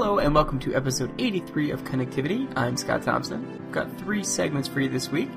[0.00, 2.48] Hello and welcome to episode 83 of Connectivity.
[2.56, 3.50] I'm Scott Thompson.
[3.52, 5.28] I've got three segments for you this week.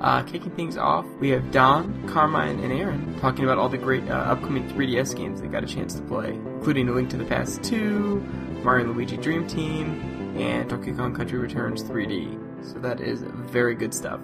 [0.00, 4.02] Uh, kicking things off, we have Daan, Carmine, and Aaron talking about all the great
[4.10, 7.24] uh, upcoming 3DS games they got a chance to play, including A Link to the
[7.26, 8.16] Past 2,
[8.64, 12.66] Mario Luigi Dream Team, and Donkey Kong Country Returns 3D.
[12.66, 14.18] So that is very good stuff.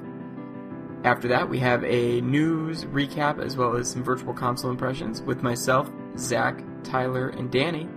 [1.05, 5.45] After that, we have a news recap as well as some virtual console impressions with
[5.45, 7.89] myself, Zach, Tyler, and Danny.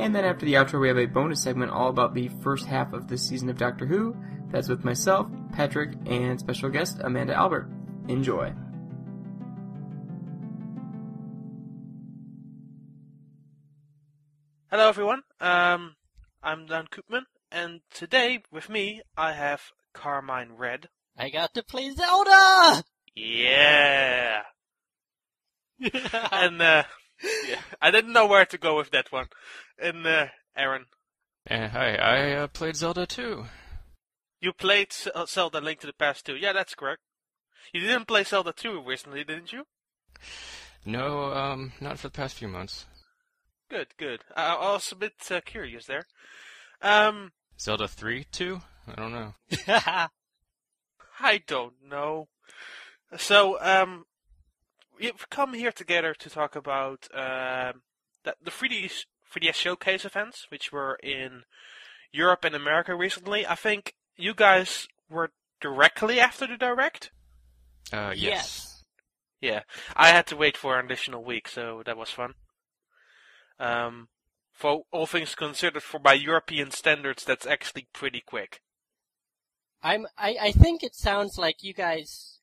[0.00, 2.94] And then after the outro, we have a bonus segment all about the first half
[2.94, 4.16] of this season of Doctor Who.
[4.50, 7.68] That's with myself, Patrick, and special guest Amanda Albert.
[8.08, 8.50] Enjoy.
[14.70, 15.20] Hello, everyone.
[15.38, 15.96] Um,
[16.42, 19.60] I'm Daan Koopman, and today with me I have
[19.92, 20.88] Carmine Red.
[21.18, 22.84] I got to play Zelda!
[23.14, 24.44] Yeah.
[26.32, 26.84] and uh,
[27.46, 29.26] yeah, I didn't know where to go with that one.
[29.82, 30.86] And uh, Aaron,
[31.50, 33.46] Uh, hi, I uh, played Zelda too.
[34.40, 36.36] you played uh, Zelda: Link to the Past 2.
[36.36, 37.00] Yeah, that's correct.
[37.72, 39.64] You didn't play Zelda 2 recently, didn't you?
[40.84, 42.86] No, um, not for the past few months.
[43.70, 44.20] Good, good.
[44.34, 46.04] I, I was a bit uh, curious there.
[46.82, 48.60] Um, Zelda 3 too?
[48.88, 49.34] I don't know.
[51.20, 52.28] I don't know.
[53.18, 54.04] So, um,
[54.98, 57.82] we've come here together to talk about um,
[58.24, 58.90] the, the 3D
[59.34, 61.44] 3DS showcase events, which were in
[62.12, 63.46] Europe and America recently.
[63.46, 67.10] I think you guys were directly after the direct.
[67.92, 68.16] Uh, yes.
[68.16, 68.70] Yes.
[69.40, 69.62] Yeah,
[69.96, 72.34] I had to wait for an additional week, so that was fun.
[73.58, 74.08] Um,
[74.52, 78.60] for all things considered, for by European standards, that's actually pretty quick.
[79.82, 82.39] I'm, I, I think it sounds like you guys,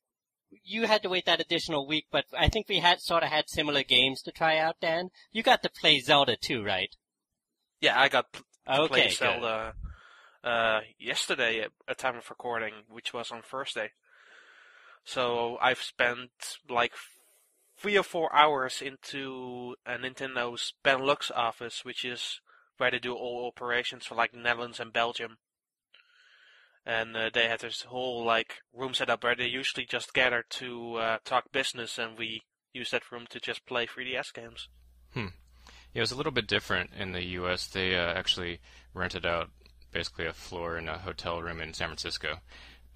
[0.63, 3.49] you had to wait that additional week, but I think we had sort of had
[3.49, 5.09] similar games to try out, Daan.
[5.31, 6.95] You got to play Zelda too, right?
[7.81, 9.09] Yeah, I got to Okay, play.
[9.09, 9.73] Zelda
[10.43, 13.91] uh, yesterday at a time of recording, which was on Thursday.
[15.03, 16.31] So I've spent
[16.69, 16.93] like
[17.77, 22.41] three or four hours into a Nintendo's Benelux office, which is
[22.77, 25.37] where they do all operations for like Netherlands and Belgium.
[26.87, 30.45] And uh, they had this whole like room set up where they usually just gather
[30.51, 32.43] to uh, talk business, and we
[32.73, 34.69] use that room to just play 3DS games.
[35.93, 37.67] Yeah, it was a little bit different in the U.S.
[37.67, 38.59] They uh, actually
[38.93, 39.49] rented out
[39.91, 42.37] basically a floor in a hotel room in San Francisco.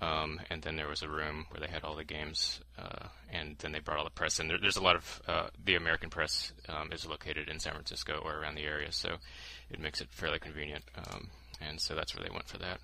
[0.01, 3.55] Um, and then there was a room where they had all the games, uh, and
[3.59, 4.47] then they brought all the press in.
[4.47, 8.19] There, there's a lot of uh, the American press um, is located in San Francisco
[8.23, 9.17] or around the area, so
[9.69, 10.83] it makes it fairly convenient.
[10.95, 11.29] Um,
[11.61, 12.79] and so that's where they went for that.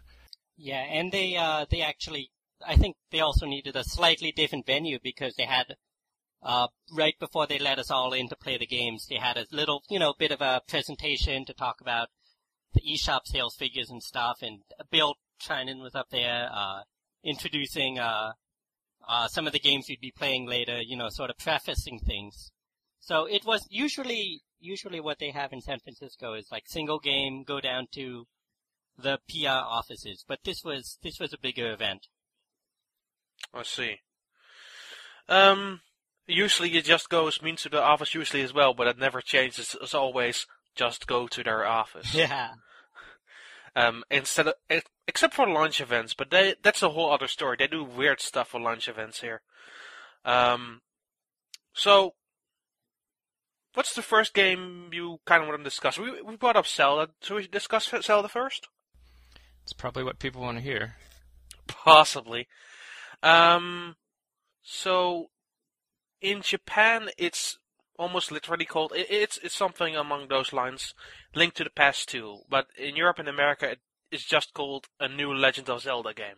[0.57, 2.31] Yeah, and they, uh, they actually,
[2.65, 5.75] I think they also needed a slightly different venue because they had,
[6.41, 9.45] uh, right before they let us all in to play the games, they had a
[9.51, 12.09] little, you know, bit of a presentation to talk about
[12.73, 16.81] the eShop sales figures and stuff, and Bill Trinen was up there, uh,
[17.23, 18.31] introducing, uh,
[19.07, 22.51] uh, some of the games we'd be playing later, you know, sort of prefacing things.
[22.99, 27.43] So it was usually, usually what they have in San Francisco is like single game,
[27.43, 28.25] go down to
[28.97, 32.07] the PR offices, but this was this was a bigger event.
[33.53, 33.97] I see.
[35.29, 35.81] Um,
[36.25, 39.75] usually it just goes means to the office usually as well, but it never changes.
[39.81, 42.13] As always just go to their office.
[42.15, 42.51] Yeah.
[43.75, 44.55] Um, instead of
[45.07, 47.57] except for launch events, but they that's a whole other story.
[47.59, 49.41] They do weird stuff for launch events here.
[50.25, 50.81] Um,
[51.73, 52.15] so
[53.75, 55.99] what's the first game you kind of want to discuss?
[55.99, 57.11] We we brought up Zelda.
[57.21, 58.67] Should we discuss Zelda first?
[59.67, 60.95] It's probably what people want to hear.
[61.67, 62.47] Possibly.
[63.21, 63.97] Um,
[64.61, 65.25] so
[66.21, 67.57] in Japan, it's
[67.99, 70.93] almost literally called it, it's it's something among those lines,
[71.35, 72.43] linked to the Past too.
[72.49, 73.79] But in Europe and America, it,
[74.09, 76.37] it's just called a new Legend of Zelda game.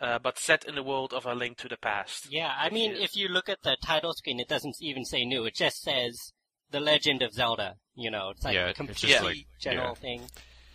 [0.00, 2.26] Uh, but set in the world of a Link to the Past.
[2.28, 5.24] Yeah, I mean, is- if you look at the title screen, it doesn't even say
[5.24, 5.44] new.
[5.44, 6.32] It just says
[6.72, 7.76] The Legend of Zelda.
[7.94, 9.94] You know, it's like Yeah, a it's complete just like- general yeah.
[9.94, 10.22] thing.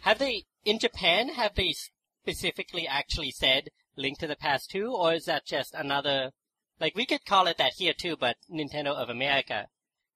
[0.04, 1.74] Have they, in Japan, have they
[2.22, 6.32] specifically actually said Link to the Past 2, or is that just another,
[6.80, 9.68] like, we could call it that here too, but Nintendo of America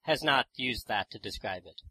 [0.01, 1.81] has not used that to describe it.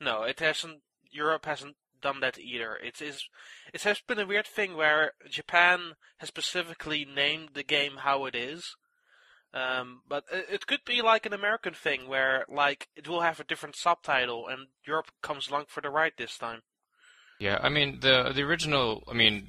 [0.00, 0.80] No, it hasn't.
[1.10, 2.74] Europe hasn't done that either.
[2.74, 3.28] It is.
[3.72, 8.34] It has been a weird thing where Japan has specifically named the game how it
[8.34, 8.74] is.
[9.54, 13.44] Um, but it, could be like an American thing where, like, it will have a
[13.44, 16.62] different subtitle, and Europe comes along for the ride this time.
[17.42, 19.02] Yeah, I mean the the original.
[19.10, 19.48] I mean,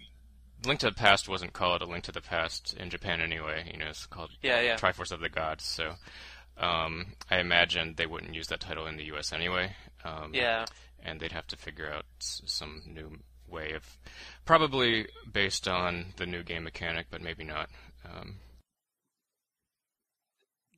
[0.66, 3.70] Link to the Past wasn't called A Link to the Past in Japan anyway.
[3.72, 4.78] You know, it's called Yeah, yeah.
[4.78, 5.64] Triforce of the Gods.
[5.64, 5.94] So,
[6.58, 9.32] um, I imagine they wouldn't use that title in the U.S.
[9.32, 9.76] anyway.
[10.04, 10.66] Um, Yeah,
[11.04, 14.00] and they'd have to figure out some new way of,
[14.44, 17.70] probably based on the new game mechanic, but maybe not.
[18.04, 18.38] Um,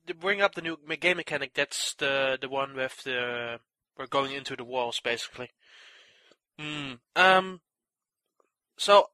[0.06, 3.58] to bring up the new game mechanic, that's the the one with the
[3.96, 5.48] we're going into the walls basically.
[6.60, 7.60] Mm, um.
[8.78, 9.08] So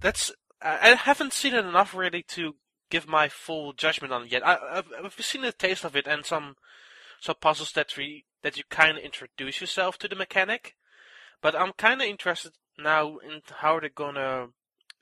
[0.00, 2.56] that's I haven't seen it enough really to
[2.90, 4.46] give my full judgment on it yet.
[4.46, 6.56] I, have I've seen a taste of it and some
[7.20, 10.76] some puzzles that we that you kind of introduce yourself to the mechanic,
[11.42, 14.48] but I'm kind of interested now in how they're gonna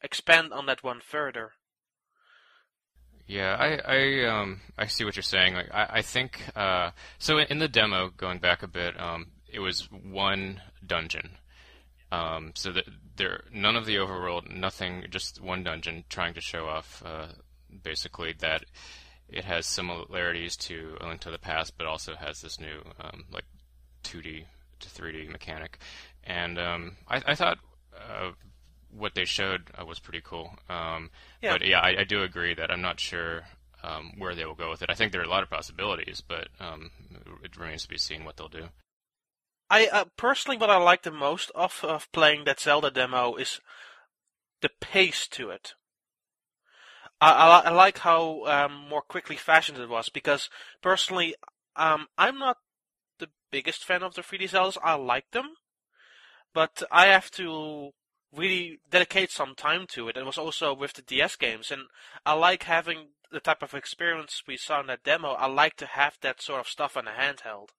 [0.02, 1.52] expand on that one further.
[3.26, 5.54] Yeah, I I um I see what you're saying.
[5.54, 9.60] Like I I think uh so in, the demo going back a bit um it
[9.60, 11.30] was one dungeon.
[12.12, 12.84] Um so that
[13.16, 17.28] there none of the overworld, nothing, just one dungeon trying to show off uh
[17.82, 18.64] basically that
[19.28, 23.24] it has similarities to A Link to the Past, but also has this new um,
[23.32, 23.44] like
[24.04, 24.44] 2D
[24.80, 25.78] to 3D mechanic.
[26.22, 27.58] And um, I, I thought
[27.94, 28.30] uh,
[28.90, 30.54] what they showed uh, was pretty cool.
[30.68, 31.10] Um,
[31.42, 31.52] yeah.
[31.52, 33.44] But yeah, I, I, do agree that I'm not sure
[33.82, 34.90] um, where they will go with it.
[34.90, 36.90] I think there are a lot of possibilities, but um,
[37.42, 38.68] it remains to be seen what they'll do.
[39.68, 43.60] I uh, personally, what I like the most of of playing that Zelda demo is
[44.60, 45.74] the pace to it.
[47.20, 50.50] I, I, I like how um, more quickly fashioned it was because
[50.82, 51.34] personally,
[51.74, 52.58] um, I'm not
[53.18, 54.78] the biggest fan of the 3D Zeldas.
[54.82, 55.54] I like them,
[56.52, 57.90] but I have to
[58.32, 60.16] really dedicate some time to it.
[60.16, 61.82] It was also with the DS games, and
[62.24, 65.30] I like having the type of experience we saw in that demo.
[65.30, 67.70] I like to have that sort of stuff on a handheld,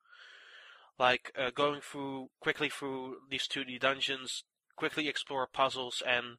[1.00, 4.44] like uh, going through quickly through these 2D dungeons,
[4.76, 6.38] quickly explore puzzles, and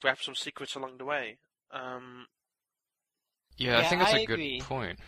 [0.00, 1.38] grab some secrets along the way.
[1.72, 2.26] Um,
[3.56, 4.58] yeah, I think that's I a agree.
[4.58, 4.98] good point.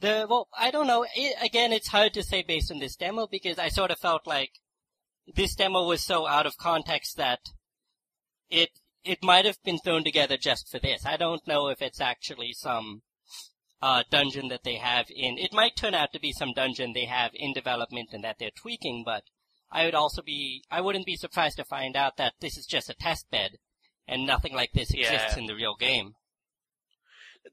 [0.00, 1.06] The well, I don't know.
[1.14, 4.26] It, again, it's hard to say based on this demo because I sort of felt
[4.26, 4.50] like
[5.34, 7.40] this demo was so out of context that
[8.50, 8.70] it
[9.04, 11.06] it might have been thrown together just for this.
[11.06, 13.02] I don't know if it's actually some
[13.82, 15.36] uh, dungeon that they have in.
[15.36, 18.50] It might turn out to be some dungeon they have in development and that they're
[18.54, 19.24] tweaking, but
[19.70, 22.88] I would also be I wouldn't be surprised to find out that this is just
[22.88, 23.58] a test bed
[24.06, 25.38] and nothing like this exists yeah.
[25.38, 26.14] in the real game.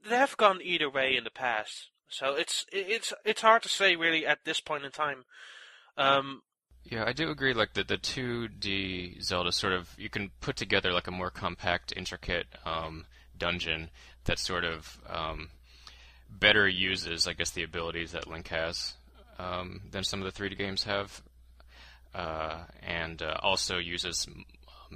[0.07, 3.95] They have gone either way in the past, so it's it's it's hard to say
[3.95, 5.25] really at this point in time.
[5.97, 6.41] Um,
[6.83, 7.53] yeah, I do agree.
[7.53, 11.91] Like the the 2D Zelda, sort of, you can put together like a more compact,
[11.97, 13.05] intricate um,
[13.35, 13.89] dungeon
[14.25, 15.49] that sort of um,
[16.29, 18.93] better uses, I guess, the abilities that Link has
[19.37, 21.21] um, than some of the 3D games have,
[22.13, 24.27] uh, and uh, also uses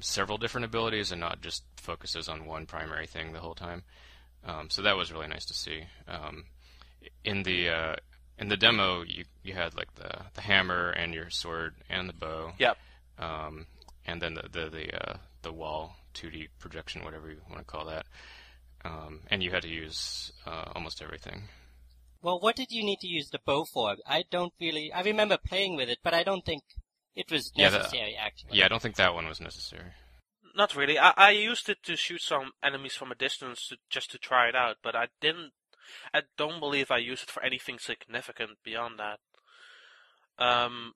[0.02, 3.84] several different abilities and not just focuses on one primary thing the whole time.
[4.46, 5.84] Um, so that was really nice to see.
[6.08, 6.46] Um,
[7.24, 7.96] in the uh,
[8.38, 12.14] in the demo, you you had like the the hammer and your sword and the
[12.14, 12.52] bow.
[12.58, 12.78] Yep.
[13.20, 13.68] Um,
[14.06, 17.86] and then the the the, uh, the wall 2D projection, whatever you want to call
[17.86, 18.06] that.
[18.86, 21.44] Um, and you had to use uh, almost everything.
[22.22, 23.96] Well, what did you need to use the bow for?
[24.06, 24.92] I don't really.
[24.92, 26.64] I remember playing with it, but I don't think
[27.16, 28.58] it was necessary, yeah, that, actually.
[28.58, 29.92] Yeah, I don't think that one was necessary.
[30.56, 31.00] Not really.
[31.00, 34.48] I, I used it to shoot some enemies from a distance to, just to try
[34.48, 35.52] it out, but I didn't.
[36.14, 39.20] I don't believe I used it for anything significant beyond that.
[40.44, 40.94] Um,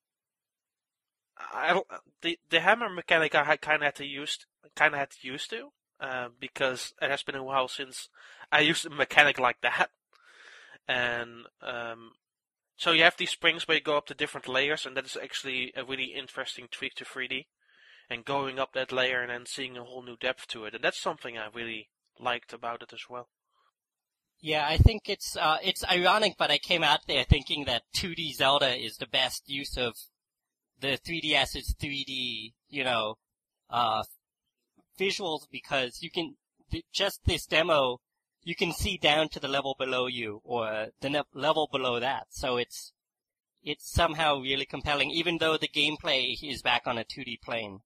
[1.54, 1.88] I don't,
[2.22, 4.40] the the hammer mechanic I had kind of had to use
[4.76, 8.10] kind of had to use to uh, because it has been a while since
[8.52, 9.90] I used a mechanic like that,
[10.88, 12.12] and um,
[12.78, 15.18] so you have these springs where you go up to different layers, and that is
[15.22, 17.48] actually a really interesting tweak to 3D.
[18.10, 20.82] And going up that layer and then seeing a whole new depth to it, and
[20.82, 23.28] that's something I really liked about it as well.
[24.40, 28.34] Yeah, I think it's uh, it's ironic, but I came out there thinking that 2D
[28.36, 29.96] Zelda is the best use of
[30.80, 33.16] the 3DS's 3D, you know,
[33.70, 34.04] uh,
[34.98, 36.36] visuals because you can
[36.92, 38.00] just this demo
[38.48, 42.28] you can see down to the level below you or the ne- level below that.
[42.30, 42.94] So it's
[43.62, 47.82] it's somehow really compelling, even though the gameplay is back on a 2D plane.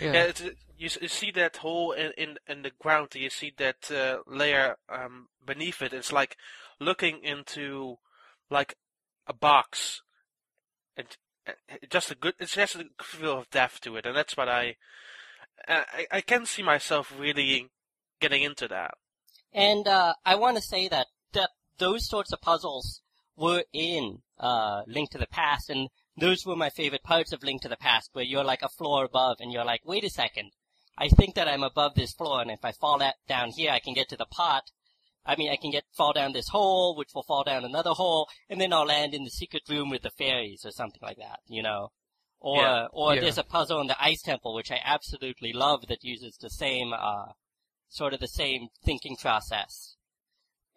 [0.00, 3.10] Yeah, yeah you, you, see that hole in, in, in the ground.
[3.14, 5.92] You see that uh, layer um, beneath it.
[5.92, 6.36] It's like
[6.80, 7.98] looking into
[8.50, 8.74] like
[9.28, 10.02] a box,
[10.96, 11.06] and
[11.88, 12.34] just a good.
[12.40, 14.74] It's just a feel of depth to it, and that's what I.
[15.68, 17.68] I, I can see myself really
[18.20, 18.92] getting into that.
[19.52, 23.02] And uh, I want to say that that those sorts of puzzles
[23.36, 27.62] were in uh, Link to the Past, and those were my favorite parts of Link
[27.62, 30.50] to the Past, where you're like a floor above, and you're like, wait a second,
[30.98, 33.94] I think that I'm above this floor, and if I fall down here, I can
[33.94, 34.70] get to the pot
[35.24, 38.28] I mean, I can get fall down this hole, which will fall down another hole,
[38.48, 41.40] and then I'll land in the secret room with the fairies or something like that,
[41.46, 41.92] you know.
[42.40, 42.86] Or Yeah.
[42.92, 43.20] or Yeah.
[43.20, 46.92] there's a puzzle in the ice temple which I absolutely love that uses the same
[46.92, 47.32] uh
[47.88, 49.96] sort of the same thinking process.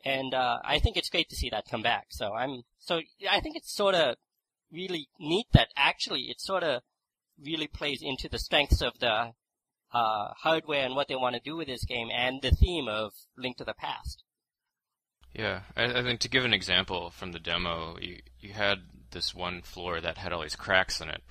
[0.03, 2.07] And uh I think it's great to see that come back.
[2.09, 4.17] So I'm so I think it's sort of
[4.71, 6.81] really neat that actually it sort of
[7.39, 9.33] really plays into the strengths of the
[9.93, 13.13] uh, hardware and what they want to do with this game and the theme of
[13.37, 14.23] Link to the Past.
[15.33, 18.79] Yeah, I, I think to give an example from the demo, you you had
[19.11, 21.23] this one floor that had all these cracks in it,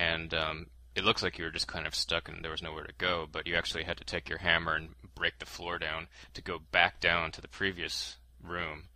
[0.00, 0.66] and um,
[0.96, 3.26] it looks like you were just kind of stuck and there was nowhere to go.
[3.30, 6.58] But you actually had to take your hammer and break the floor down to go
[6.72, 8.88] back down to the previous room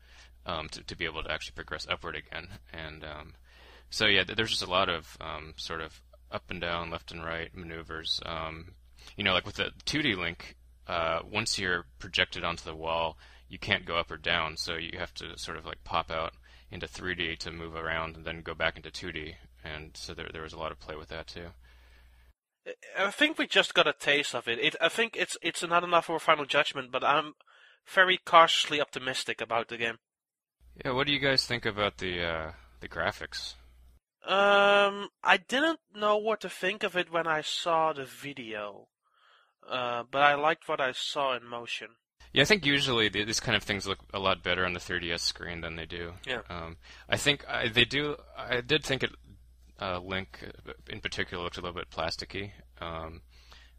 [0.47, 2.49] um, to to be able to actually progress upward again.
[2.73, 3.35] And um,
[3.91, 7.23] so yeah, there's just a lot of um, sort of up and down, left and
[7.23, 8.21] right maneuvers.
[8.25, 8.73] Um,
[9.17, 10.57] you know, like with the 2D Link,
[10.89, 13.19] uh, once you're projected onto the wall,
[13.49, 16.33] you can't go up or down, so you have to sort of like pop out
[16.71, 19.35] into 3D to move around and then go back into 2D.
[19.65, 21.49] And so there there was a lot of play with that too.
[22.99, 24.59] I think we just got a taste of it.
[24.59, 27.35] it I think it's it's not enough for a final judgment, but I'm
[27.87, 29.99] very cautiously optimistic about the game.
[30.85, 33.55] Yeah, what do you guys think about the uh, the graphics?
[34.27, 38.89] Um, I didn't know what to think of it when I saw the video,
[39.69, 41.89] uh, but I liked what I saw in motion.
[42.33, 45.21] Yeah, I think usually these kind of things look a lot better on the 3DS
[45.21, 46.15] screen than they do.
[46.27, 46.41] Yeah.
[46.51, 46.79] Um,
[47.09, 48.17] I think I, they do.
[48.37, 49.13] I did think it.
[49.81, 50.49] Uh, Link,
[50.89, 52.53] in particular, looked a little bit plasticky.
[52.81, 53.23] Um,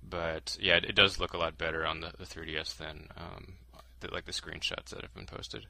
[0.03, 3.55] but yeah, it, it does look a lot better on the, the 3DS than um,
[4.01, 5.65] the, like the screenshots that have been posted.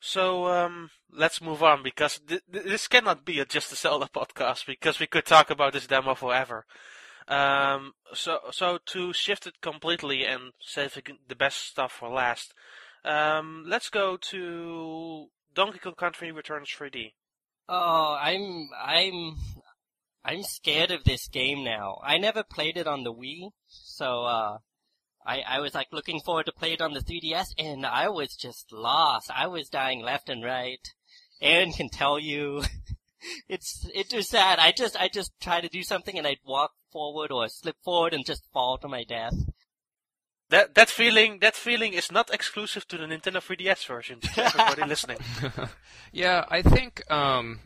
[0.00, 4.08] So um, let's move on because th- th- this cannot be a just a Zelda
[4.14, 6.64] podcast because we could talk about this demo forever.
[7.28, 10.96] Um, so so to shift it completely and save
[11.28, 12.54] the best stuff for last,
[13.04, 17.14] um, let's go to Donkey Kong Country Returns 3D.
[17.68, 19.36] Oh, I'm I'm
[20.24, 22.00] I'm scared of this game now.
[22.02, 24.58] I never played it on the Wii, so uh
[25.26, 28.36] I I was like looking forward to play it on the 3DS and I was
[28.36, 29.30] just lost.
[29.34, 30.80] I was dying left and right.
[31.40, 32.62] Aaron can tell you.
[33.48, 34.60] it's it was sad.
[34.60, 38.14] I just I just try to do something and I'd walk forward or slip forward
[38.14, 39.34] and just fall to my death.
[40.50, 44.20] That that feeling that feeling is not exclusive to the Nintendo 3DS version.
[44.20, 45.18] To everybody listening.
[46.12, 47.60] yeah, I think um,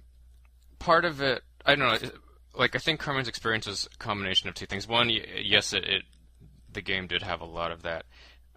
[0.79, 1.43] part of it.
[1.67, 2.11] I don't know.
[2.55, 4.89] Like I think Carmine's experience was a combination of two things.
[4.89, 6.03] One, yes, it, it
[6.73, 8.05] the game did have a lot of that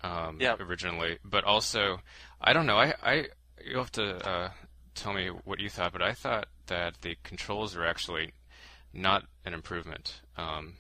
[0.03, 0.55] um, Yeah.
[0.59, 1.99] originally, but also
[2.39, 2.77] I don't know.
[2.77, 3.25] I, I
[3.63, 4.49] you have to uh,
[4.95, 8.31] tell me what you thought, but I thought that the controls were actually
[8.93, 10.21] not an improvement.
[10.37, 10.75] Um,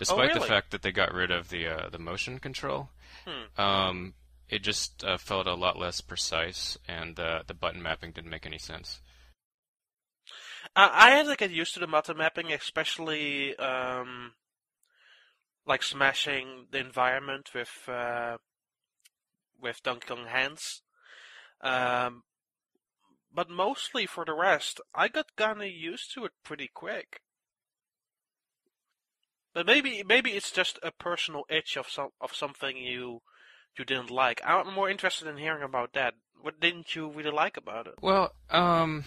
[0.00, 0.48] despite the really?
[0.48, 2.88] fact that they got rid of the uh, the motion control,
[3.24, 3.46] Hmm.
[3.56, 4.14] um,
[4.48, 8.46] it just uh, felt a lot less precise, and uh, the button mapping didn't make
[8.46, 9.00] any sense.
[10.76, 14.32] Uh, I had to get used to the meta mapping, especially um,
[15.66, 18.38] like smashing the environment with uh,
[19.60, 20.82] with Donkey Kong hands.
[21.62, 22.22] Um,
[23.32, 27.22] but mostly for the rest, I got kinda used to it pretty quick.
[29.52, 33.20] But maybe maybe it's just a personal itch of some of something you
[33.78, 34.40] you didn't like.
[34.44, 36.14] I'm more interested in hearing about that.
[36.40, 37.94] What didn't you really like about it?
[38.00, 39.04] Well, um,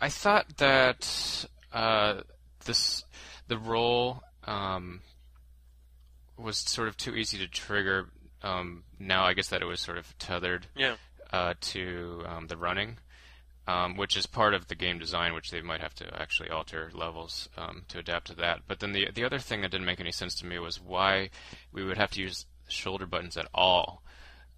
[0.00, 2.20] I thought that uh,
[2.64, 3.04] this
[3.48, 5.00] the role um,
[6.36, 8.08] was sort of too easy to trigger.
[8.42, 10.96] Um, now I guess that it was sort of tethered Yeah.
[11.32, 12.98] uh, to um, the running,
[13.70, 16.90] um, which is part of the game design, which they might have to actually alter
[16.92, 18.60] levels um, to adapt to that.
[18.66, 21.30] But then the the other thing that didn't make any sense to me was why
[21.72, 24.02] we would have to use shoulder buttons at all,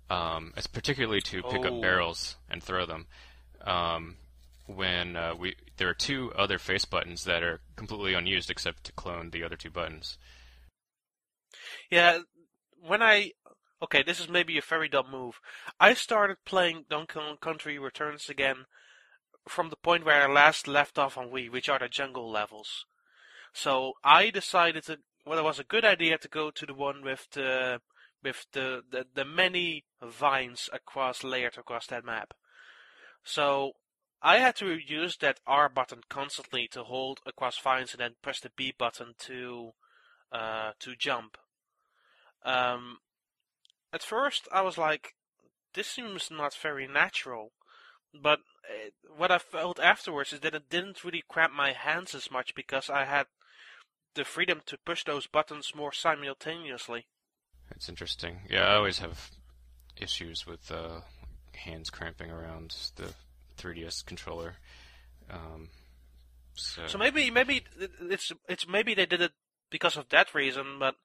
[0.08, 1.76] um, as particularly to pick Oh.
[1.76, 3.06] up barrels and throw them.
[3.60, 4.16] Um,
[4.66, 8.92] when uh, we there are two other face buttons that are completely unused except to
[8.92, 10.16] clone the other two buttons.
[11.90, 12.20] Yeah,
[12.80, 13.32] when I
[13.82, 15.38] okay, this is maybe a very dumb move.
[15.78, 18.64] I started playing Donkey Kong Country Returns again
[19.48, 22.86] from the point where I last left off on Wii, which are the jungle levels.
[23.52, 27.02] So I decided that well, it was a good idea to go to the one
[27.02, 27.80] with the
[28.22, 32.34] with the the, the many vines across layered across that map.
[33.24, 33.72] So
[34.20, 38.40] I had to use that R button constantly to hold across vines and then press
[38.40, 39.72] the B button to
[40.30, 41.36] uh, to jump.
[42.44, 42.98] Um,
[43.92, 45.14] at first, I was like,
[45.74, 47.52] this seems not very natural.
[48.14, 52.30] But uh, what I felt afterwards is that it didn't really cramp my hands as
[52.30, 53.26] much because I had
[54.14, 57.06] the freedom to push those buttons more simultaneously.
[57.70, 58.40] It's interesting.
[58.48, 59.30] Yeah, I always have
[59.96, 61.00] issues with uh,
[61.54, 63.14] hands cramping around the
[63.56, 64.56] 3DS controller.
[65.30, 65.68] Um,
[66.54, 67.62] so, So maybe maybe
[68.10, 69.32] it's it's maybe they did it
[69.70, 70.96] because of that reason, but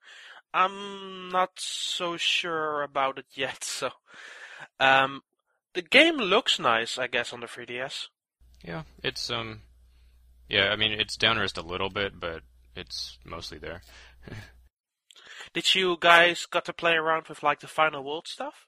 [0.53, 3.63] I'm not so sure about it yet.
[3.79, 3.91] So,
[4.79, 5.21] um,
[5.77, 8.07] the game looks nice, I guess, on the 3DS.
[8.63, 9.62] yeah, it's um,
[10.50, 12.41] yeah, I mean it's downrisked a little bit, but
[12.75, 13.84] it's mostly there.
[15.53, 18.65] Did you guys got to play around with like the Final World stuff?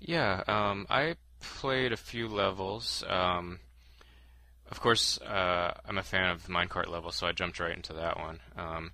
[0.00, 3.02] Yeah, um, I played a few levels.
[3.08, 3.60] Um,
[4.70, 7.94] of course, uh, I'm a fan of the minecart level, so I jumped right into
[7.94, 8.40] that one.
[8.54, 8.92] Um,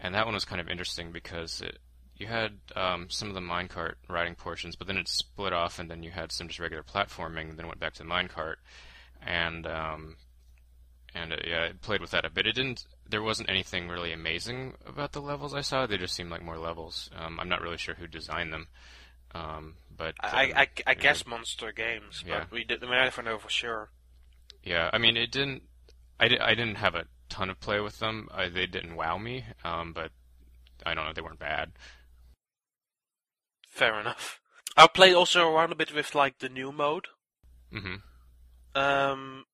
[0.00, 1.78] and that one was kind of interesting because it,
[2.22, 5.90] you had um, some of the minecart riding portions, but then it split off, and
[5.90, 8.56] then you had some just regular platforming, and then went back to the minecart.
[9.26, 10.16] And um,
[11.14, 12.46] and uh, yeah, I played with that a bit.
[12.46, 12.84] It didn't.
[13.08, 15.86] There wasn't anything really amazing about the levels I saw.
[15.86, 17.10] They just seemed like more levels.
[17.16, 18.68] Um, I'm not really sure who designed them,
[19.34, 22.40] um, but I I, I, I guess Monster Games, Yeah.
[22.40, 23.90] but we did we never know for sure.
[24.64, 25.62] Yeah, I mean, it didn't.
[26.20, 28.28] I, di- I didn't have a ton of play with them.
[28.32, 30.10] I, they didn't wow me, um, but
[30.86, 31.12] I don't know.
[31.12, 31.72] They weren't bad.
[33.72, 34.38] Fair enough.
[34.76, 37.06] I played also around a bit with like the new mode.
[37.70, 37.96] hmm
[38.74, 39.46] Um,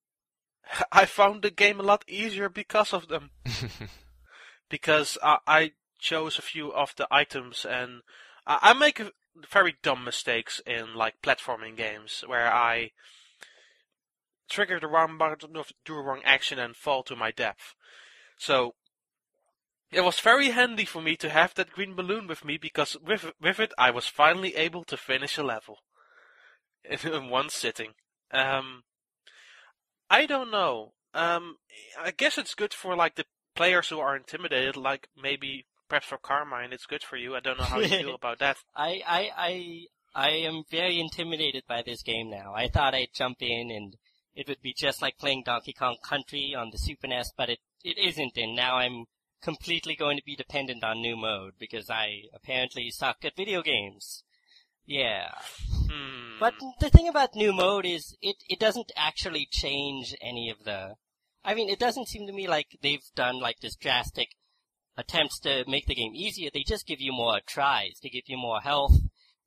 [0.92, 3.30] I found the game a lot easier because of them.
[4.68, 8.02] because I, I chose a few of the items and
[8.44, 9.12] I, I make a-
[9.48, 12.90] very dumb mistakes in like platforming games where I
[14.50, 15.52] trigger the wrong button,
[15.84, 17.76] do a wrong action and fall to my death.
[18.36, 18.74] So
[19.90, 23.32] it was very handy for me to have that green balloon with me because with
[23.40, 25.78] with it I was finally able to finish a level
[26.84, 27.92] in one sitting.
[28.30, 28.84] Um,
[30.10, 30.92] I don't know.
[31.14, 31.56] Um,
[31.98, 36.18] I guess it's good for like the players who are intimidated, like maybe perhaps for
[36.18, 37.34] Carmine, it's good for you.
[37.34, 38.58] I don't know how you feel about that.
[38.76, 39.84] I, I, I,
[40.14, 42.52] I am very intimidated by this game now.
[42.54, 43.96] I thought I'd jump in and
[44.34, 47.58] it would be just like playing Donkey Kong Country on the Super NES, but it,
[47.82, 49.06] it isn't, and now I'm
[49.42, 54.24] completely going to be dependent on new mode because I apparently suck at video games.
[54.86, 55.30] Yeah.
[55.90, 56.38] Hmm.
[56.40, 60.94] But the thing about new mode is it, it doesn't actually change any of the.
[61.44, 64.30] I mean, it doesn't seem to me like they've done like this drastic
[64.96, 66.50] attempts to make the game easier.
[66.52, 67.98] They just give you more tries.
[68.02, 68.98] They give you more health.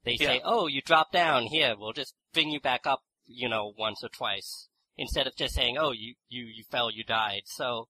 [0.04, 1.76] They say, "Oh, you dropped down here.
[1.78, 5.78] We'll just bring you back up." You know, once or twice instead of just saying,
[5.78, 7.88] "Oh, you you you fell, you died." So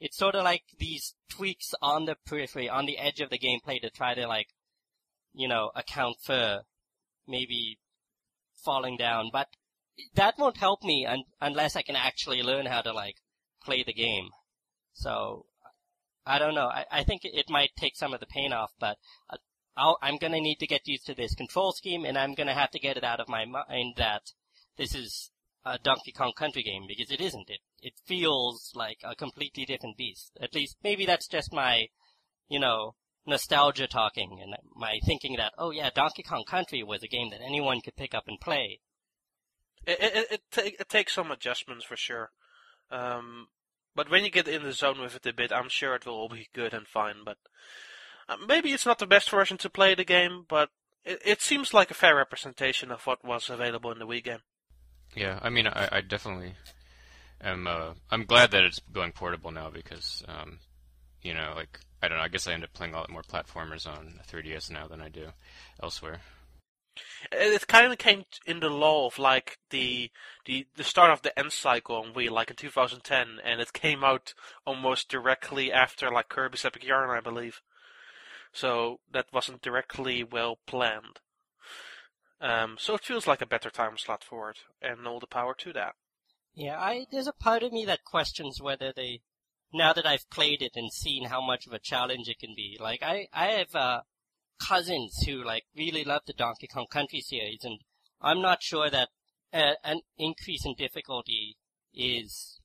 [0.00, 3.80] it's sort of like these tweaks on the periphery, on the edge of the gameplay
[3.80, 4.48] to try to like,
[5.32, 6.62] you know, account for
[7.26, 7.78] maybe
[8.64, 9.48] falling down, but
[10.14, 13.16] that won't help me un- unless I can actually learn how to like
[13.62, 14.30] play the game.
[14.92, 15.46] So
[16.26, 16.68] I don't know.
[16.68, 18.98] I, I think it might take some of the pain off, but
[19.30, 19.36] uh,
[19.76, 22.70] I'll, I'm gonna need to get used to this control scheme, and I'm gonna have
[22.70, 24.32] to get it out of my mind that
[24.76, 25.30] this is
[25.64, 27.48] a Donkey Kong Country game because it isn't.
[27.48, 30.32] It it feels like a completely different beast.
[30.40, 31.88] At least maybe that's just my,
[32.48, 32.94] you know,
[33.26, 37.40] nostalgia talking and my thinking that oh yeah, Donkey Kong Country was a game that
[37.40, 38.80] anyone could pick up and play.
[39.86, 42.30] It it it, ta- it takes some adjustments for sure.
[42.90, 43.48] Um,
[43.94, 46.14] but when you get in the zone with it a bit, I'm sure it will
[46.14, 47.16] all be good and fine.
[47.24, 47.38] But
[48.28, 50.70] uh, maybe it's not the best version to play the game, but
[51.04, 54.40] it, it seems like a fair representation of what was available in the Wii game.
[55.14, 56.54] Yeah, I mean, I, I definitely
[57.40, 57.66] am.
[57.66, 60.58] Uh, I'm glad that it's going portable now because, um,
[61.22, 62.24] you know, like I don't know.
[62.24, 65.08] I guess I end up playing a lot more platformers on 3DS now than I
[65.08, 65.28] do
[65.82, 66.20] elsewhere.
[67.32, 70.10] It, kind of came in the law of like the
[70.44, 74.04] the the start of the end cycle on Wii, like in 2010, and it came
[74.04, 74.34] out
[74.66, 77.62] almost directly after like Kirby's Epic Yarn, I believe.
[78.52, 81.20] So that wasn't directly well planned.
[82.44, 85.54] Um, so it feels like a better time slot for it, and all the power
[85.60, 85.94] to that.
[86.54, 89.22] Yeah, I there's a part of me that questions whether they
[89.72, 92.76] now that I've played it and seen how much of a challenge it can be.
[92.78, 94.00] Like I I have uh
[94.60, 97.80] cousins who like really love the Donkey Kong Country series and
[98.20, 99.08] I'm not sure that
[99.52, 101.56] uh, an increase in difficulty
[101.94, 102.60] is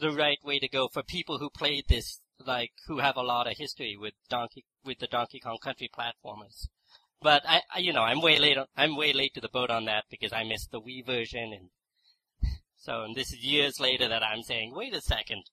[0.00, 3.46] the right way to go for people who played this like who have a lot
[3.46, 6.66] of history with Donkey with the Donkey Kong Country platformers.
[7.22, 9.70] But I, I you know, I'm way late on, I'm way late to the boat
[9.70, 11.68] on that because I missed the Wii version and
[12.76, 15.44] so and this is years later that I'm saying, wait a second.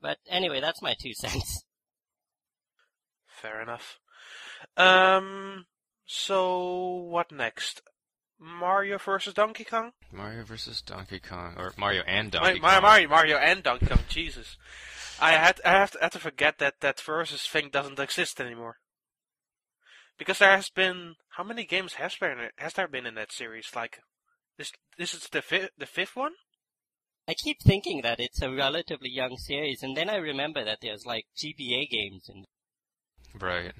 [0.00, 1.64] But anyway, that's my two cents.
[3.26, 3.98] Fair enough.
[4.76, 5.66] Um,
[6.06, 7.82] so what next?
[8.38, 9.92] Mario versus Donkey Kong?
[10.12, 12.82] Mario versus Donkey Kong, or Mario and Donkey Ma- Kong.
[12.82, 14.00] Mario, Mario and Donkey Kong.
[14.08, 14.56] Jesus,
[15.20, 18.78] I had I have to, had to forget that that versus thing doesn't exist anymore.
[20.18, 23.68] Because there has been how many games has there has there been in that series?
[23.74, 23.98] Like
[24.58, 26.32] this this is the fifth the fifth one.
[27.28, 31.06] I keep thinking that it's a relatively young series, and then I remember that there's
[31.06, 32.44] like GBA games and.
[33.40, 33.72] Right.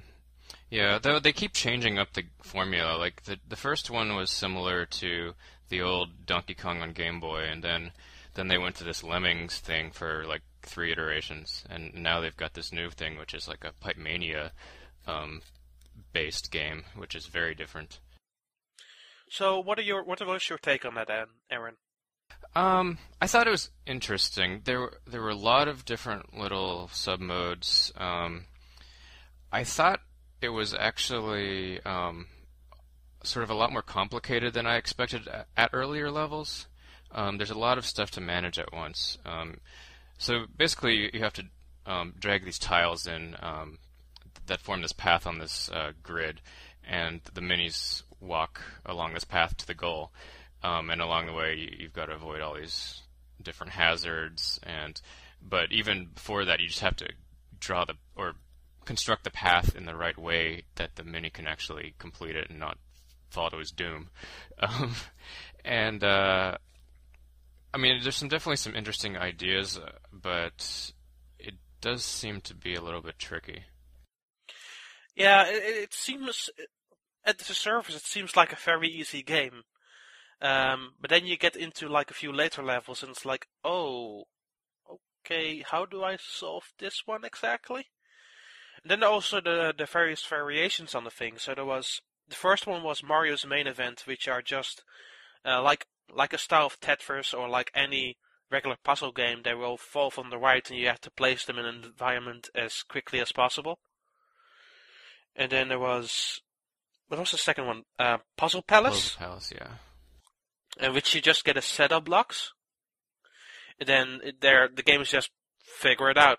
[0.70, 2.96] Yeah, though they keep changing up the formula.
[2.96, 5.34] Like the the first one was similar to
[5.68, 7.92] the old Donkey Kong on Game Boy, and then
[8.34, 12.54] then they went to this Lemmings thing for like three iterations, and now they've got
[12.54, 14.52] this new thing, which is like a Pipe Mania
[15.06, 15.42] um,
[16.12, 18.00] based game, which is very different.
[19.28, 21.08] So, what are your what was your take on that,
[21.50, 21.76] Aaron?
[22.54, 24.62] Um, I thought it was interesting.
[24.64, 27.92] There were there were a lot of different little sub modes.
[27.96, 28.44] Um,
[29.50, 30.00] I thought
[30.40, 32.26] it was actually um,
[33.22, 36.66] sort of a lot more complicated than I expected at, at earlier levels.
[37.10, 39.18] Um, there's a lot of stuff to manage at once.
[39.24, 39.58] Um,
[40.18, 41.44] so basically, you, you have to
[41.86, 43.78] um, drag these tiles in um,
[44.46, 46.40] that form this path on this uh, grid,
[46.86, 50.12] and the minis walk along this path to the goal.
[50.62, 53.02] Um, and along the way, you, you've got to avoid all these
[53.42, 54.60] different hazards.
[54.62, 55.00] And
[55.40, 57.08] but even before that, you just have to
[57.58, 58.34] draw the or
[58.84, 62.58] construct the path in the right way that the mini can actually complete it and
[62.58, 62.78] not
[63.30, 64.10] fall to his doom.
[64.58, 64.94] Um,
[65.64, 66.56] and uh,
[67.74, 70.92] I mean, there's some definitely some interesting ideas, uh, but
[71.38, 73.64] it does seem to be a little bit tricky.
[75.14, 76.50] Yeah, it, it seems
[77.24, 79.62] at the surface it seems like a very easy game,
[80.40, 84.24] um, but then you get into like a few later levels, and it's like, oh,
[85.24, 87.86] okay, how do I solve this one exactly?
[88.82, 91.38] And then also the the various variations on the thing.
[91.38, 94.82] So there was the first one was Mario's main event, which are just
[95.44, 98.16] uh, like like a style of Tetris or like any
[98.50, 99.42] regular puzzle game.
[99.44, 102.50] They will fall from the right, and you have to place them in an environment
[102.54, 103.78] as quickly as possible.
[105.34, 106.40] And then there was
[107.12, 107.82] what was the second one?
[107.98, 109.10] Uh, Puzzle Palace.
[109.10, 110.86] Puzzle Palace, yeah.
[110.86, 112.54] In which you just get a set of blocks.
[113.78, 116.38] And then there, the game is just figure it out.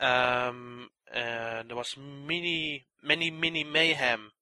[0.00, 4.32] Um, and there was mini, many mini mayhem,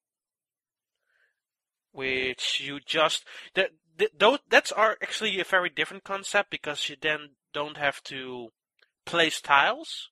[1.92, 3.24] which you just
[3.54, 8.48] that that that's are actually a very different concept because you then don't have to
[9.04, 10.08] place tiles,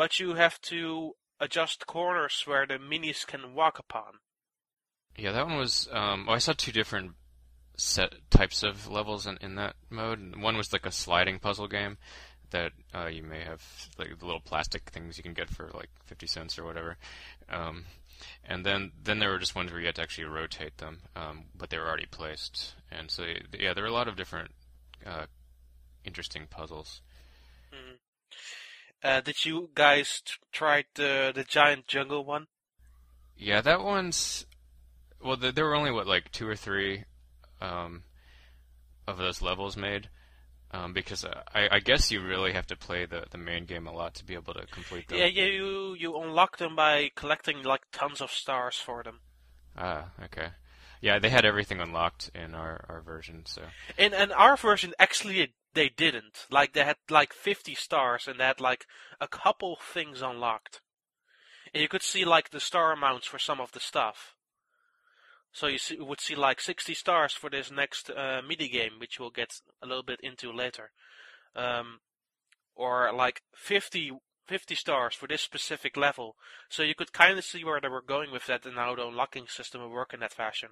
[0.00, 4.20] but you have to adjust corners where the minis can walk upon.
[5.14, 5.90] Yeah, that one was.
[5.92, 7.10] Um, well, I saw two different
[7.76, 10.36] set types of levels in, in that mode.
[10.36, 11.98] One was like a sliding puzzle game
[12.48, 13.62] that uh, you may have
[13.98, 16.96] like the little plastic things you can get for like 50 cents or whatever.
[17.50, 17.84] Um,
[18.42, 21.44] and then then there were just ones where you had to actually rotate them, um,
[21.54, 22.74] but they were already placed.
[22.90, 24.52] And so yeah, there were a lot of different
[25.04, 25.26] uh,
[26.06, 27.02] interesting puzzles.
[29.02, 32.46] Uh, did you guys t- try the the giant jungle one?
[33.36, 34.46] Yeah, that one's.
[35.22, 37.04] Well, the, there were only what like two or three
[37.60, 38.02] um,
[39.06, 40.08] of those levels made,
[40.70, 43.86] um, because uh, I, I, guess you really have to play the, the main game
[43.86, 45.18] a lot to be able to complete them.
[45.18, 49.20] Yeah, yeah, you you unlock them by collecting like tons of stars for them.
[49.76, 50.48] Ah, okay.
[51.00, 53.62] Yeah, they had everything unlocked in our, our version, so.
[53.96, 56.46] In and our version, actually, they didn't.
[56.50, 58.86] Like they had like 50 stars and they had like
[59.20, 60.80] a couple things unlocked.
[61.72, 64.34] And you could see like the star amounts for some of the stuff.
[65.52, 69.18] So you see, would see like 60 stars for this next uh, mini game, which
[69.18, 70.90] we'll get a little bit into later,
[71.56, 72.00] um,
[72.76, 74.12] or like 50
[74.50, 76.34] 50 stars for this specific level.
[76.68, 79.06] So you could kind of see where they were going with that and how the
[79.06, 80.70] unlocking system would work in that fashion.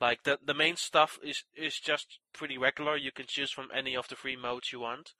[0.00, 2.96] Like the the main stuff is is just pretty regular.
[2.96, 5.12] You can choose from any of the three modes you want.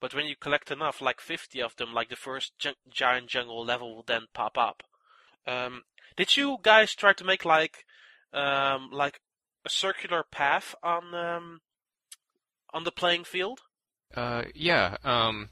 [0.00, 3.64] But when you collect enough, like 50 of them, like the first gi- giant jungle
[3.64, 4.84] level will then pop up.
[5.44, 5.82] Um,
[6.16, 7.84] did you guys try to make like
[8.32, 9.18] um, like
[9.64, 11.60] a circular path on um,
[12.72, 13.62] on the playing field?
[14.14, 14.98] Uh, yeah.
[15.02, 15.48] Um,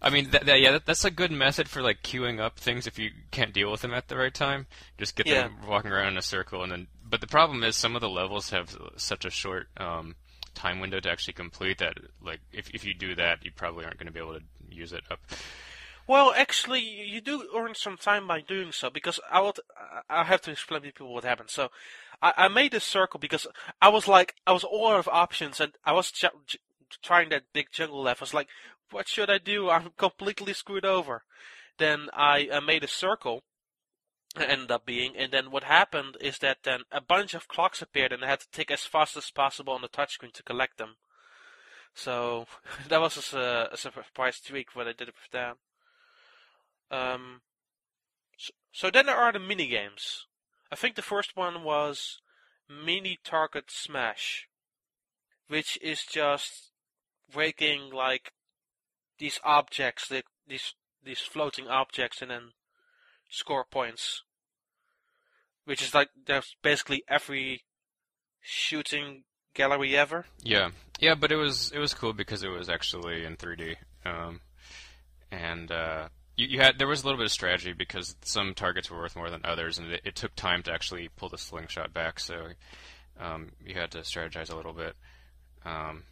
[0.00, 2.86] I mean, that, that, yeah, that, that's a good method for like queuing up things
[2.86, 4.66] if you can't deal with them at the right time.
[4.98, 5.42] Just get yeah.
[5.42, 6.86] them walking around in a circle, and then.
[7.08, 10.16] But the problem is, some of the levels have such a short um,
[10.54, 13.98] time window to actually complete that, like, if if you do that, you probably aren't
[13.98, 15.20] going to be able to use it up.
[16.06, 19.58] Well, actually, you do earn some time by doing so because I would
[20.08, 21.50] I have to explain to people what happened.
[21.50, 21.70] So,
[22.20, 23.46] I, I made a circle because
[23.80, 26.26] I was like I was all out of options and I was ch-
[27.02, 28.18] trying that big jungle level.
[28.20, 28.48] I was like,
[28.90, 29.70] what should I do?
[29.70, 31.24] I'm completely screwed over.
[31.78, 33.42] Then I uh, made a circle,
[34.36, 38.12] ended up being, and then what happened is that then a bunch of clocks appeared,
[38.12, 40.96] and I had to tick as fast as possible on the touchscreen to collect them.
[41.94, 42.46] So
[42.88, 45.56] that was a, a surprise tweak when I did it with that.
[46.90, 47.40] Um,
[48.36, 50.26] So, so then there are the mini games.
[50.70, 52.20] I think the first one was
[52.68, 54.48] Mini Target Smash,
[55.48, 56.72] which is just
[57.32, 58.32] breaking like
[59.18, 60.74] these objects, the, these
[61.04, 62.52] these floating objects, and then
[63.28, 64.22] score points.
[65.64, 67.62] Which is like there's basically every
[68.40, 69.24] shooting
[69.54, 70.26] gallery ever.
[70.42, 74.40] Yeah, yeah, but it was it was cool because it was actually in 3D, um,
[75.30, 78.90] and uh, you, you had there was a little bit of strategy because some targets
[78.90, 81.94] were worth more than others, and it, it took time to actually pull the slingshot
[81.94, 82.48] back, so
[83.18, 84.94] um, you had to strategize a little bit.
[85.64, 86.02] Um,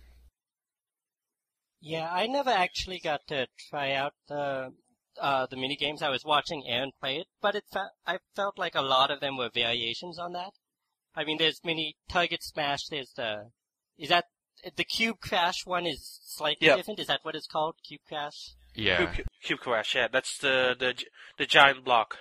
[1.84, 4.72] Yeah, I never actually got to try out the
[5.20, 6.00] uh, the mini games.
[6.00, 9.20] I was watching Aaron play it, but it fe- I felt like a lot of
[9.20, 10.52] them were variations on that.
[11.14, 12.86] I mean, there's mini target smash.
[12.88, 13.50] There's the
[13.98, 14.26] is that
[14.76, 16.76] the cube crash one is slightly Yep.
[16.76, 17.00] different.
[17.00, 17.74] Is that what it's called?
[17.86, 18.54] Cube crash.
[18.74, 20.94] yeah, Cube, Cube Crash, yeah, that's the, the
[21.36, 22.16] the giant block.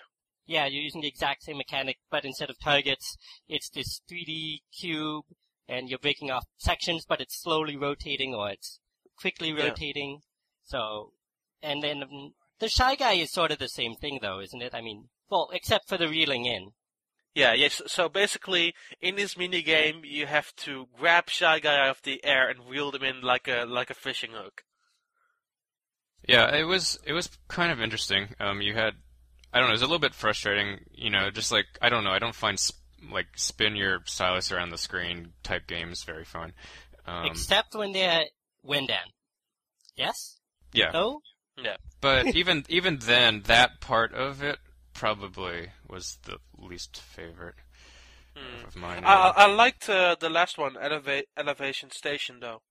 [0.48, 3.16] Yeah, you're using the exact same mechanic, but instead of targets,
[3.48, 5.24] it's this 3D cube,
[5.70, 8.81] and you're breaking off sections, but it's slowly rotating or it's
[9.22, 9.66] quickly Yeah.
[9.68, 10.20] rotating.
[10.64, 11.14] So,
[11.62, 14.74] and then um, the Shy Guy is sort of the same thing, though, isn't it?
[14.74, 16.72] I mean, well, except for the reeling in.
[17.34, 17.82] Yeah, yes.
[17.88, 22.24] So basically, in this mini game, you have to grab Shy Guy out of the
[22.26, 24.64] air and reel them in like a like a fishing hook.
[26.28, 28.36] Yeah, it was it was kind of interesting.
[28.40, 28.94] Um, you had,
[29.54, 30.80] I don't know, it was a little bit frustrating.
[30.92, 34.52] You know, just like I don't know, I don't find sp- like spin your stylus
[34.52, 36.52] around the screen type games very fun.
[37.08, 38.26] Um, except when they're
[38.66, 39.12] Ouendan.
[39.96, 40.38] Yes?
[40.74, 41.22] yeah, No?
[41.58, 41.78] Yeah.
[42.00, 44.60] but even even then, that part of it
[44.94, 47.56] probably was the least favorite
[48.36, 48.66] Hmm.
[48.66, 49.04] of mine.
[49.04, 52.62] I, I I liked uh, the last one, Eleva- Elevation Station, though.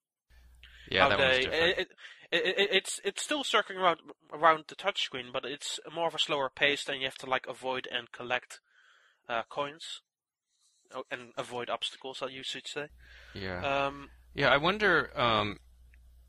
[0.91, 1.79] yeah, How that one's they- different.
[1.79, 1.89] it,
[2.33, 3.99] it, it, it's it's still circling around
[4.33, 6.85] around the touchscreen, but it's more of a slower pace.
[6.85, 8.61] Then you have to like avoid and collect
[9.29, 10.01] uh, coins,
[10.95, 12.23] oh, and avoid obstacles.
[12.23, 12.87] I should say.
[13.35, 13.61] yeah.
[13.87, 15.59] Um, Yeah, I wonder um,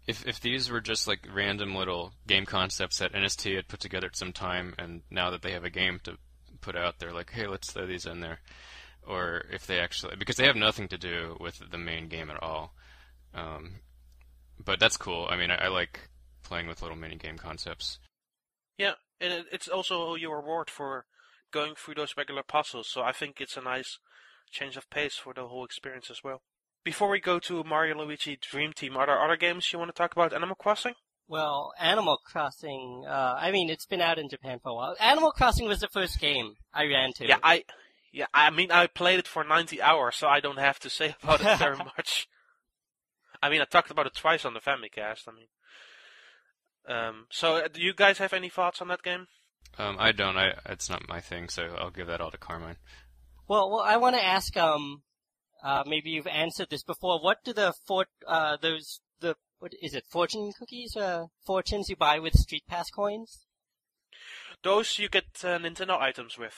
[0.07, 4.07] if if these were just like random little game concepts that NST had put together
[4.07, 6.17] at some time, and now that they have a game to
[6.61, 8.39] put out, they're like, hey, let's throw these in there,
[9.07, 12.41] or if they actually because they have nothing to do with the main game at
[12.41, 12.73] all.
[13.33, 13.79] Um,
[14.63, 15.27] but that's cool.
[15.29, 16.09] I mean, I, I like
[16.43, 17.99] playing with little mini game concepts.
[18.77, 21.05] Yeah, and it's also your reward for
[21.51, 22.87] going through those regular puzzles.
[22.89, 23.99] So I think it's a nice
[24.51, 26.41] change of pace for the whole experience as well.
[26.83, 29.97] Before we go to Mario Luigi Dream Team, are there other games you want to
[29.97, 30.33] talk about?
[30.33, 30.93] Animal Crossing?
[31.27, 34.95] Well, Animal Crossing, uh, I mean, it's been out in Japan for a while.
[34.99, 37.27] Animal Crossing was the first game I ran to.
[37.27, 37.63] Yeah, I,
[38.11, 41.15] yeah, I mean, I played it for 90 hours, so I don't have to say
[41.23, 42.27] about it very much.
[43.41, 45.27] I mean, I talked about it twice on the Famicast.
[45.27, 45.47] I mean,
[46.87, 49.27] um, so uh, do you guys have any thoughts on that game?
[49.77, 50.37] Um, I don't.
[50.37, 52.77] I it's not my thing, so I'll give that all to Carmine.
[53.47, 55.03] Well, well, I want to ask, um,
[55.63, 57.21] uh, maybe you've answered this before.
[57.21, 61.95] What do the fort, uh, those, the, what is it, fortune cookies, uh, fortunes you
[61.95, 63.45] buy with Street Pass coins?
[64.63, 66.55] Those you get uh, Nintendo items with.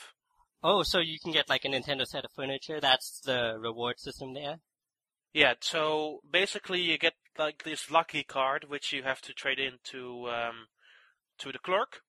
[0.62, 2.80] Oh, so you can get like a Nintendo set of furniture.
[2.80, 4.60] That's the reward system there.
[5.34, 9.78] Yeah, so basically you get like this lucky card which you have to trade in
[9.90, 10.66] to um,
[11.38, 12.02] to the clerk,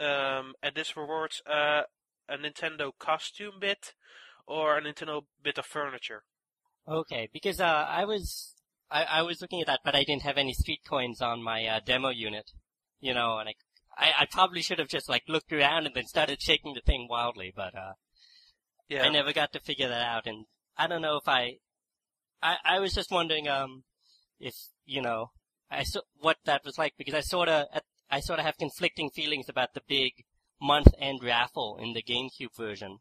[0.00, 1.82] um, and this rewards uh,
[2.28, 3.94] a Nintendo costume bit
[4.46, 6.22] or a Nintendo bit of furniture.
[6.88, 8.54] Okay, because uh, I was
[8.90, 11.66] I, I was looking at that, but I didn't have any street coins on my
[11.66, 12.52] uh, demo unit,
[13.00, 13.54] you know, and I,
[13.98, 17.08] I I probably should have just like looked around and then started shaking the thing
[17.10, 17.94] wildly, but uh,
[18.88, 21.58] Yeah, I never got to figure that out, and I don't know if I,
[22.42, 23.82] I, I was just wondering, um,
[24.38, 24.54] if
[24.84, 25.30] you know,
[25.70, 27.66] I so, what that was like because I sort of,
[28.10, 30.12] I sort of have conflicting feelings about the big
[30.60, 32.98] month-end raffle in the GameCube version,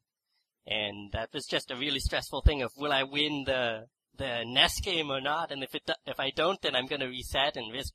[0.67, 4.79] and that was just a really stressful thing of will I win the the NES
[4.81, 7.71] game or not, and if it if I don't, then I'm going to reset and
[7.71, 7.93] risk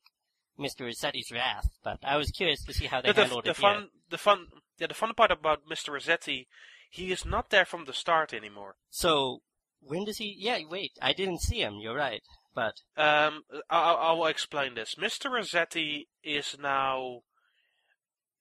[0.58, 0.82] Mr.
[0.86, 1.78] Resetti's wrath.
[1.82, 3.74] But I was curious to see how they the, the, handled the it here.
[3.74, 4.46] fun, the fun,
[4.78, 5.90] yeah, the fun part about Mr.
[5.90, 6.46] Resetti,
[6.90, 8.76] he is not there from the start anymore.
[8.90, 9.40] So
[9.80, 10.34] when does he?
[10.38, 11.76] Yeah, wait, I didn't see him.
[11.80, 12.22] You're right,
[12.54, 14.94] but Um, I, I I will explain this.
[14.96, 15.30] Mr.
[15.30, 17.22] Resetti is now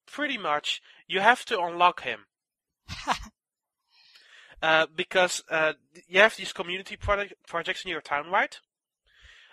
[0.06, 2.26] pretty much you have to unlock him.
[4.62, 5.74] uh, because uh,
[6.08, 8.60] you have these community project, projects in your town, right?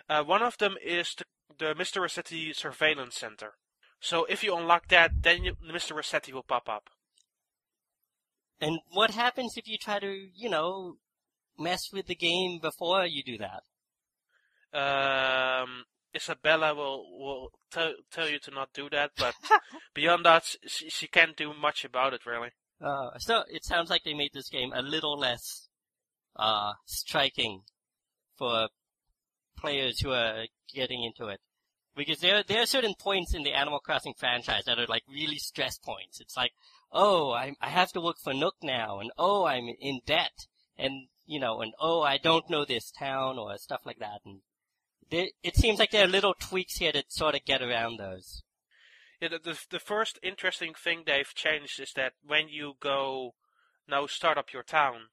[0.08, 1.24] Uh, one of them is the,
[1.58, 2.02] the Mr.
[2.02, 3.54] Resetti Surveillance Center.
[4.00, 5.92] So if you unlock that, then you, Mr.
[5.92, 6.90] Resetti will pop up.
[8.60, 10.96] And what happens if you try to, you know,
[11.58, 13.62] mess with the game before you do that?
[14.72, 19.34] Um, Isabella will will tell tell you to not do that, but
[19.94, 22.50] beyond that, she, she can't do much about it really.
[22.80, 25.68] Uh, so it sounds like they made this game a little less
[26.36, 27.62] uh, striking
[28.36, 28.68] for
[29.56, 31.40] players who are getting into it.
[31.96, 35.38] Because there there are certain points in the Animal Crossing franchise that are like really
[35.38, 36.20] stress points.
[36.20, 36.52] It's like,
[36.92, 41.08] oh, I I have to work for Nook now, and oh, I'm in debt, and
[41.24, 44.20] you know, and oh, I don't know this town or stuff like that.
[44.26, 44.40] And
[45.10, 48.42] it seems like there are little tweaks here to sort of get around those.
[49.20, 53.34] Yeah, the, the the first interesting thing they've changed is that when you go
[53.88, 55.08] now start up your town,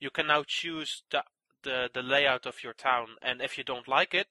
[0.00, 1.22] you can now choose the
[1.62, 4.28] the, the layout of your town, and if you don't like it,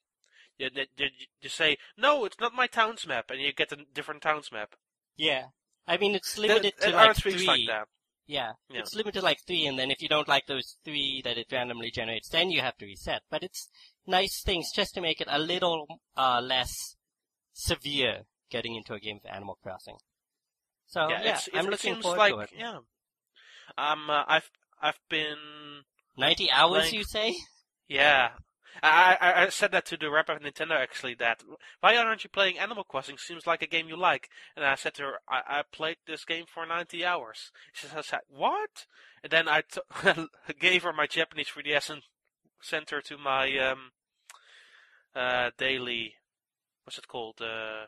[0.58, 1.08] you, you,
[1.41, 4.75] you say no, it's not my town's map, and you get a different town's map.
[5.17, 5.45] Yeah,
[5.88, 7.45] I mean it's limited there, to like three.
[7.47, 7.88] like that.
[8.28, 8.80] Yeah, Yeah.
[8.80, 11.51] it's limited to like three, and then if you don't like those three that it
[11.51, 13.21] randomly generates, then you have to reset.
[13.30, 13.69] But it's
[14.08, 16.95] nice things just to make it a little uh, less
[17.54, 19.97] severe getting into a game of Animal Crossing.
[20.88, 22.49] So yeah, it's, I'm it, looking seems forward like to it.
[22.58, 22.77] yeah.
[23.77, 24.49] Um, uh, I've
[24.81, 25.38] I've been
[26.17, 27.36] Ninety hours, Like- you say?
[27.88, 28.29] yeah.
[28.84, 31.15] I, I I said that to the rep of Nintendo actually.
[31.15, 31.41] That
[31.79, 33.17] why aren't you playing Animal Crossing?
[33.17, 34.27] Seems like a game you like.
[34.55, 37.51] And I said to her, I, I played this game for 90 hours.
[37.73, 38.86] She says, what?
[39.23, 40.25] And then I t-
[40.60, 42.01] gave her my Japanese 3DS and
[42.62, 43.91] sent her to my um
[45.15, 46.15] uh daily
[46.84, 47.86] what's it called uh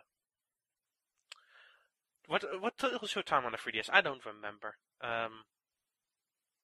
[2.28, 3.90] what what was your time on the 3DS?
[3.92, 4.76] I don't remember.
[5.02, 5.44] Um,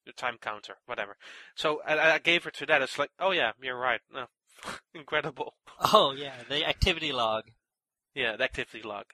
[0.05, 1.15] the time counter, whatever.
[1.55, 2.81] So I, I gave her to that.
[2.81, 4.01] It's like, oh yeah, you're right.
[4.13, 4.25] No,
[4.93, 5.55] incredible.
[5.93, 7.45] Oh yeah, the activity log.
[8.13, 9.05] Yeah, the activity log.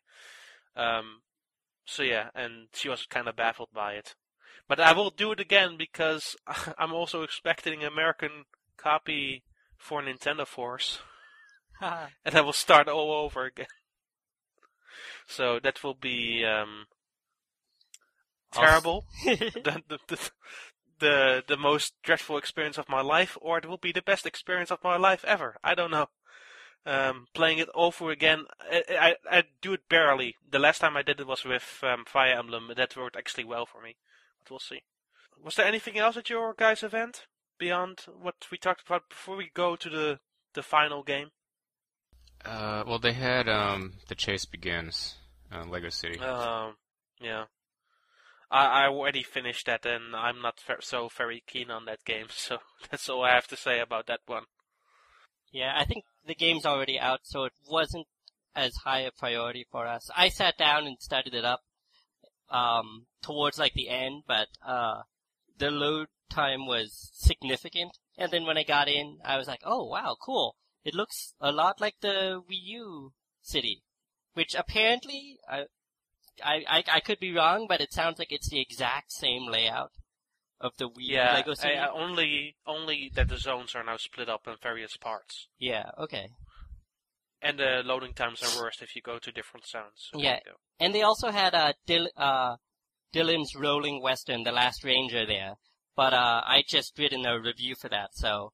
[0.75, 1.21] Um,
[1.85, 4.15] so yeah, and she was kind of baffled by it.
[4.67, 6.35] But I will do it again because
[6.77, 8.45] I'm also expecting an American
[8.77, 9.43] copy
[9.77, 10.99] for Nintendo Force,
[11.81, 13.67] and I will start all over again.
[15.27, 16.85] So that will be um,
[18.51, 19.05] terrible.
[19.25, 20.31] the, the, the,
[20.99, 24.71] the the most dreadful experience of my life, or it will be the best experience
[24.71, 25.57] of my life ever.
[25.63, 26.09] I don't know.
[26.85, 30.38] Um, playing it over again, I, I, I do it barely.
[30.49, 32.71] The last time I did it was with um, Fire Emblem.
[32.75, 33.97] That worked actually well for me,
[34.39, 34.81] but we'll see.
[35.43, 39.51] Was there anything else at your guys' event beyond what we talked about before we
[39.53, 40.19] go to the
[40.53, 41.31] the final game?
[42.45, 45.15] Uh, well, they had um, the chase begins,
[45.52, 46.19] uh, Lego City.
[46.19, 46.75] Um,
[47.19, 47.45] yeah.
[48.52, 52.28] I, I already finished that, and I'm not ver- so very keen on that game.
[52.36, 52.58] So
[52.89, 54.43] that's all I have to say about that one.
[55.52, 58.08] Yeah, I think the game's already out, so it wasn't
[58.56, 60.10] as high a priority for us.
[60.15, 61.62] I sat down and started it up
[62.49, 65.02] um, towards like the end, but uh,
[65.58, 67.97] the load time was significant.
[68.17, 70.56] And then when I got in, I was like, "Oh wow, cool!
[70.83, 73.83] It looks a lot like the Wii U city,"
[74.33, 75.65] which apparently I,
[76.43, 79.91] I, I, could be wrong, but it sounds like it's the exact same layout
[80.61, 81.75] of the Wii U Yeah, Lego City.
[81.75, 85.91] I, I only only that the zones are now split up in various parts, yeah,
[85.97, 86.29] okay.
[87.41, 90.09] and the loading times are worse if you go to different zones.
[90.13, 90.39] Yeah.
[90.79, 92.55] And they also had uh, Dil- uh,
[93.11, 95.55] Dillon's Rolling Western, The Last Ranger there.
[95.95, 98.53] But uh, I just written a review for that, so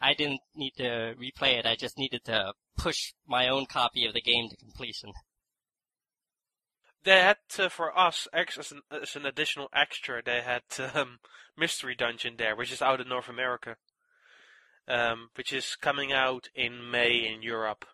[0.00, 1.66] I didn't need to replay it.
[1.66, 5.12] I just needed to push my own copy of the game to completion.
[7.04, 10.22] They had uh, for us as an, as an additional extra.
[10.22, 10.62] They had
[10.94, 11.18] um,
[11.56, 13.76] Mystery Dungeon there, which is out in North America,
[14.88, 17.84] um, which is coming out in May in Europe.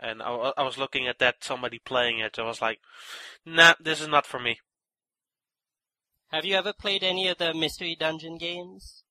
[0.00, 2.38] And I, I was looking at that, somebody playing it.
[2.38, 2.78] I was like,
[3.44, 4.60] "Nah, this is not for me."
[6.28, 9.02] Have you ever played any of the Mystery Dungeon games?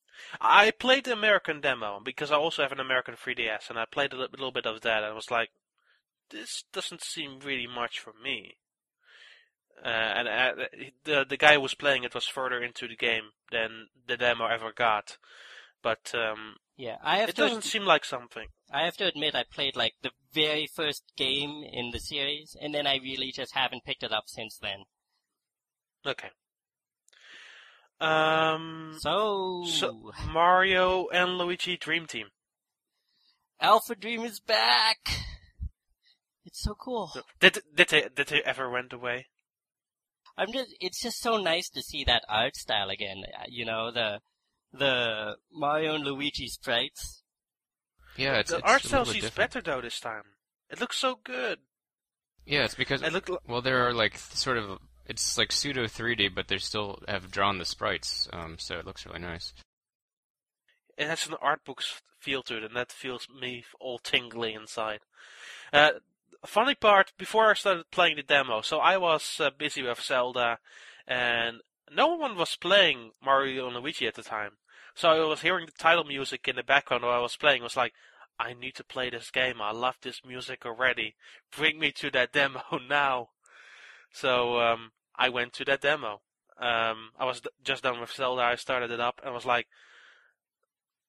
[0.42, 4.14] I played the American demo because I also have an American 3DS, and I played
[4.14, 5.04] a little bit of that.
[5.04, 5.50] And I was like,
[6.30, 8.58] "This doesn't seem really much for me."
[9.84, 10.66] Uh, and uh,
[11.04, 14.48] the the guy who was playing it was further into the game than the demo
[14.48, 15.18] ever got,
[15.84, 17.42] but um, Yeah, I have it to.
[17.44, 18.48] doesn't seem like something.
[18.72, 22.74] I have to admit, I played like the very first game in the series, and
[22.74, 24.86] then I really just haven't picked it up since then.
[26.06, 26.30] Okay.
[28.00, 32.28] Um, So, so Mario and Luigi Dream Team.
[33.60, 35.00] Alpha Dream is back.
[36.46, 37.12] It's so cool.
[37.40, 39.28] Did did they did they ever went away?
[40.38, 43.24] I'm just it's just so nice to see that art style again.
[43.38, 44.20] Uh, You know, the
[44.72, 47.24] the Mario and Luigi sprites.
[48.16, 49.54] Yeah, it's, the it's art a style little bit seems different.
[49.54, 50.24] better though this time.
[50.70, 51.60] It looks so good.
[52.46, 53.30] Yeah, it's because It looked.
[53.30, 57.32] li- well, there are like sort of it's like pseudo 3D, but they still have
[57.32, 59.54] drawn the sprites, um, so it looks really nice.
[60.98, 61.82] It has an art book
[62.20, 65.00] feel to it, and that feels me all tingly inside.
[65.72, 65.92] Uh,
[66.46, 70.60] funny part, before I started playing the demo, so I was uh, busy with Zelda,
[71.08, 71.62] and
[71.96, 74.52] no one was playing Mario and Luigi at the time.
[74.94, 77.62] So I was hearing the title music in the background while I was playing.
[77.62, 77.94] Was like,
[78.40, 79.62] I need to play this game.
[79.62, 81.16] I love this music already.
[81.56, 83.30] Bring me to that demo now.
[84.12, 86.22] So um, I went to that demo.
[86.60, 88.42] Um, I was d- just done with Zelda.
[88.42, 89.68] I started it up and was like,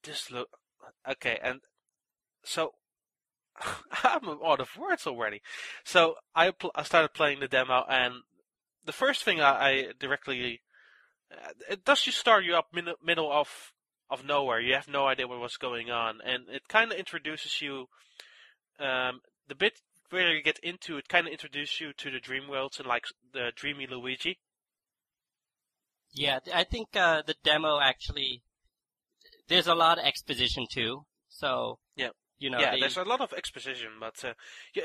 [0.03, 0.49] "This look
[1.09, 1.61] okay." And
[2.45, 2.75] so
[4.05, 5.43] I'm out of words already.
[5.85, 8.23] So I pl- I started playing the demo, and
[8.85, 10.61] the first thing I, I directly
[11.33, 13.73] uh, it does you start you up min- middle of
[14.11, 14.61] of nowhere.
[14.61, 17.87] You have no idea what was going on, and it kind of introduces you.
[18.79, 19.81] Um, the bit
[20.11, 23.05] where you get into it kind of introduces you to the dream worlds and like
[23.33, 24.39] the dreamy Luigi.
[26.13, 28.43] Yeah, I think uh, the demo actually
[29.49, 31.05] there's a lot of exposition too.
[31.29, 32.11] So Yeah.
[32.39, 34.33] you know, yeah, they, there's a lot of exposition, but uh,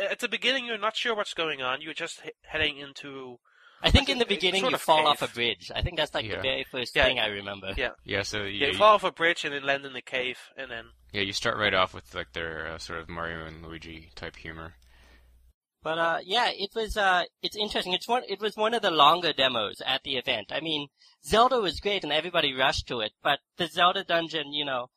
[0.09, 1.82] at the beginning you're not sure what's going on.
[1.82, 3.39] You're just he- heading into
[3.82, 5.69] I think in the beginning sort you of fall off a bridge.
[5.76, 6.38] I think that's like Yeah.
[6.38, 7.05] the very first Yeah.
[7.05, 7.74] thing I remember.
[7.76, 7.91] Yeah.
[8.05, 10.38] Yeah, so yeah, you, you fall off a bridge and then land in the cave,
[10.57, 13.61] and then yeah, you start right off with like their uh, sort of Mario and
[13.65, 14.76] Luigi type humor.
[15.84, 17.94] But uh, yeah, it was uh, it's interesting.
[17.94, 18.24] It's one.
[18.28, 20.52] It was one of the longer demos at the event.
[20.52, 20.88] I mean,
[21.26, 24.88] Zelda was great and everybody rushed to it, but the Zelda dungeon, you know,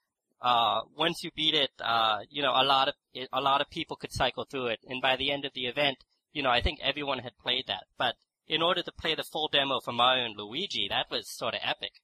[0.41, 2.95] uh, once you beat it, uh, you know, a lot of
[3.33, 5.99] a lot of people could cycle through it, and by the end of the event,
[6.33, 7.85] you know, I think everyone had played that.
[7.99, 8.15] But
[8.47, 11.61] in order to play the full demo for Mario and Luigi, that was sort of
[11.65, 11.95] epic.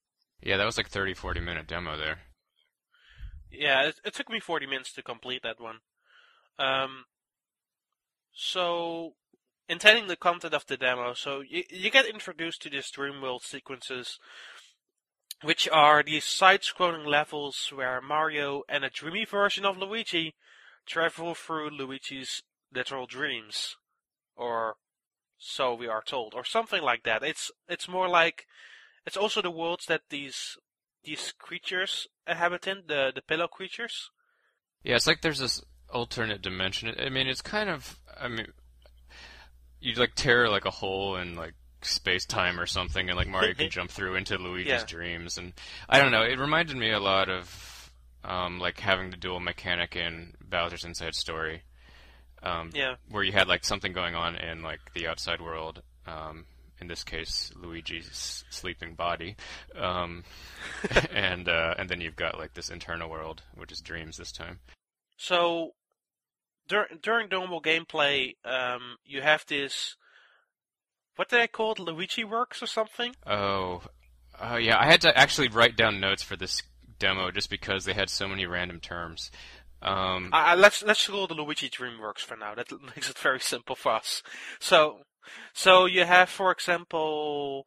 [0.42, 2.18] Yeah, that was like 30, 40 minute demo there.
[3.52, 5.78] yeah, it, it took me 40 minutes to complete that one.
[6.58, 7.04] Um,
[8.32, 9.14] so
[9.68, 13.42] intending the content of the demo, so you, you get introduced to these dream world
[13.42, 14.18] sequences,
[15.42, 20.34] which are these side-scrolling levels where Mario and a dreamy version of Luigi
[20.86, 22.42] travel through Luigi's
[22.74, 23.76] literal dreams,
[24.36, 24.74] or
[25.38, 27.22] so we are told, or something like that.
[27.22, 28.46] It's it's more like
[29.06, 30.56] it's also the worlds that these
[31.04, 34.10] these creatures inhabit in, the the pillow creatures.
[34.82, 35.62] Yeah, it's like there's this
[35.92, 36.94] alternate dimension.
[36.98, 38.46] I mean, it's kind of, I mean,
[39.80, 43.54] you like tear like a hole in like space time or something, and like Mario
[43.54, 44.84] can jump through into Luigi's Yeah.
[44.86, 45.52] dreams, and
[45.88, 46.22] I don't know.
[46.22, 47.90] It reminded me a lot of
[48.24, 51.62] um, like having the dual mechanic in Bowser's Inside Story,
[52.42, 52.94] um, Yeah.
[53.08, 55.82] where you had like something going on in like the outside world.
[56.06, 56.46] Um,
[56.80, 59.36] in this case, Luigi's sleeping body,
[59.76, 60.24] um,
[61.12, 64.60] and uh, and then you've got like this internal world, which is dreams this time.
[65.16, 65.74] So
[66.68, 69.96] dur- during normal gameplay, um, you have this.
[71.16, 71.78] What did I call it?
[71.78, 73.14] Luigi Works or something?
[73.26, 73.82] Oh,
[74.40, 74.78] oh yeah.
[74.78, 76.62] I had to actually write down notes for this
[76.98, 79.30] demo just because they had so many random terms.
[79.82, 82.54] Um, Uh, uh, let's let's call the Luigi DreamWorks for now.
[82.54, 84.22] That makes it very simple for us.
[84.60, 85.00] So,
[85.52, 87.66] so you have, for example,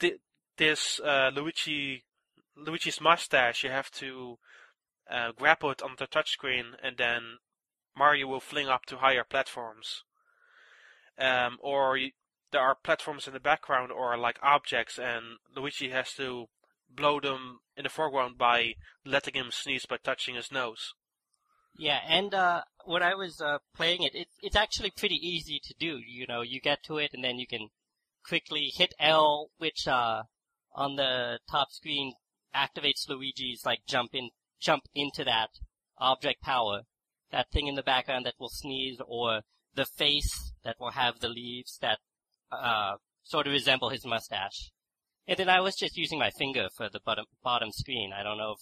[0.00, 0.20] th-
[0.56, 2.04] this uh, Luigi
[2.56, 3.62] Luigi's mustache.
[3.62, 4.38] You have to
[5.10, 7.38] uh, grapple it on the touchscreen, and then
[7.98, 10.04] Mario will fling up to higher platforms.
[11.18, 11.98] Um, or
[12.52, 16.46] there are platforms in the background, or like objects, and Luigi has to
[16.88, 18.74] blow them in the foreground by
[19.04, 20.94] letting him sneeze by touching his nose.
[21.76, 25.74] Yeah, and uh, when I was uh, playing it, it, it's actually pretty easy to
[25.78, 25.98] do.
[25.98, 27.68] You know, you get to it and then you can
[28.26, 30.22] quickly hit L, which uh,
[30.74, 32.14] on the top screen
[32.54, 34.30] activates Luigi's like jump in,
[34.60, 35.50] jump into that
[35.98, 36.82] object power,
[37.30, 39.42] that thing in the background that will sneeze, or
[39.74, 41.98] the face that will have the leaves that
[42.50, 44.70] uh, sort of resemble his mustache.
[45.26, 48.12] And then I was just using my finger for the bottom bottom screen.
[48.12, 48.60] I don't know if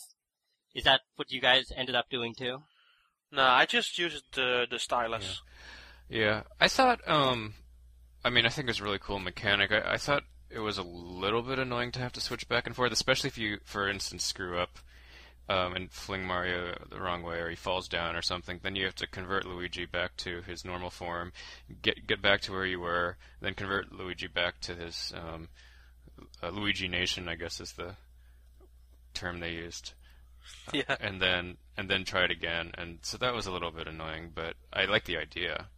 [0.75, 2.59] is that what you guys ended up doing too.
[3.33, 5.43] No, I just used the the stylus.
[6.09, 7.01] yeah, I thought.
[7.09, 7.55] Um,
[8.25, 9.71] I mean, I think it's a really cool mechanic.
[9.71, 12.75] I, I thought it was a little bit annoying to have to switch back and
[12.75, 14.79] forth, especially if you, for instance, screw up
[15.49, 18.61] um, and fling Mario the wrong way, or he falls down or something.
[18.63, 21.33] Then you have to convert Luigi back to his normal form,
[21.83, 25.49] get get back to where you were, then convert Luigi back to his um,
[26.43, 27.95] uh, Luigi Nation, I guess is the
[29.15, 29.93] term they used.
[30.73, 30.97] Yeah.
[31.01, 32.73] and then and then try it again.
[32.77, 35.69] And so that was a little bit annoying, but I like the idea.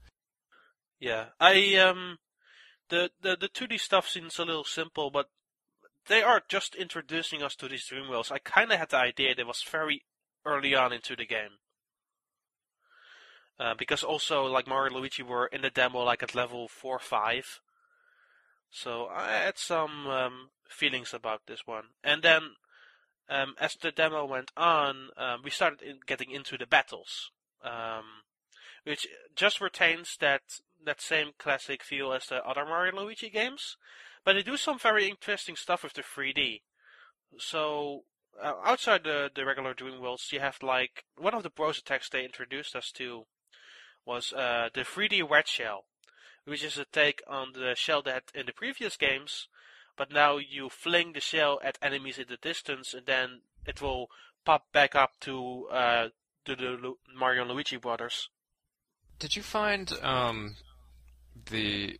[1.00, 1.26] Yeah.
[1.40, 2.18] I um
[2.88, 5.26] the the the 2D stuff seems a little simple, but
[6.08, 8.30] they are just introducing us to these dream worlds.
[8.30, 10.02] I kind of had the idea that was very
[10.44, 11.60] early on into the game.
[13.60, 16.96] Uh, because also, like Mario and Luigi were in the demo, like at level four,
[16.96, 17.60] or five.
[18.70, 22.42] So I had some um, feelings about this one, and then
[23.28, 27.30] um, as the demo went on, um, we started in getting into the battles,
[27.64, 28.04] um,
[28.84, 30.42] which just retains that
[30.84, 33.76] that same classic feel as the other Mario Luigi games,
[34.28, 36.60] but they do some very interesting stuff with the 3D.
[37.38, 38.02] So
[38.38, 42.10] uh, outside the the regular Dream Worlds, you have like one of the bros attacks
[42.10, 43.24] they introduced us to
[44.04, 45.84] was uh, the 3D Red Shell,
[46.44, 49.48] which is a take on the shell that in the previous games,
[49.96, 54.10] but now you fling the shell at enemies in the distance, and then it will
[54.44, 56.08] pop back up to uh,
[56.44, 58.28] the, the Mario and Luigi brothers.
[59.18, 60.56] Did you find um,
[61.50, 61.98] the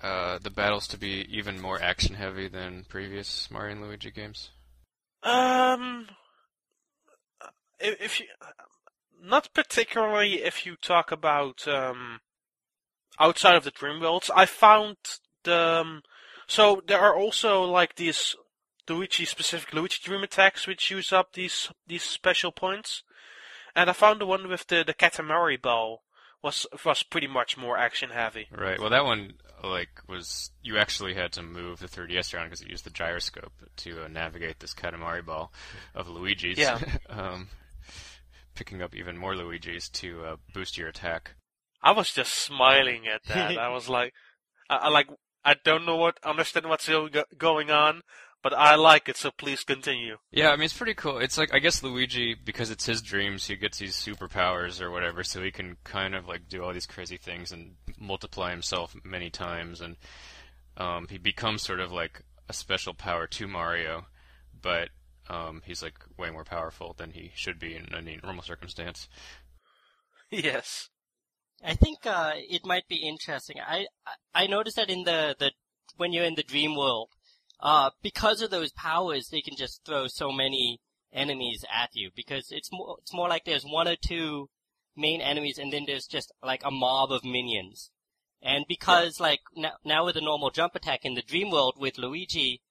[0.00, 4.50] uh, the battles to be even more action heavy than previous Mario and Luigi games?
[5.22, 6.08] Um,
[7.80, 8.26] if, if you,
[9.22, 12.20] not particularly if you talk about um,
[13.18, 14.30] outside of the Dream Worlds.
[14.34, 14.96] I found
[15.44, 16.02] the um,
[16.46, 18.36] so there are also like these
[18.88, 23.02] Luigi specific Luigi Dream attacks which use up these these special points,
[23.74, 26.02] and I found the one with the the Katamari ball
[26.42, 28.48] was was pretty much more action heavy.
[28.52, 28.78] Right.
[28.78, 32.70] Well, that one like was you actually had to move the 3DS around because it
[32.70, 35.52] used the gyroscope to uh, navigate this Katamari ball
[35.94, 36.58] of Luigi's.
[36.58, 36.80] Yeah.
[37.08, 37.48] um,
[38.54, 41.34] picking up even more Luigi's to uh, boost your attack.
[41.82, 43.58] I was just smiling at that.
[43.58, 44.12] I was like,
[44.68, 45.08] I, I like
[45.44, 46.90] I don't know what understand what's
[47.38, 48.02] going on,
[48.42, 49.16] but I like it.
[49.16, 50.16] So please continue.
[50.30, 51.18] Yeah, I mean it's pretty cool.
[51.18, 55.24] It's like I guess Luigi because it's his dreams, he gets these superpowers or whatever,
[55.24, 59.30] so he can kind of like do all these crazy things and multiply himself many
[59.30, 59.96] times, and
[60.76, 64.06] um, he becomes sort of like a special power to Mario,
[64.60, 64.90] but
[65.28, 69.08] um, he's like way more powerful than he should be in any normal circumstance.
[70.30, 70.88] yes.
[71.64, 73.56] I think uh, it might be interesting.
[73.60, 75.52] I I I noticed that in the, the
[75.96, 77.08] when you're in the dream world,
[77.60, 80.80] uh, because of those powers, they can just throw so many
[81.12, 82.10] enemies at you.
[82.14, 84.48] Because it's more it's more like there's one or two
[84.96, 87.90] main enemies, and then there's just like a mob of minions.
[88.42, 91.98] And because like now, now with a normal jump attack in the dream world with
[91.98, 92.62] Luigi,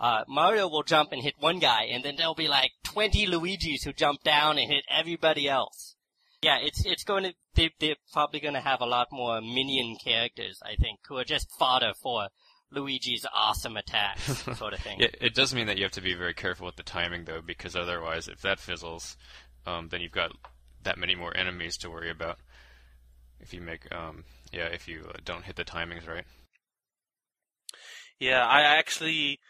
[0.00, 3.84] uh, Mario will jump and hit one guy, and then there'll be like 20 Luigis
[3.84, 5.94] who jump down and hit everybody else.
[6.42, 9.96] Yeah, it's it's going to they they're probably going to have a lot more minion
[10.02, 12.28] characters, I think, who are just fodder for
[12.72, 14.22] Luigi's awesome attacks,
[14.56, 15.00] sort of thing.
[15.00, 17.42] Yeah, it does mean that you have to be very careful with the timing though,
[17.44, 19.16] because otherwise, if that fizzles,
[19.66, 20.32] um, then you've got
[20.82, 22.38] that many more enemies to worry about.
[23.40, 26.24] If you make, um, yeah, if you uh, don't hit the timings right.
[28.18, 29.40] Yeah, I actually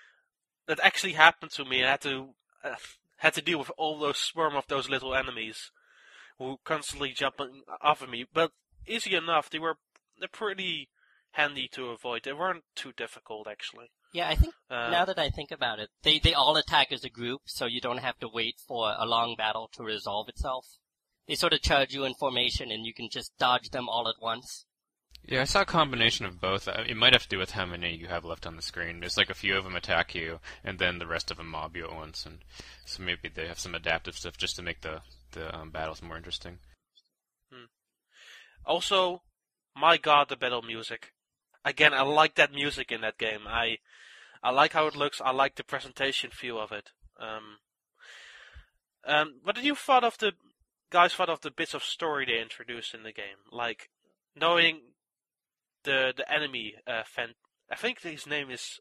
[0.66, 1.84] that actually happened to me.
[1.84, 2.30] I had to
[2.64, 2.74] uh,
[3.18, 5.70] had to deal with all those swarm of those little enemies
[6.38, 8.24] who constantly jumping off of me.
[8.32, 8.52] But
[8.86, 9.50] easy enough.
[9.50, 9.76] They were
[10.18, 10.88] they're pretty
[11.32, 12.22] handy to avoid.
[12.24, 13.90] They weren't too difficult actually.
[14.12, 17.04] Yeah, I think Uh, now that I think about it, they they all attack as
[17.04, 20.66] a group, so you don't have to wait for a long battle to resolve itself.
[21.26, 24.20] They sort of charge you in formation, and you can just dodge them all at
[24.20, 24.66] once.
[25.24, 26.66] Yeah, I saw a combination of both.
[26.66, 28.98] Uh, It might have to do with how many you have left on the screen.
[29.00, 31.76] There's like a few of them attack you, and then the rest of them mob
[31.76, 32.40] you at once, and
[32.84, 36.16] so maybe they have some adaptive stuff just to make the the um, battles more
[36.16, 36.58] interesting.
[38.64, 39.22] Also,
[39.74, 41.12] my god, the battle music.
[41.64, 43.42] Again, I like that music in that game.
[43.46, 43.78] I
[44.42, 45.20] I like how it looks.
[45.20, 46.90] I like the presentation feel of it.
[47.20, 47.58] Um,
[49.06, 50.32] um, what did you thought of the
[50.90, 51.14] guys?
[51.14, 53.90] Thought of the bits of story they introduced in the game, like
[54.34, 54.80] knowing
[55.84, 56.74] the the enemy.
[56.86, 57.34] Uh, fan,
[57.70, 58.80] I think his name is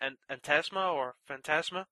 [0.00, 1.86] Ant- Antasma or Phantasma.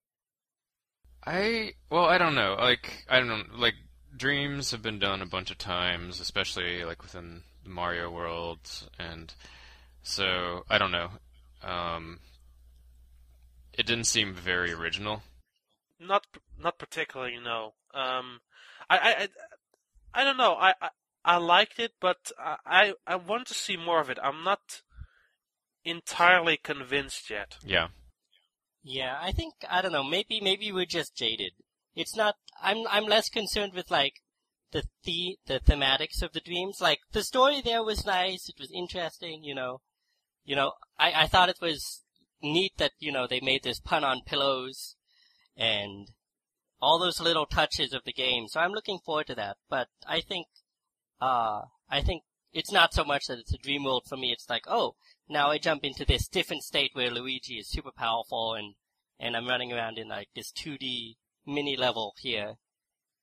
[1.25, 2.55] I well, I don't know.
[2.59, 3.43] Like I don't know.
[3.55, 3.75] Like
[4.15, 8.59] dreams have been done a bunch of times, especially like within the Mario world,
[8.99, 9.33] and
[10.07, 11.09] so I don't know.
[11.61, 12.19] Um,
[13.73, 15.23] it didn't seem very original.
[15.99, 16.25] Not
[16.57, 17.37] not particularly.
[17.43, 17.73] No.
[17.93, 18.39] Um,
[18.89, 19.27] I I I,
[20.13, 20.53] I don't know.
[20.53, 20.89] I, I
[21.25, 24.17] I liked it, but I I I want to see more of it.
[24.23, 24.81] I'm not
[25.83, 27.57] entirely convinced yet.
[27.63, 27.87] Yeah.
[28.83, 30.03] Yeah, I think I don't know.
[30.03, 31.51] Maybe maybe we're just jaded.
[31.95, 32.35] It's not.
[32.61, 34.21] I'm I'm less concerned with like
[34.71, 36.77] the the the thematics of the dreams.
[36.79, 38.47] Like the story there was nice.
[38.47, 39.43] It was interesting.
[39.43, 39.81] You know,
[40.47, 40.71] you know.
[40.97, 42.01] I I thought it was
[42.41, 44.95] neat that you know they made this pun on pillows,
[45.55, 46.09] and
[46.79, 48.47] all those little touches of the game.
[48.47, 49.57] So I'm looking forward to that.
[49.69, 50.47] But I think,
[51.21, 52.23] uh, I think
[52.53, 54.31] it's not so much that it's a dream world for me.
[54.31, 54.95] It's like, oh,
[55.27, 58.75] now I jump into this different state where Luigi is super powerful and,
[59.19, 62.55] and I'm running around in like this 2D mini level here.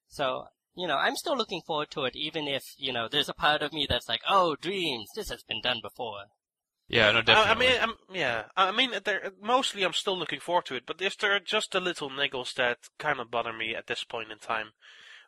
[0.08, 0.46] So,
[0.76, 3.62] you know, I'm still looking forward to it even if, you know, there's a part
[3.62, 6.24] of me that's like, oh, dreams, this has been done before.
[6.89, 7.11] Yeah.
[7.12, 8.45] No, I, I mean, I'm, yeah.
[8.57, 11.72] I mean, there, mostly I'm still looking forward to it, but there's there are just
[11.72, 14.70] the little niggles that kind of bother me at this point in time.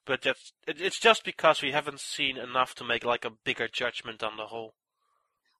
[0.04, 3.68] But that's it, it's just because we haven't seen enough to make like a bigger
[3.68, 4.74] judgment on the whole.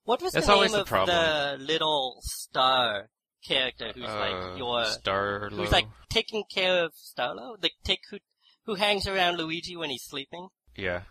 [0.03, 1.17] What was That's the name the of problem.
[1.17, 3.09] the little star
[3.45, 5.51] character who's Uh, like your Starlow.
[5.51, 7.59] who's like taking care of Starlow?
[7.59, 8.19] The take who
[8.65, 10.47] who hangs around Luigi when he's sleeping?
[10.75, 11.01] yeah.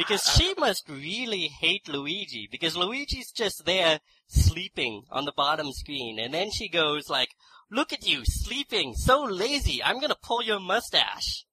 [0.00, 6.18] Because she must really hate Luigi because Luigi's just there sleeping on the bottom screen
[6.18, 7.28] and then she goes like,
[7.70, 11.44] look at you sleeping, so lazy, I'm gonna pull your mustache.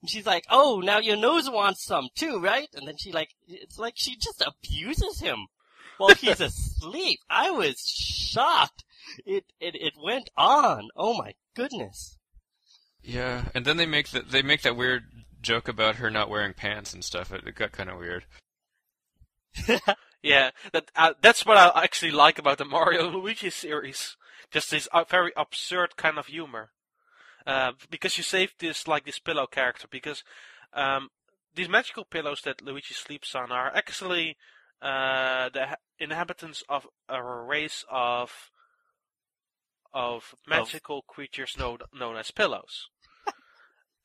[0.00, 2.68] And she's like, oh, now your nose wants some too, right?
[2.72, 5.48] And then she like, it's like she just abuses him
[5.98, 7.20] while he's asleep.
[7.28, 8.82] I was shocked.
[9.26, 10.88] It, it, it went on.
[10.96, 12.16] Oh my goodness.
[13.02, 15.04] Yeah, and then they make that they make that weird
[15.40, 17.32] joke about her not wearing pants and stuff.
[17.32, 18.24] It, it got kind of weird.
[20.22, 24.16] Yeah, that uh, that's what I actually like about the Mario Luigi series.
[24.50, 26.70] Just this uh, very absurd kind of humor.
[27.46, 30.22] Uh, because you saved this like this pillow character because
[30.74, 31.08] um,
[31.54, 34.36] these magical pillows that Luigi sleeps on are actually
[34.82, 38.50] uh, the ha- inhabitants of a race of
[39.94, 42.90] of magical creatures known known as pillows.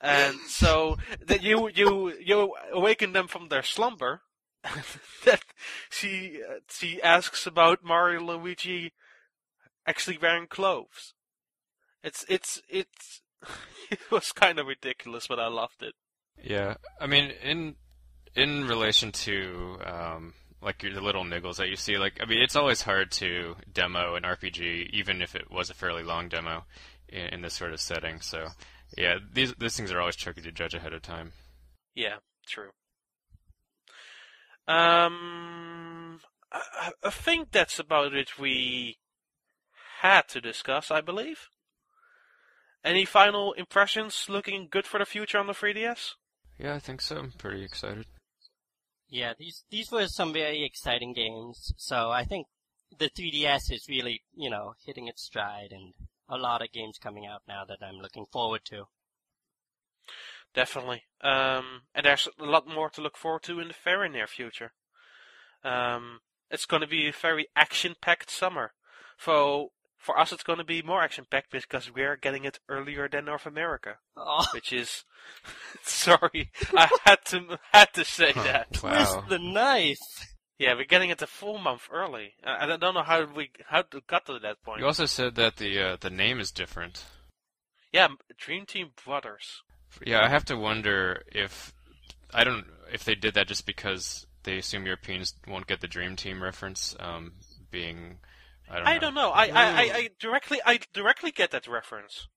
[0.01, 4.21] And so that you you you awaken them from their slumber
[5.25, 5.43] that
[5.89, 8.93] she uh, she asks about Mario Luigi
[9.85, 11.13] actually wearing clothes.
[12.03, 13.21] It's it's it's
[13.91, 15.93] it was kind of ridiculous, but I loved it.
[16.43, 17.75] Yeah, I mean, in
[18.35, 22.41] in relation to um, like your, the little niggles that you see, like I mean,
[22.41, 26.65] it's always hard to demo an RPG, even if it was a fairly long demo
[27.07, 28.19] in, in this sort of setting.
[28.19, 28.47] So,
[28.97, 31.33] yeah, these these things are always tricky to judge ahead of time.
[31.93, 32.17] Yeah,
[32.47, 32.71] true.
[34.67, 36.19] Um,
[36.51, 38.39] I, I think that's about it.
[38.39, 38.97] We
[40.01, 41.49] had to discuss, I believe.
[42.83, 44.27] Any final impressions?
[44.29, 46.11] Looking good for the future on the 3DS?
[46.59, 47.17] Yeah, I think so.
[47.17, 48.05] I'm pretty excited.
[49.07, 51.73] Yeah, these these were some very exciting games.
[51.77, 52.47] So I think
[52.97, 55.93] the 3DS is really, you know, hitting its stride, and
[56.29, 58.85] a lot of games coming out now that I'm looking forward to.
[60.53, 61.03] Definitely.
[61.21, 64.71] Um, and there's a lot more to look forward to in the very near future.
[65.63, 66.19] Um,
[66.49, 68.71] it's going to be a very action-packed summer.
[69.17, 73.25] So for us, it's going to be more action-packed because we're getting it earlier than
[73.25, 75.03] North America, Oh, which is
[75.83, 78.71] sorry, I had to had to say that.
[78.73, 79.25] twist wow.
[79.27, 79.97] the knife.
[80.57, 82.33] Yeah, we're getting it a full month early.
[82.43, 84.79] I, I don't know how we how it got to that point.
[84.79, 87.03] You also said that the uh, the name is different.
[87.91, 89.63] Yeah, Dream Team Brothers.
[90.05, 91.73] Yeah, I have to wonder if
[92.33, 96.15] I don't if they did that just because they assume Europeans won't get the Dream
[96.15, 97.33] Team reference, um,
[97.71, 98.19] being
[98.69, 98.89] I don't know.
[98.89, 99.29] I don't know.
[99.31, 102.27] I, I, I, I directly I directly get that reference.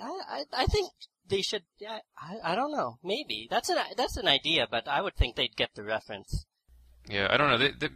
[0.00, 0.90] I, I, I think
[1.28, 1.62] they should.
[1.78, 2.98] Yeah, I, I don't know.
[3.02, 6.46] Maybe that's an that's an idea, but I would think they'd get the reference.
[7.08, 7.58] Yeah, I don't know.
[7.58, 7.88] They, they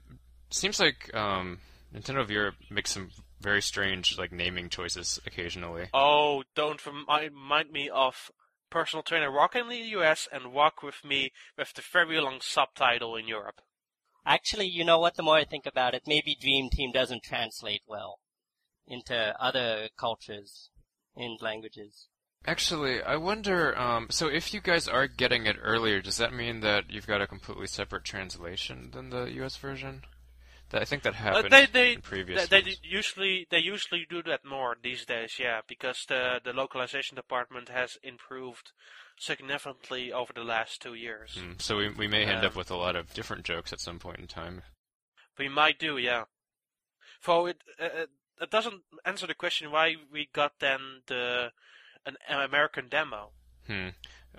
[0.50, 1.58] seems like um,
[1.94, 3.10] Nintendo of Europe makes some
[3.40, 5.88] very strange like naming choices occasionally.
[5.92, 8.30] Oh, don't remi- remind me of
[8.70, 13.16] personal trainer Walk in the US and Walk with me with the very long subtitle
[13.16, 13.60] in Europe.
[14.24, 15.16] Actually, you know what?
[15.16, 18.20] The more I think about it, maybe Dream Team doesn't translate well
[18.86, 20.70] into other cultures
[21.16, 22.08] and languages.
[22.44, 23.78] Actually, I wonder.
[23.78, 27.20] Um, so, if you guys are getting it earlier, does that mean that you've got
[27.20, 29.56] a completely separate translation than the U.S.
[29.56, 30.02] version?
[30.70, 32.48] That I think that Uh, happened they they in previous.
[32.48, 37.14] they, they usually they usually do that more these days, yeah, because the the localization
[37.14, 38.72] department has improved
[39.18, 41.36] significantly over the last two years.
[41.38, 43.80] Hmm, So we we may end up Um, with a lot of different jokes at
[43.80, 44.62] some point in time.
[45.38, 46.24] We might do, yeah.
[47.20, 48.06] For it, uh,
[48.40, 51.52] it doesn't answer the question why we got then the
[52.06, 53.30] an American demo.
[53.66, 53.88] Hmm.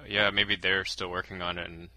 [0.08, 1.90] Yeah, maybe they're still working on it, and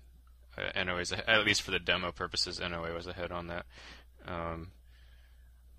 [0.56, 3.66] uh, NOA's a- at least for the demo purposes, NOA was ahead on that.
[4.26, 4.72] Um,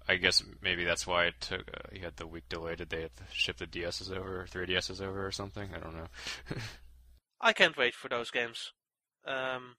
[0.08, 1.62] I guess maybe that's why it took.
[1.68, 2.76] Uh, you had the week delay.
[2.76, 5.70] Did they ship the DSs over, 3DSs over, or something?
[5.76, 6.08] I don't know.
[7.42, 8.72] I can't wait for those games.
[9.26, 9.76] Um,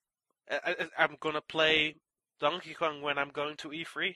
[0.50, 1.96] I, I'm gonna play
[2.40, 4.14] Donkey Kong when I'm going to E3.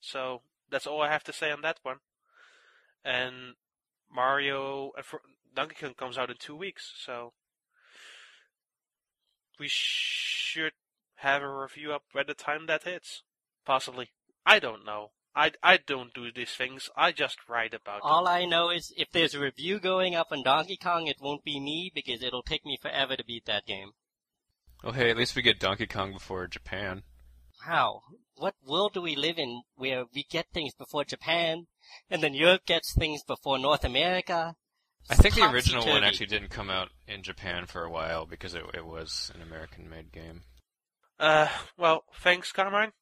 [0.00, 1.96] So that's all I have to say on that one.
[3.04, 3.54] And
[4.14, 5.20] Mario and for,
[5.54, 7.32] Donkey Kong comes out in two weeks, so
[9.58, 10.72] we should
[11.16, 13.22] have a review up by the time that hits.
[13.64, 14.10] Possibly.
[14.44, 15.12] I don't know.
[15.36, 16.90] I, I don't do these things.
[16.96, 18.10] I just write about them.
[18.10, 21.44] All I know is if there's a review going up on Donkey Kong, it won't
[21.44, 23.92] be me because it'll take me forever to beat that game.
[24.84, 27.02] Oh, hey, at least we get Donkey Kong before Japan.
[27.64, 28.02] How?
[28.36, 31.66] What world do we live in where we get things before Japan,
[32.10, 34.56] and then Europe gets things before North America?
[35.10, 38.54] I think the original one actually didn't come out in Japan for a while because
[38.54, 40.42] it, it was an American-made game.
[41.20, 42.92] Uh, well, thanks, Carmine.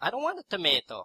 [0.00, 1.04] I don't want a tomato.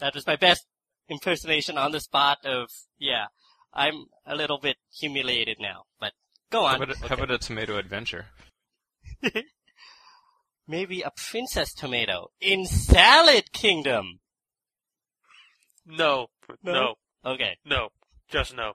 [0.00, 0.66] That was my best
[1.08, 2.68] impersonation on the spot of,
[2.98, 3.26] yeah,
[3.72, 6.12] I'm a little bit humiliated now, but
[6.50, 6.82] go How on.
[6.82, 8.26] about, a, how about a tomato adventure?
[10.66, 14.20] Maybe a princess tomato in Salad Kingdom.
[15.86, 16.28] No,
[16.62, 16.72] No?
[16.72, 16.94] no,
[17.32, 17.56] Okay.
[17.64, 17.90] no,
[18.28, 18.74] just no.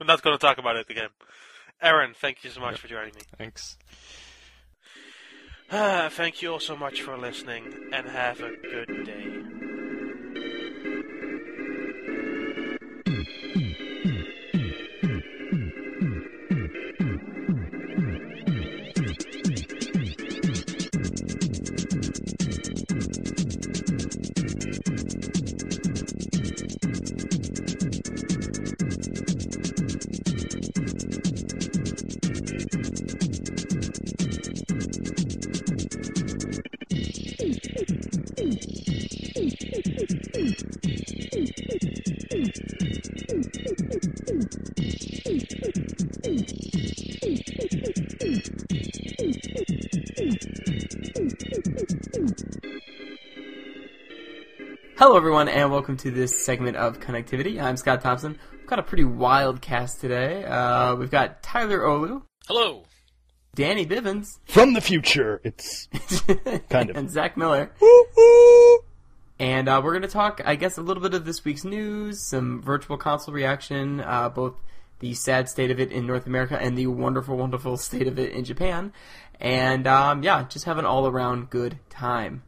[0.00, 1.10] I'm not going to talk about it again.
[1.80, 3.22] Aaron, thank you so much for joining me.
[3.38, 3.76] Thanks.
[5.70, 9.42] Ah, thank you all so much for listening, and have a good day.
[54.98, 57.60] Hello, everyone, and welcome to this segment of Connectivity.
[57.60, 58.38] I'm Scott Thompson.
[58.52, 60.44] We've got a pretty wild cast today.
[60.44, 62.84] Uh, we've got Tyler Ohlew, Hello.
[63.56, 65.88] Danny Bivens, From the future, it's
[66.70, 66.96] Kind of.
[66.96, 67.72] and Zach Miller.
[69.42, 72.20] And uh, we're going to talk, I guess, a little bit of this week's news,
[72.20, 74.54] some virtual console reaction, uh, both
[75.00, 78.30] the sad state of it in North America and the wonderful, wonderful state of it
[78.30, 78.92] in Japan.
[79.40, 82.44] And um, yeah, just have an all around good time.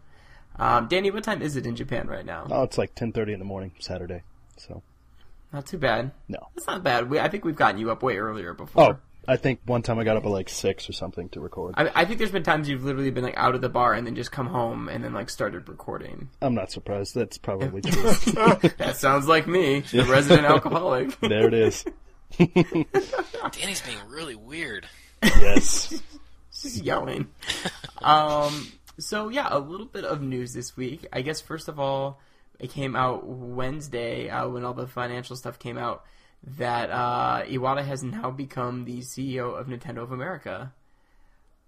[0.57, 2.47] Um, Danny, what time is it in Japan right now?
[2.49, 4.23] oh, it's like ten thirty in the morning Saturday.
[4.57, 4.85] So
[5.53, 6.13] Not too bad.
[6.29, 6.39] no.
[6.57, 7.11] it's not bad.
[7.11, 8.85] We, I think we've gotten you up way earlier before.
[8.85, 11.75] Oh, I think one time I got up at like six or something to record.
[11.77, 14.07] I, I think there's been times you've literally been like out of the bar and
[14.07, 16.29] then just come home and then like started recording.
[16.41, 17.15] I'm not surprised.
[17.15, 18.03] That's probably true.
[18.79, 21.19] that sounds like me, the resident alcoholic.
[21.21, 21.85] there it is.
[22.39, 24.87] Danny's being really weird.
[25.23, 26.01] Yes.
[26.53, 27.29] She's yelling.
[28.03, 28.69] um.
[28.99, 31.07] So yeah, a little bit of news this week.
[31.13, 32.21] I guess first of all,
[32.61, 36.05] it came out Wednesday uh, when all the financial stuff came out
[36.59, 40.73] that uh, Iwata has now become the CEO of Nintendo of America.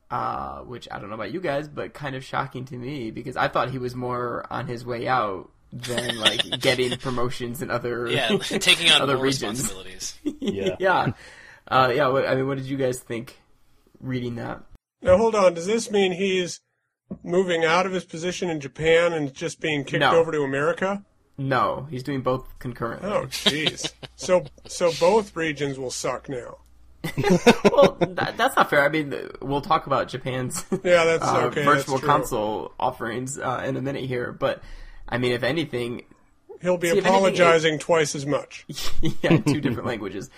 [0.08, 3.36] Uh, which I don't know about you guys, but kind of shocking to me because
[3.36, 8.06] I thought he was more on his way out than like getting promotions in other
[8.06, 9.62] Yeah, taking on other more regions.
[9.62, 10.14] responsibilities.
[10.40, 10.76] Yeah.
[10.78, 11.12] yeah,
[11.66, 12.06] uh, yeah.
[12.06, 13.40] What, I mean, what did you guys think
[14.00, 14.62] reading that?
[15.02, 15.54] Now hold on.
[15.54, 16.60] Does this mean he's
[17.24, 20.14] moving out of his position in Japan and just being kicked No.
[20.16, 21.04] over to America?
[21.38, 23.10] No, he's doing both concurrently.
[23.10, 23.92] Oh, jeez.
[24.16, 26.58] so so both regions will suck now.
[27.70, 28.84] well, that, that's not fair.
[28.84, 31.64] I mean, we'll talk about Japan's Yeah, that's uh, okay.
[31.64, 34.62] virtual that's console offerings uh, in a minute here, but
[35.08, 36.02] I mean, if anything,
[36.60, 38.64] He'll be See, if anything, apologizing twice as much.
[39.22, 40.30] yeah, two different languages.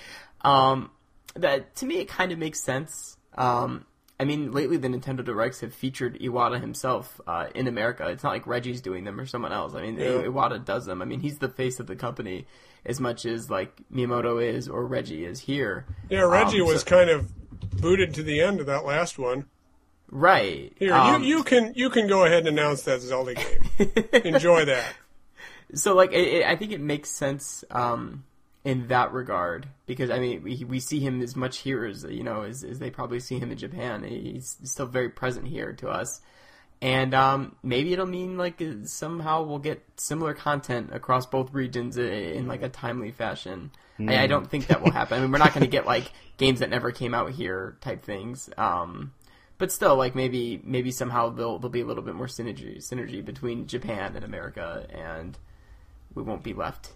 [0.43, 0.91] Um,
[1.35, 3.17] that to me, it kind of makes sense.
[3.37, 3.87] Um,
[4.21, 8.09] I mean, lately the Nintendo Directs have featured Iwata himself uh, in America.
[8.09, 9.75] It's not like Reggie's doing them or someone else.
[9.75, 10.23] I mean, Yeah.
[10.23, 11.01] Iwata does them.
[11.01, 12.47] I mean, he's the face of the company
[12.85, 15.87] as much as like Miyamoto is or Reggie is here.
[16.11, 17.31] Yeah, Reggie Um, was so- kind of
[17.81, 19.45] booted to the end of that last one.
[20.11, 20.73] Right.
[20.79, 23.93] Here, Um, you, you can you can go ahead and announce that Zelda game.
[24.25, 24.95] Enjoy that.
[25.75, 28.25] so like it, it, I think it makes sense um,
[28.69, 32.23] in that regard because I mean we, we see him as much here as you
[32.23, 34.03] know as, as they probably see him in Japan.
[34.05, 36.21] He's still very present here to us,
[36.83, 41.99] and um, maybe it'll mean like uh, somehow we'll get similar content across both regions
[41.99, 43.71] i- in like a timely fashion.
[43.99, 45.17] I, I don't think that will happen.
[45.17, 48.05] I mean, we're not going to get like games that never came out here type
[48.05, 48.51] things.
[48.59, 49.15] Um,
[49.57, 53.25] but still, like maybe maybe somehow there'll there'll be a little bit more synergy synergy
[53.25, 55.39] between Japan and America, and
[56.15, 56.91] we won't be left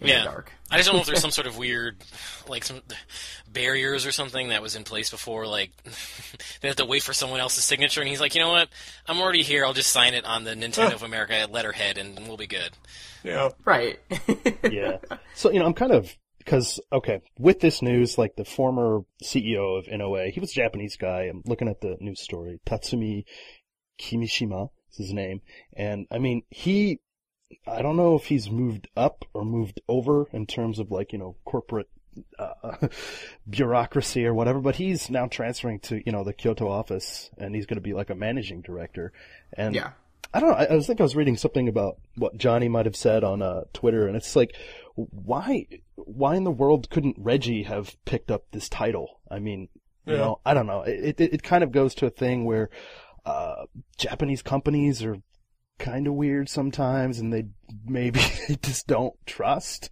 [0.00, 0.20] Yeah.
[0.20, 0.52] the dark.
[0.70, 1.96] I just don't know if there's some sort of weird,
[2.48, 2.80] like some
[3.52, 5.46] barriers or something that was in place before.
[5.46, 5.72] Like
[6.60, 8.68] they have to wait for someone else's signature, and he's like, you know what?
[9.06, 9.64] I'm already here.
[9.64, 12.70] I'll just sign it on the Nintendo of America letterhead, and we'll be good.
[13.22, 13.50] Yeah.
[13.64, 13.98] Right.
[14.70, 14.98] yeah.
[15.34, 19.78] So, you know, I'm kind of, because, okay, with this news, like the former CEO
[19.78, 21.22] of NOA, he was a Japanese guy.
[21.24, 22.60] I'm looking at the news story.
[22.66, 23.24] Tatsumi
[24.00, 25.40] Kimishima is his name.
[25.76, 27.00] And, I mean, he,
[27.66, 31.18] I don't know if he's moved up or moved over in terms of like, you
[31.18, 31.88] know, corporate
[32.38, 32.88] uh,
[33.48, 37.66] bureaucracy or whatever, but he's now transferring to, you know, the Kyoto office and he's
[37.66, 39.12] going to be like a managing director.
[39.52, 39.92] And yeah.
[40.32, 40.56] I don't know.
[40.56, 43.42] I, I was think I was reading something about what Johnny might have said on
[43.42, 44.54] uh, Twitter, and it's like,
[44.94, 49.18] why, why in the world couldn't Reggie have picked up this title?
[49.28, 49.68] I mean,
[50.06, 50.18] you Yeah.
[50.20, 50.82] know, I don't know.
[50.82, 52.70] It, it it kind of goes to a thing where
[53.26, 53.64] uh,
[53.98, 55.16] Japanese companies are
[55.80, 57.46] kind of weird sometimes, and they
[57.86, 59.90] maybe they just don't trust,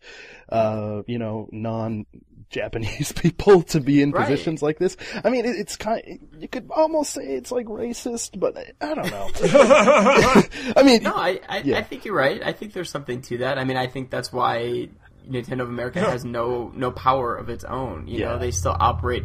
[0.50, 4.24] uh, you know, non-Japanese people to be in Right.
[4.28, 4.96] positions like this.
[5.24, 6.02] I mean, it, it's kind.
[6.38, 9.30] You could almost say it's like racist, but I, I don't know.
[10.76, 11.78] I mean, No, I, I, Yeah.
[11.78, 12.40] I think you're right.
[12.44, 13.58] I think there's something to that.
[13.58, 14.88] I mean, I think that's why
[15.28, 18.06] Nintendo of America has no no power of its own.
[18.06, 18.28] You Yeah.
[18.30, 19.24] know, they still operate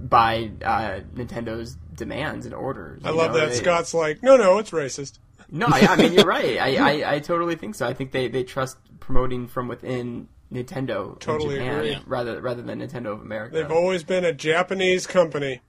[0.00, 3.02] by uh, Nintendo's demands and orders.
[3.04, 3.40] I love know?
[3.40, 5.18] that They- Scott's like, no, no, it's racist.
[5.50, 6.58] No, I, I mean you're right.
[6.58, 7.86] I, I, I totally think so.
[7.86, 11.98] I think they, they trust promoting from within Nintendo in Totally Japan agree.
[12.06, 13.56] Rather rather than Nintendo of America.
[13.56, 15.60] They've always been a Japanese company.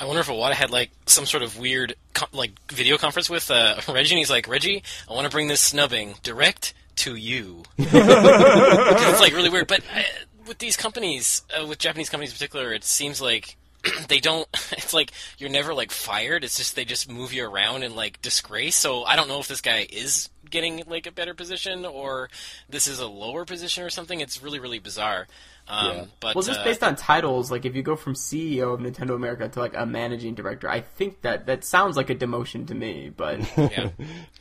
[0.00, 3.48] I wonder if Iwata had like some sort of weird co- like video conference with
[3.50, 7.62] uh, Reggie, and he's like, Reggie, I want to bring this snubbing direct to you.
[7.78, 9.68] It's like really weird.
[9.68, 10.02] But uh,
[10.48, 13.56] with these companies, uh, with Japanese companies in particular, it seems like
[14.08, 14.48] they don't.
[14.88, 16.44] It's like you're never like fired.
[16.44, 18.76] It's just they just move you around in like disgrace.
[18.76, 22.30] So I don't know if this guy is getting like a better position or
[22.70, 24.20] this is a lower position or something.
[24.20, 25.26] It's really really bizarre.
[25.68, 26.04] Um, Yeah.
[26.20, 29.14] But Well, just uh, based on titles, like if you go from CEO of Nintendo
[29.14, 32.74] America to like a managing director, I think that that sounds like a demotion to
[32.74, 33.10] me.
[33.14, 33.90] But yeah,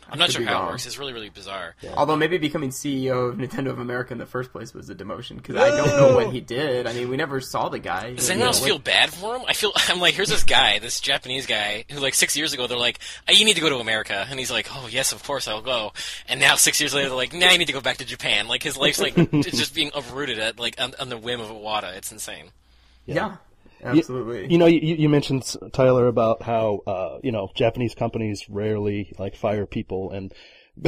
[0.09, 0.67] I'm not sure how wrong.
[0.67, 0.85] it works.
[0.85, 1.75] It's really really bizarre.
[1.95, 5.37] although maybe becoming CEO of Nintendo of America in the first place was a demotion
[5.37, 6.87] because I don't know what he did.
[6.87, 8.13] I mean, we never saw the guy.
[8.13, 9.43] Does anyone else what- feel bad for him?
[9.47, 12.67] I feel I'm like, here's this guy, this Japanese guy, who like six years ago
[12.67, 15.23] they're like, "Uh, you need to go to America, and he's like, oh yes, of
[15.23, 15.93] course I'll go.
[16.27, 18.47] And now six years later they're like, nah, you need to go back to Japan.
[18.47, 21.49] Like his life's like it's just being uprooted at like on, on the whim of
[21.49, 21.95] Iwata.
[21.95, 22.51] It's insane.
[23.05, 23.37] Yeah,
[23.83, 24.51] absolutely.
[24.51, 29.35] You know, you, you mentioned Tyler about how uh, you know Japanese companies rarely like
[29.35, 30.33] fire people, and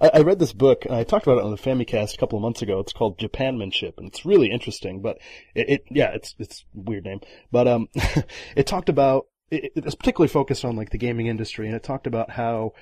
[0.00, 2.38] I, I read this book and I talked about it on the Famicast a couple
[2.38, 2.80] of months ago.
[2.80, 5.00] It's called Japanmanship, and it's really interesting.
[5.00, 5.18] But
[5.54, 7.88] it, it yeah, it's it's a weird name, but um,
[8.56, 12.06] it talked about it, was particularly focused on like the gaming industry, and it talked
[12.06, 12.72] about how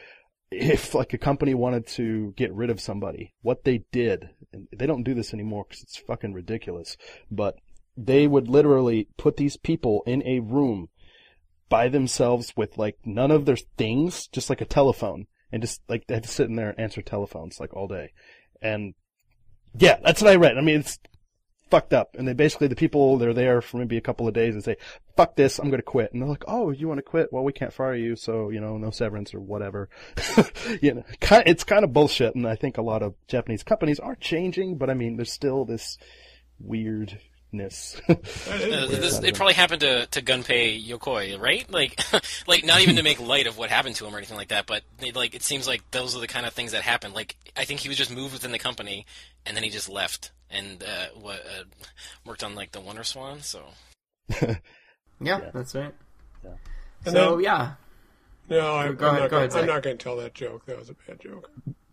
[0.51, 4.87] if like a company wanted to get rid of somebody, what they did, and they
[4.87, 6.97] don't do this anymore because it's fucking ridiculous,
[7.31, 7.57] but
[7.97, 10.89] they would literally put these people in a room
[11.69, 16.07] by themselves with like none of their things, just like a telephone, and just like
[16.07, 18.13] they had to sit in there and answer telephones like all day.
[18.63, 18.95] And
[19.77, 20.59] yeah, that's what I read.
[20.59, 20.99] I mean, it's
[21.71, 22.15] fucked up.
[22.17, 24.77] And they basically, the people, they're there for maybe a couple of days and say,
[25.17, 26.13] fuck this, I'm gonna quit.
[26.13, 27.33] And they're like, oh, you wanna quit?
[27.33, 29.89] Well, we can't fire you, so, you know, no severance or whatever.
[30.83, 34.15] you know, it's kind of bullshit, and I think a lot of Japanese companies are
[34.17, 35.99] changing, but I mean, there's still this
[36.61, 37.21] weirdness.
[38.07, 39.03] That is weird.
[39.03, 41.71] this, it probably happened to, to Gunpei Yokoi, right?
[41.71, 41.99] Like,
[42.47, 44.67] like not even to make light of what happened to him or anything like that,
[44.67, 47.13] but they, like it seems like those are the kind of things that happen.
[47.13, 49.07] Like, I think he was just moved within the company,
[49.45, 51.65] and then he just left and uh, what uh,
[52.25, 53.41] worked on like the Wonder Swan.
[53.41, 53.63] So
[55.21, 55.95] yeah, that's right.
[57.05, 57.73] And So then- yeah,
[58.49, 60.67] No, I, I'm, ahead- not go ahead, I'm not going to tell that joke.
[60.67, 61.51] That was a bad joke.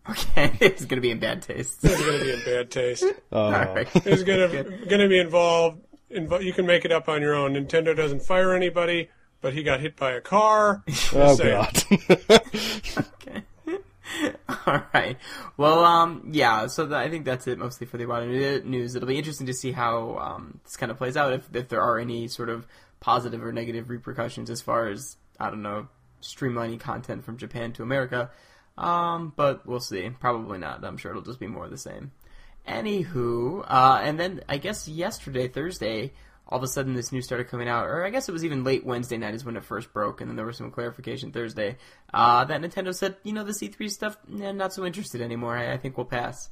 [0.10, 1.80] okay, it's gonna be in bad taste.
[1.84, 3.04] It's going to be in bad taste.
[3.32, 3.88] Uh, All right.
[4.06, 5.82] It's going to going to be involved.
[6.12, 7.54] Invo- you can make it up on your own.
[7.56, 9.10] Nintendo doesn't fire anybody,
[9.42, 10.84] but he got hit by a car.
[11.16, 11.52] oh saying.
[11.52, 11.84] god.
[12.30, 13.44] Okay.
[14.68, 15.18] All right.
[15.58, 16.68] Well, um, yeah.
[16.68, 18.96] So the, I think that's it mostly for the Iwata news.
[18.96, 21.34] It'll be interesting to see how um, this kind of plays out.
[21.34, 22.68] If if there are any sort of
[23.00, 25.88] positive or negative repercussions as far as I don't know
[26.22, 28.32] streamlining content from Japan to America.
[28.78, 30.10] Um, but we'll see.
[30.10, 30.84] Probably not.
[30.84, 32.12] I'm sure it'll just be more of the same.
[32.68, 36.14] Anywho, uh, and then I guess yesterday, Thursday,
[36.48, 38.64] all of a sudden this news started coming out, or I guess it was even
[38.64, 41.78] late Wednesday night is when it first broke, and then there was some clarification Thursday
[42.14, 45.58] uh, that Nintendo said, you know, the E3 stuff, eh, not so interested anymore.
[45.58, 46.50] I, I think we'll pass.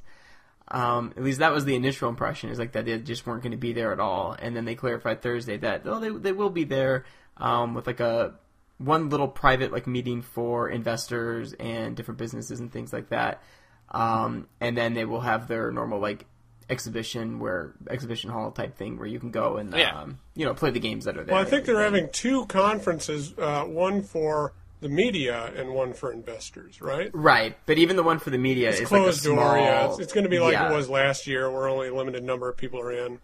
[0.68, 3.52] Um, at least that was the initial impression, is like that they just weren't going
[3.52, 6.50] to be there at all, and then they clarified Thursday that oh, they they will
[6.50, 7.04] be there
[7.36, 8.34] um, with like a
[8.78, 13.42] one little private like meeting for investors and different businesses and things like that.
[13.90, 16.24] Um, and then they will have their normal like
[16.70, 19.98] exhibition where exhibition hall type thing where you can go and Yeah.
[20.00, 21.34] um, you know play the games that are there.
[21.34, 26.12] Well, I think they're having two conferences, uh, one for the media and one for
[26.12, 27.10] investors, right?
[27.12, 29.56] right, but even the one for the media It's is closed like a door, small,
[29.64, 29.88] yeah.
[29.88, 30.70] It's, it's going to be like yeah.
[30.70, 33.20] it was last year, where only a limited number of people are in.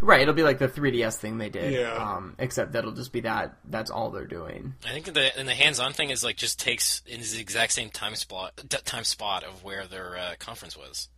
[0.00, 1.72] Right, it'll be like the 3DS thing they did.
[1.72, 1.94] Yeah.
[1.94, 3.56] Um, except that'll just be that.
[3.64, 4.74] That's all they're doing.
[4.86, 7.90] I think the and the hands-on thing is like just takes in the exact same
[7.90, 11.08] time spot time spot of where their uh, conference was.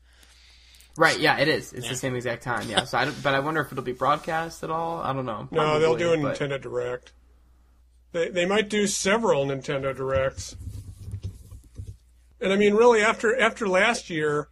[0.97, 1.18] Right.
[1.18, 1.72] Yeah, it is.
[1.72, 1.92] It's Yeah.
[1.92, 2.68] the same exact time.
[2.68, 2.84] Yeah.
[2.84, 4.99] So I don't, but I wonder if it'll be broadcast at all.
[5.03, 5.49] I don't know.
[5.51, 7.12] No, they'll do a but- Nintendo Direct.
[8.12, 10.55] They they might do several Nintendo Directs.
[12.40, 14.49] And I mean, really, after after last year,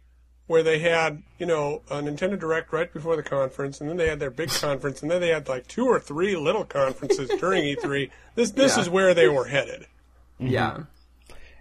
[0.47, 4.09] where they had, you know, a Nintendo Direct right before the conference, and then they
[4.09, 7.63] had their big conference, and then they had like two or three little conferences during
[7.63, 8.09] E3.
[8.35, 8.81] This this Yeah.
[8.81, 9.85] is where they were headed.
[10.39, 10.79] Yeah.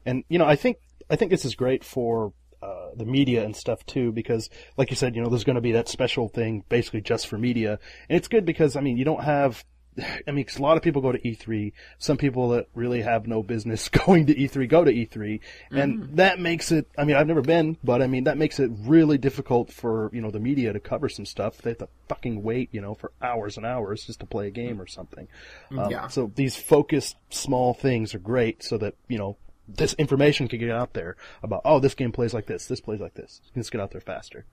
[0.05, 0.79] And you know, I think
[1.11, 2.33] I think this is great for
[2.63, 5.61] uh, the media and stuff too, because like you said, you know, there's going to
[5.61, 9.05] be that special thing basically just for media, and it's good because I mean, you
[9.05, 9.65] don't have.
[10.27, 11.73] I mean, 'cause a lot of people go to E3.
[11.99, 15.41] Some people that really have no business going to E3 go to E3,
[15.71, 16.89] and that makes it.
[16.97, 20.23] I mean, I've never been, but I mean, that makes it really difficult for you
[20.23, 21.59] know the media to cover some stuff.
[21.59, 24.51] They have to fucking wait, you know, for hours and hours just to play a
[24.51, 25.29] game or something.
[25.73, 26.07] Um, Yeah.
[26.09, 29.37] So these focused small things are great, so that you know
[29.69, 33.01] this information can get out there about oh this game plays like this, this plays
[33.01, 33.41] like this.
[33.55, 34.45] Let's get out there faster.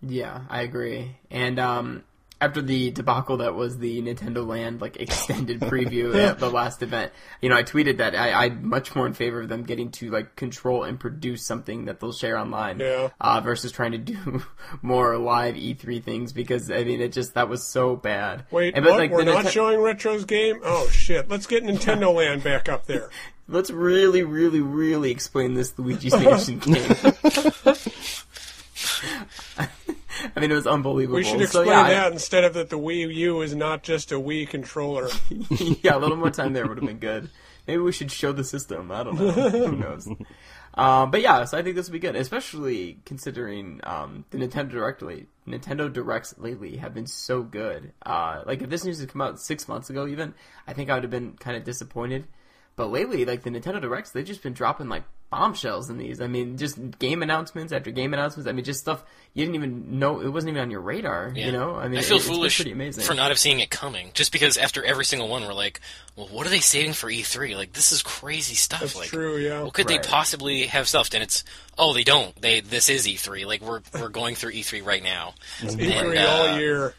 [0.00, 1.16] Yeah, I agree.
[1.28, 2.04] And um,
[2.40, 7.10] after the debacle that was the Nintendo Land like extended preview at the last event,
[7.40, 10.10] you know, I tweeted that I, I'm much more in favor of them getting to
[10.12, 13.08] like control and produce something that they'll share online, Yeah.
[13.20, 14.44] uh, versus trying to do
[14.82, 18.44] more live E3 things because I mean it just that was so bad.
[18.52, 18.98] Wait, And, but, what?
[19.00, 20.60] like, We're not Ninte- showing Retro's game?
[20.62, 21.28] Oh shit!
[21.28, 23.10] Let's get Nintendo Land back up there.
[23.48, 26.74] Let's really, really, really explain this Luigi's Mansion game.
[30.36, 31.16] I mean, it was unbelievable.
[31.16, 33.82] We should So, explain yeah, I- that instead of that the Wii U is not
[33.82, 35.08] just a Wii controller.
[35.82, 37.30] yeah, a little more time there would have been good.
[37.66, 38.90] Maybe we should show the system.
[38.90, 39.30] I don't know.
[39.30, 40.08] Who knows?
[40.74, 44.70] Um, but yeah, so I think this would be good, especially considering um, the Nintendo
[44.70, 45.26] Direct lately.
[45.46, 47.92] Nintendo Directs lately have been so good.
[48.04, 50.34] Uh, like if this news had come out six months ago, even
[50.66, 52.26] I think I would have been kind of disappointed.
[52.78, 56.20] But lately, like the Nintendo Directs, they've just been dropping like bombshells in these.
[56.20, 58.48] I mean, just game announcements after game announcements.
[58.48, 59.02] I mean, just stuff
[59.34, 61.32] you didn't even know it wasn't even on your radar.
[61.34, 61.46] Yeah.
[61.46, 63.02] You know, I mean, I feel it- it's foolish pretty amazing.
[63.02, 64.12] for not have seen it coming.
[64.14, 65.80] Just because after every single one, we're like,
[66.14, 67.56] well, what are they saving for E3?
[67.56, 68.78] Like, this is crazy stuff.
[68.80, 69.62] That's like, true, yeah.
[69.64, 70.00] What could Right.
[70.00, 71.14] they possibly have stuffed?
[71.14, 71.42] And it's,
[71.76, 72.40] oh, they don't.
[72.40, 73.44] They this is E3.
[73.44, 75.34] Like, we're we're going through E3 right now.
[75.62, 75.80] E3
[76.12, 76.94] And, all uh, year.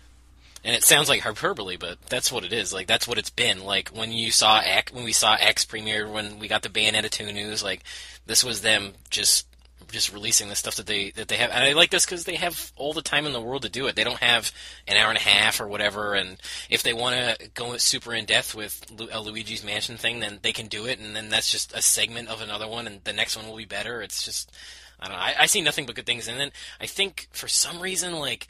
[0.64, 2.74] And it sounds like hyperbole, but that's what it is.
[2.74, 3.64] Like that's what it's been.
[3.64, 7.10] Like when you saw X, when we saw X premiere, when we got the Bayonetta
[7.10, 7.84] 2 news, like
[8.26, 9.45] this was them just
[9.91, 11.51] just releasing the stuff that they that they have.
[11.51, 13.88] And I like this because they have all the time in the world to do
[13.88, 13.95] it.
[13.95, 14.51] They don't have
[14.88, 16.14] an hour and a half or whatever.
[16.14, 16.38] And
[16.70, 20.51] if they want to go super in depth with a Luigi's Mansion thing, then they
[20.51, 20.99] can do it.
[20.99, 23.66] And then that's just a segment of another one, and the next one will be
[23.66, 24.01] better.
[24.01, 24.51] It's just
[24.99, 25.22] I don't know.
[25.22, 26.28] I, I see nothing but good things.
[26.28, 28.47] And then I think for some reason, like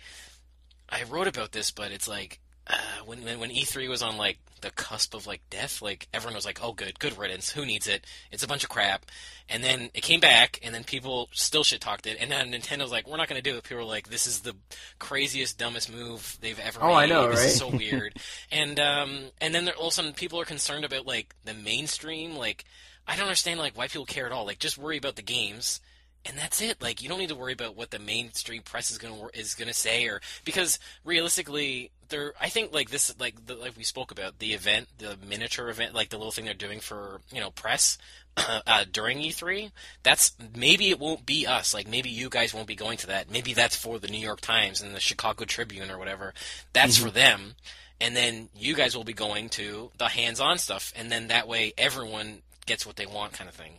[0.91, 2.73] I wrote about this, but it's like uh,
[3.05, 6.45] when when when E3 was on like the cusp of like death, like everyone was
[6.45, 7.51] like, "Oh, good, good riddance.
[7.51, 8.05] Who needs it?
[8.31, 9.05] It's a bunch of crap."
[9.47, 12.91] And then it came back, and then people still shit talked it, and then Nintendo's
[12.91, 14.55] like, "We're not going to do it." People were like, "This is the
[14.99, 16.93] craziest, dumbest move they've ever Oh, made.
[16.95, 17.71] I know, this is right?
[17.71, 18.17] so weird."
[18.51, 21.53] and um, and then there, all of a sudden, people are concerned about like the
[21.53, 22.35] mainstream.
[22.35, 22.65] Like,
[23.07, 24.45] I don't understand like why people care at all.
[24.45, 25.79] Like, just worry about the games
[26.25, 26.81] and that's it.
[26.81, 29.73] Like you don't need to worry about what the mainstream press is gonna is gonna
[29.73, 32.33] say, or because realistically, there.
[32.39, 35.95] I think like this, like the, like we spoke about the event, the miniature event,
[35.95, 37.97] like the little thing they're doing for you know press
[38.37, 39.71] uh, during E3.
[40.03, 41.73] That's maybe it won't be us.
[41.73, 43.31] Like maybe you guys won't be going to that.
[43.31, 46.33] Maybe that's for the New York Times and the Chicago Tribune or whatever.
[46.73, 47.55] That's for them.
[48.01, 51.73] And then you guys will be going to the hands-on stuff, and then that way
[51.77, 53.73] everyone gets what they want, kind of thing.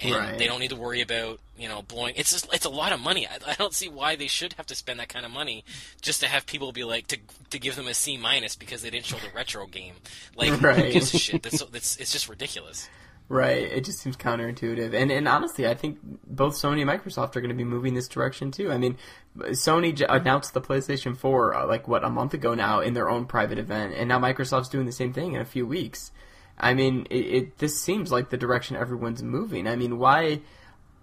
[0.00, 0.38] And Right.
[0.38, 2.14] they don't need to worry about you know blowing.
[2.16, 3.26] It's just it's a lot of money.
[3.26, 5.64] I, I don't see why they should have to spend that kind of money
[6.00, 7.18] just to have people be like to
[7.50, 9.94] to give them a C minus because they didn't show the retro game.
[10.36, 10.76] Like Right.
[10.86, 11.42] who gives a shit?
[11.42, 12.88] That's, that's it's just ridiculous.
[13.28, 13.62] Right.
[13.62, 14.92] It just seems counterintuitive.
[14.92, 18.08] And and honestly, I think both Sony and Microsoft are going to be moving this
[18.08, 18.70] direction too.
[18.70, 18.98] I mean,
[19.38, 23.08] Sony j- announced the PlayStation 4 uh, like what a month ago now in their
[23.08, 26.10] own private event, and now Microsoft's doing the same thing in a few weeks.
[26.58, 29.66] I mean, it, it this seems like the direction everyone's moving.
[29.66, 30.40] I mean, why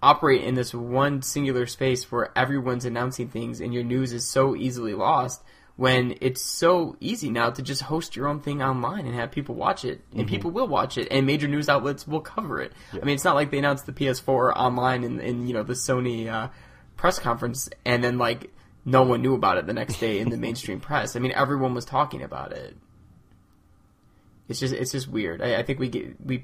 [0.01, 4.55] operate in this one singular space where everyone's announcing things and your news is so
[4.55, 5.43] easily lost
[5.75, 9.55] when it's so easy now to just host your own thing online and have people
[9.55, 12.73] watch it and people will watch it and major news outlets will cover it?
[12.93, 15.73] I mean it's not like they announced the ps4 online in, in you know the
[15.73, 16.49] sony uh,
[16.97, 18.53] press conference and then like
[18.85, 21.15] no one knew about it the next day in the mainstream press.
[21.15, 22.75] I mean everyone was talking about it
[24.49, 26.43] it's just it's just weird i, I think we get we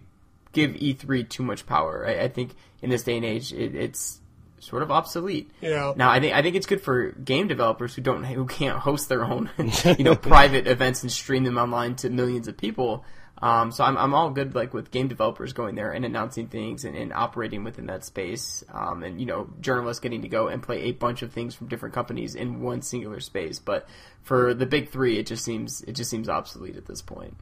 [0.54, 4.22] give e3 too much power i, I think in this day and age it, it's
[4.60, 5.94] sort of obsolete Yeah.
[5.96, 9.10] now I think I think it's good for game developers who don't who can't host
[9.10, 9.50] their own
[9.98, 13.04] you know private events and stream them online to millions of people.
[13.44, 16.84] Um, so I'm I'm all good like with game developers going there and announcing things
[16.86, 18.64] and, and operating within that space.
[18.74, 21.68] Um, and you know journalists getting to go and play a bunch of things from
[21.68, 23.60] different companies in one singular space.
[23.60, 23.88] But
[24.24, 27.36] for the big three, it just seems it just seems obsolete at this point.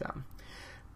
[0.00, 0.22] So.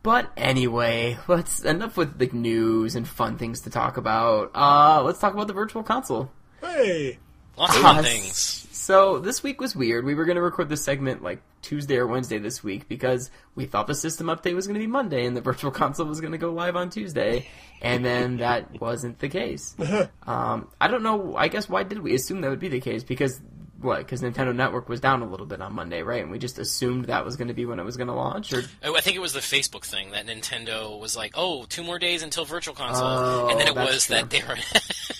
[0.02, 4.50] But anyway, let's enough with the news and fun things to talk about.
[4.54, 6.30] Uh, let's talk about the virtual console.
[6.60, 7.18] Hey,
[7.56, 8.68] Lots of fun s- things.
[8.72, 10.04] So this week was weird.
[10.04, 13.64] We were going to record this segment like Tuesday or Wednesday this week because we
[13.64, 16.32] thought the system update was going to be Monday and the virtual console was going
[16.32, 17.48] to go live on Tuesday,
[17.80, 19.74] and then that wasn't the case.
[20.26, 21.36] Um, I don't know.
[21.36, 23.04] I guess why did we assume that would be the case?
[23.04, 23.40] Because
[23.84, 23.98] what?
[23.98, 26.22] Because Nintendo Network was down a little bit on Monday, right?
[26.22, 28.52] And we just assumed that was going to be when it was going to launch,
[28.52, 31.82] or Oh, I think it was the Facebook thing that Nintendo was like, "Oh, two
[31.84, 34.16] more days until Virtual Console," Oh, and then it was true.
[34.16, 34.56] that they were.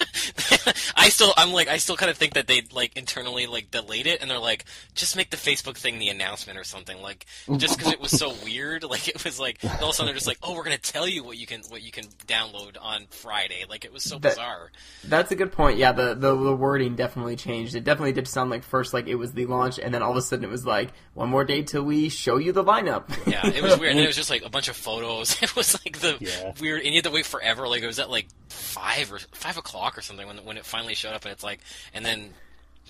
[0.97, 4.07] I still, I'm like, I still kind of think that they like internally like delayed
[4.07, 7.27] it, and they're like, just make the Facebook thing the announcement or something, like
[7.59, 8.85] just because it was so weird.
[8.85, 11.07] Like it was like all of a sudden they're just like, "Oh, we're gonna tell
[11.07, 14.31] you what you can what you can download on Friday." Like it was so That-
[14.35, 14.71] bizarre.
[15.05, 15.79] That's a good point.
[15.79, 17.75] Yeah, the, the the wording definitely changed.
[17.75, 20.17] It definitely did sound like first like it was the launch, and then all of
[20.17, 23.05] a sudden it was like one more day till we show you the lineup.
[23.27, 25.37] Yeah, it was weird, and it was just like a bunch of photos.
[25.43, 26.53] It was like the Yeah.
[26.61, 27.67] weird, and you had to wait forever.
[27.67, 30.95] Like it was at like five or five o'clock or something when when it finally
[30.95, 31.59] showed up, and it's like,
[31.93, 32.31] and then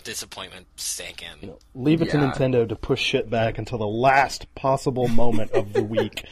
[0.03, 1.55] disappointment sank in.
[1.75, 5.83] Leave it to Nintendo to push shit back until the last possible moment of the
[5.83, 6.25] week.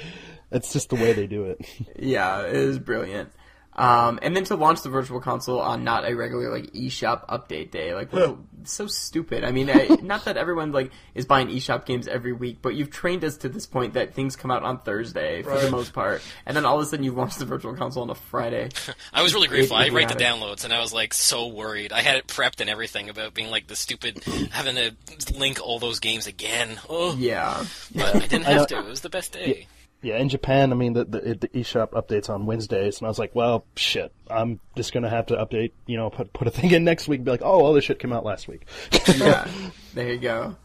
[0.51, 1.65] It's just the way they do it.
[1.99, 3.31] yeah, it was brilliant.
[3.75, 7.71] Um, and then to launch the virtual console on not a regular like eShop update
[7.71, 9.45] day, like what, so stupid.
[9.45, 12.91] I mean, I, not that everyone like is buying eShop games every week, but you've
[12.91, 16.23] trained us to this point that things come out on Thursday for the most part,
[16.45, 18.69] and then all of a sudden you launch the virtual console on a Friday.
[19.13, 19.77] I was really grateful.
[19.77, 21.93] I write the downloads, and I was like so worried.
[21.93, 24.95] I had it prepped and everything about being like the stupid having to
[25.35, 26.79] link all those games again.
[26.91, 27.65] Oh, Yeah,
[27.95, 28.79] but I didn't I have to.
[28.79, 29.67] It was the best day.
[30.03, 33.21] Yeah, in Japan, I mean, the, the, the eShop updates on Wednesdays, and I was
[33.21, 36.73] like, well, shit, I'm just gonna have to update, you know, put, put a thing
[36.73, 38.67] in next week and be like, oh, all this shit came out last week.
[39.17, 39.49] yeah.
[39.95, 40.57] There you go.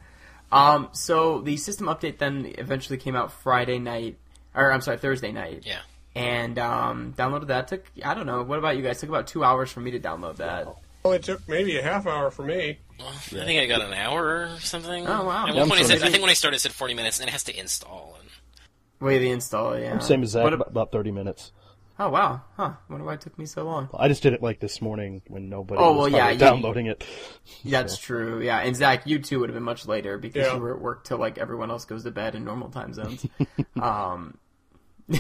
[0.51, 4.17] Um, so the system update then eventually came out Friday night,
[4.55, 5.63] or I'm sorry, Thursday night.
[5.65, 5.79] Yeah.
[6.15, 7.67] And um, downloaded that.
[7.67, 8.41] Took I don't know.
[8.41, 8.99] What about you guys?
[8.99, 10.67] Took about two hours for me to download that.
[11.03, 12.79] Well, it took maybe a half hour for me.
[12.99, 15.05] Well, I think I got an hour or something.
[15.07, 15.47] Oh, wow.
[15.47, 16.95] At one I'm point, it sure said, I think when I started, it said 40
[16.95, 18.17] minutes, and it has to install.
[18.19, 18.29] And
[18.99, 19.99] Way the install, yeah.
[19.99, 21.51] Same as Zach, What ab- about, about 30 minutes.
[21.99, 22.73] oh wow, huh?
[22.89, 23.89] Wonder why it took me so long.
[23.97, 26.39] I just did it like this morning when nobody Oh, was well, yeah, probably yeah.
[26.51, 27.03] downloading it.
[27.65, 28.41] That's true.
[28.41, 30.55] Yeah, and Zach, you too would have been much later because Yeah.
[30.55, 33.25] you were at work till like everyone else goes to bed in normal time zones.
[33.81, 34.37] um,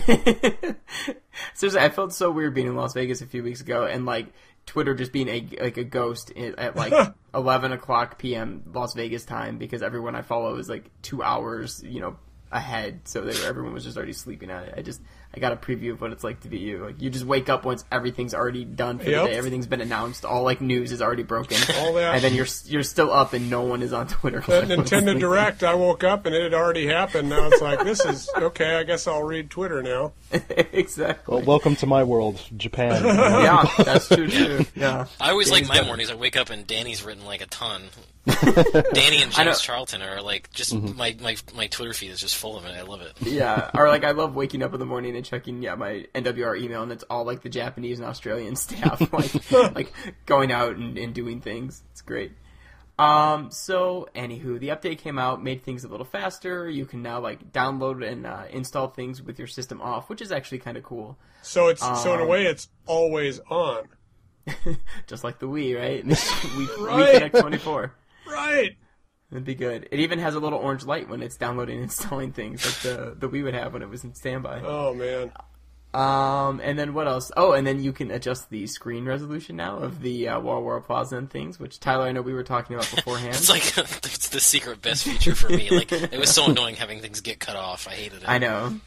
[1.53, 4.27] seriously, I felt so weird being in Las Vegas a few weeks ago and like
[4.65, 6.93] Twitter just being a like a ghost at like
[7.33, 8.63] eleven o'clock p.m.
[8.73, 12.17] Las Vegas time because everyone I follow is like two hours, you know,
[12.51, 13.01] ahead.
[13.07, 14.73] So they were, everyone was just already sleeping at it.
[14.77, 15.01] I just
[15.35, 16.85] I got a preview of what it's like to be you.
[16.85, 19.21] Like you just wake up once everything's already done for Yep.
[19.23, 19.37] the day.
[19.37, 20.25] Everything's been announced.
[20.25, 21.57] All like news is already broken.
[21.79, 22.15] All that.
[22.15, 24.41] and then you're you're still up and no one is on Twitter.
[24.41, 25.19] That Everyone's Nintendo.
[25.19, 27.29] Direct, I woke up and it had already happened.
[27.29, 28.75] Now it's like, this is okay.
[28.75, 30.13] I guess I'll read Twitter now.
[30.71, 31.35] exactly.
[31.35, 33.03] Well, welcome to my world, Japan.
[33.05, 34.65] yeah, that's true too.
[34.75, 35.05] Yeah.
[35.19, 36.09] I always like my got- mornings.
[36.09, 37.83] I wake up and Danny's written like a ton.
[38.93, 40.97] Danny and James Charlton are like just mm-hmm.
[40.97, 42.71] my, my my Twitter feed is just full of it.
[42.75, 43.13] I love it.
[43.21, 46.59] Yeah, or like I love waking up in the morning and checking yeah my NWR
[46.61, 49.93] email and it's all like the Japanese and Australian staff like like
[50.25, 51.83] going out and, and doing things.
[51.91, 52.31] It's great.
[52.99, 53.51] Um.
[53.51, 56.67] So, anywho, the update came out, made things a little faster.
[56.67, 60.31] You can now like download and uh, install things with your system off, which is
[60.31, 61.15] actually kind of cool.
[61.43, 63.83] So it's so in a Um, way, it's always on.
[65.07, 66.03] Just like the Wii, right?
[66.03, 67.05] Wii, Right.
[67.05, 67.93] Wii Connect 24.
[68.27, 68.71] Right.
[69.29, 69.89] That'd be good.
[69.91, 73.15] It even has a little orange light when it's downloading and installing things, like the
[73.17, 74.61] the Wii would have when it was in standby.
[74.61, 75.31] Oh man.
[75.93, 77.31] Um, and then what else?
[77.35, 80.83] Oh, and then you can adjust the screen resolution now of the uh, Wara Wara
[80.85, 83.35] Plaza and things, which Tyler, I know we were talking about beforehand.
[83.35, 85.69] It's like it's the secret best feature for me.
[85.69, 87.87] Like it was so annoying having things get cut off.
[87.87, 88.29] I hated it.
[88.29, 88.79] I know.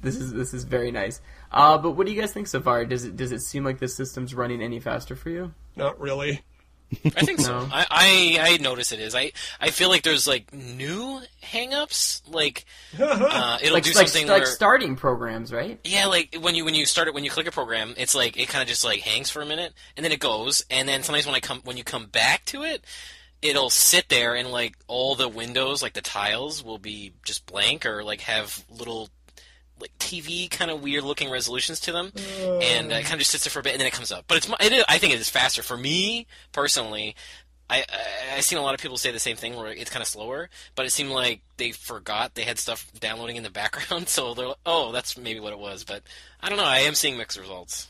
[0.00, 1.20] This is this is very nice.
[1.50, 2.84] Uh, but what do you guys think so far?
[2.84, 5.54] Does it does it seem like the system's running any faster for you?
[5.74, 6.42] Not really.
[7.04, 7.60] I think so.
[7.60, 7.68] No.
[7.72, 9.14] I, I I notice it is.
[9.14, 12.22] I I feel like there's like new hangups.
[12.26, 12.64] Like
[12.98, 15.78] uh, it'll Like do something like where starting programs, right?
[15.84, 18.38] yeah, like when you when you start it when you click a program, it's like
[18.38, 21.02] it kind of just like hangs for a minute and then it goes, and then
[21.02, 22.84] sometimes when I come when you come back to it.
[23.40, 27.86] It'll sit there and like all the windows, like the tiles, will be just blank
[27.86, 29.10] or like have little
[29.80, 33.30] like TV kind of weird looking resolutions to them, and uh, it kind of just
[33.30, 34.24] sits there for a bit, and then it comes up.
[34.28, 37.14] But it's it is, I think it is faster for me personally.
[37.70, 40.02] I, I I've seen a lot of people say the same thing where it's kind
[40.02, 44.08] of slower, but it seemed like they forgot they had stuff downloading in the background,
[44.08, 45.84] so they're like, oh, that's maybe what it was.
[45.84, 46.02] But
[46.42, 46.64] I don't know.
[46.64, 47.88] I am seeing mixed results.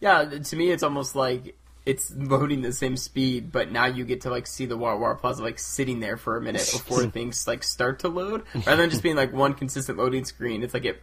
[0.00, 1.56] Yeah, to me, it's almost like
[1.86, 5.18] it's loading the same speed, but now you get to like see the Wara Wara
[5.18, 8.90] Plaza like sitting there for a minute before things like start to load, rather than
[8.90, 10.62] just being like one consistent loading screen.
[10.62, 11.00] It's like it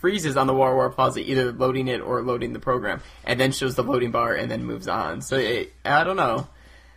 [0.00, 3.52] freezes on the Wara Wara Plaza, either loading it or loading the program, and then
[3.52, 5.20] shows the loading bar and then moves on.
[5.22, 6.48] So it, I don't know.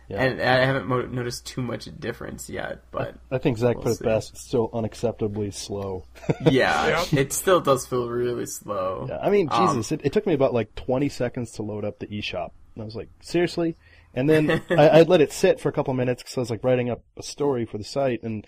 [0.08, 0.22] Yeah.
[0.24, 2.82] and I haven't mo- noticed too much difference yet.
[2.90, 4.04] But I think Zach We'll put see.
[4.04, 4.30] it best.
[4.32, 6.04] It's still unacceptably slow.
[6.50, 7.20] yeah, Yeah.
[7.20, 9.06] it still does feel really slow.
[9.08, 11.84] Yeah, I mean, Um, Jesus, it, it took me about like 20 seconds to load
[11.84, 12.50] up the eShop.
[12.74, 13.76] And I was like, seriously?
[14.12, 16.64] And then I, I let it sit for a couple minutes because I was like
[16.64, 18.44] writing up a story for the site, and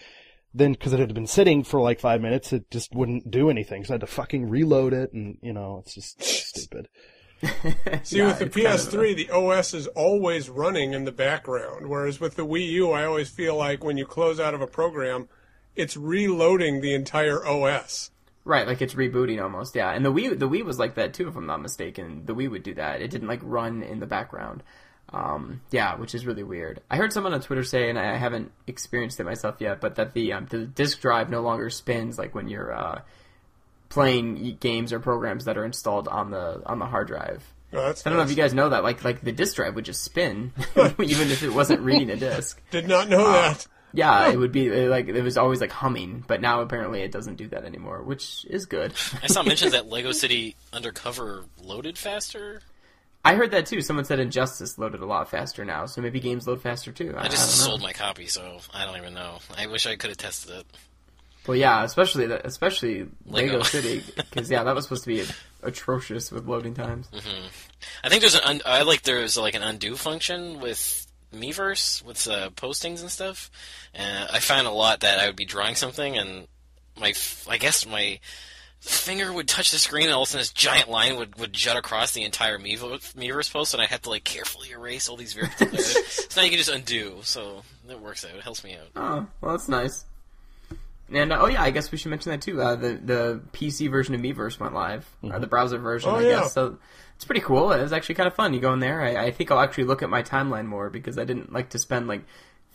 [0.54, 3.84] then because it had been sitting for like five minutes, it just wouldn't do anything.
[3.84, 6.88] So I had to fucking reload it, and you know, it's just stupid.
[8.02, 11.12] See, Yeah, with the it's kind of PS3, the OS is always running in the
[11.12, 14.60] background, whereas with the Wii U, I always feel like when you close out of
[14.60, 15.28] a program,
[15.74, 18.10] it's reloading the entire OS.
[18.44, 19.92] Right, like it's rebooting almost, yeah.
[19.92, 22.26] And the Wii, the Wii was like that too, if I'm not mistaken.
[22.26, 23.00] The Wii would do that.
[23.00, 24.62] It didn't like run in the background.
[25.12, 26.80] Um, yeah, which is really weird.
[26.90, 30.14] I heard someone on Twitter say, and I haven't experienced it myself yet, but that
[30.14, 33.02] the um, the disk drive no longer spins like when you're uh,
[33.88, 37.44] playing games or programs that are installed on the on the hard drive.
[37.74, 39.74] Oh, that's I don't know if you guys know that, like like the disk drive
[39.74, 42.60] would just spin, even if it wasn't reading a disk.
[42.70, 43.66] Did not know Uh, that.
[43.94, 47.34] Yeah, it would be like it was always like humming, but now apparently it doesn't
[47.36, 48.94] do that anymore, which is good.
[49.22, 52.62] I saw mentions that Lego City Undercover loaded faster.
[53.24, 53.80] I heard that too.
[53.82, 57.14] Someone said Injustice loaded a lot faster now, so maybe games load faster too.
[57.16, 59.38] I, I just don't sold my copy, so I don't even know.
[59.56, 60.66] I wish I could have tested it.
[61.46, 63.62] Well, yeah, especially that, especially Lego, Lego.
[63.62, 65.24] City, because yeah, that was supposed to be
[65.62, 67.08] atrocious with loading times.
[68.02, 72.26] I think there's an un- I like there's like an undo function with Miiverse with
[72.28, 73.50] uh, postings and stuff.
[73.94, 76.46] and I found a lot that I would be drawing something and
[77.00, 78.20] my f- I guess my
[78.84, 81.52] finger would touch the screen and all of a sudden this giant line would, would
[81.52, 85.16] jut across the entire Miiverse, Miiverse post and I had to like carefully erase all
[85.16, 85.78] these very particular
[86.08, 89.26] so now you can just undo so it works out it helps me out Oh,
[89.40, 90.04] well, that's nice.
[91.12, 92.60] And uh, oh yeah, I guess we should mention that too.
[92.62, 96.22] Uh, the the PC version of Miiverse went live, or the browser version, Oh, I
[96.22, 96.28] yeah.
[96.40, 96.54] guess.
[96.54, 96.78] So
[97.16, 97.70] it's pretty cool.
[97.72, 98.54] It was actually kind of fun.
[98.54, 99.02] You go in there.
[99.02, 101.78] I, I think I'll actually look at my timeline more because I didn't like to
[101.78, 102.22] spend like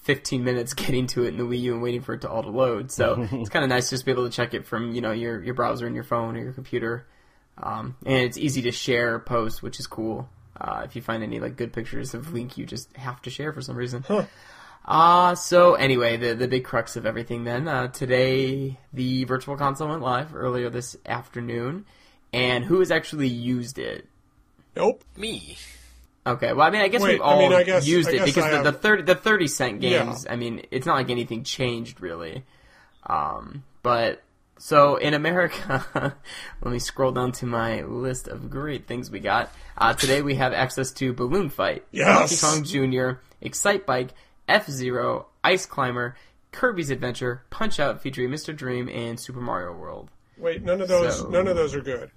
[0.07, 2.41] 15 minutes getting to it in the Wii U and waiting for it to all
[2.41, 2.91] to load.
[2.91, 5.11] So it's kind of nice just to be able to check it from you know
[5.11, 7.05] your your browser and your phone or your computer.
[7.61, 10.29] Um, and it's easy to share posts, which is cool.
[10.59, 13.51] Uh, if you find any like good pictures of Link, you just have to share
[13.51, 14.03] for some reason.
[14.85, 17.67] Uh, so anyway, the the big crux of everything then.
[17.67, 21.85] Uh, today, the Virtual Console went live earlier this afternoon,
[22.31, 24.07] and who has actually used it?
[24.75, 25.03] Nope.
[25.17, 25.57] me
[26.27, 28.25] Okay, well, I mean, I guess Wait, we've I all mean, I guess- used it
[28.25, 30.03] because the, the thirty the thirty cent Yeah.
[30.05, 30.27] games.
[30.29, 32.43] I mean, it's not like anything changed really.
[33.05, 34.21] Um, but
[34.59, 35.85] so in America,
[36.61, 39.51] let me scroll down to my list of great things we got.
[39.77, 42.41] Uh, today we have access to Balloon Fight, Yes!
[42.41, 44.09] Donkey Kong Jr., Excite Bike,
[44.49, 46.15] F Zero, Ice Climber,
[46.51, 48.55] Kirby's Adventure, Punch Out featuring Mr.
[48.55, 50.09] Dream, and Super Mario World.
[50.37, 51.19] Wait, none of those.
[51.19, 52.11] So- None of those are good,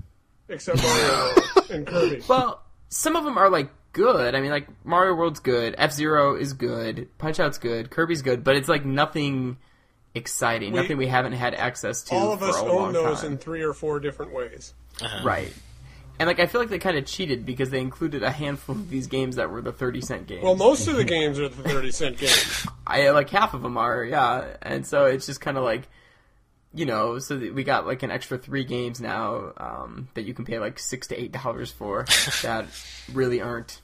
[0.49, 1.35] except Mario
[1.71, 2.23] and Kirby.
[2.29, 4.35] Well, some of them are like good.
[4.35, 8.45] I mean, like Mario World's good, F Zero is good, Punch Out's good, Kirby's good,
[8.45, 9.57] but it's like nothing
[10.15, 12.93] exciting, We- nothing we haven't had access to All of for us a own long
[12.93, 13.33] those time.
[13.33, 14.75] in three or four different ways.
[15.03, 15.25] Uh-huh.
[15.25, 15.53] Right.
[16.19, 18.91] And like I feel like they kind of cheated because they included a handful of
[18.91, 20.43] these games that were the thirty cent games.
[20.45, 22.67] Well, most of the games are the thirty cent games.
[22.87, 24.57] I like half of them are, yeah.
[24.61, 25.89] And so it's just kind of like,
[26.73, 30.35] you know, so that we got like an extra three games now um, that you
[30.35, 32.05] can pay like six to eight dollars for
[32.43, 32.67] that
[33.13, 33.81] really aren't.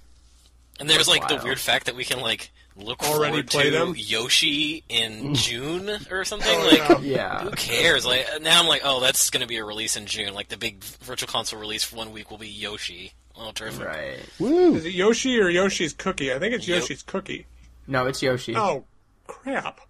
[0.78, 3.70] And there's like the weird fact that we can like look Already forward play to
[3.70, 3.94] them?
[3.96, 6.54] Yoshi in June or something.
[6.54, 6.98] Oh, like, yeah.
[7.02, 7.40] Yeah.
[7.40, 8.04] who cares?
[8.04, 10.34] Like now, I'm like, oh, that's going to be a release in June.
[10.34, 13.12] Like the big Virtual Console release for one week will be Yoshi.
[13.38, 13.86] Oh, terrific!
[13.86, 14.18] Right.
[14.38, 14.74] Woo!
[14.76, 16.32] Is it Yoshi or Yoshi's Cookie?
[16.32, 17.46] I think it's Yo- Yoshi's Cookie.
[17.86, 18.56] No, it's Yoshi.
[18.56, 18.84] Oh,
[19.26, 19.80] crap.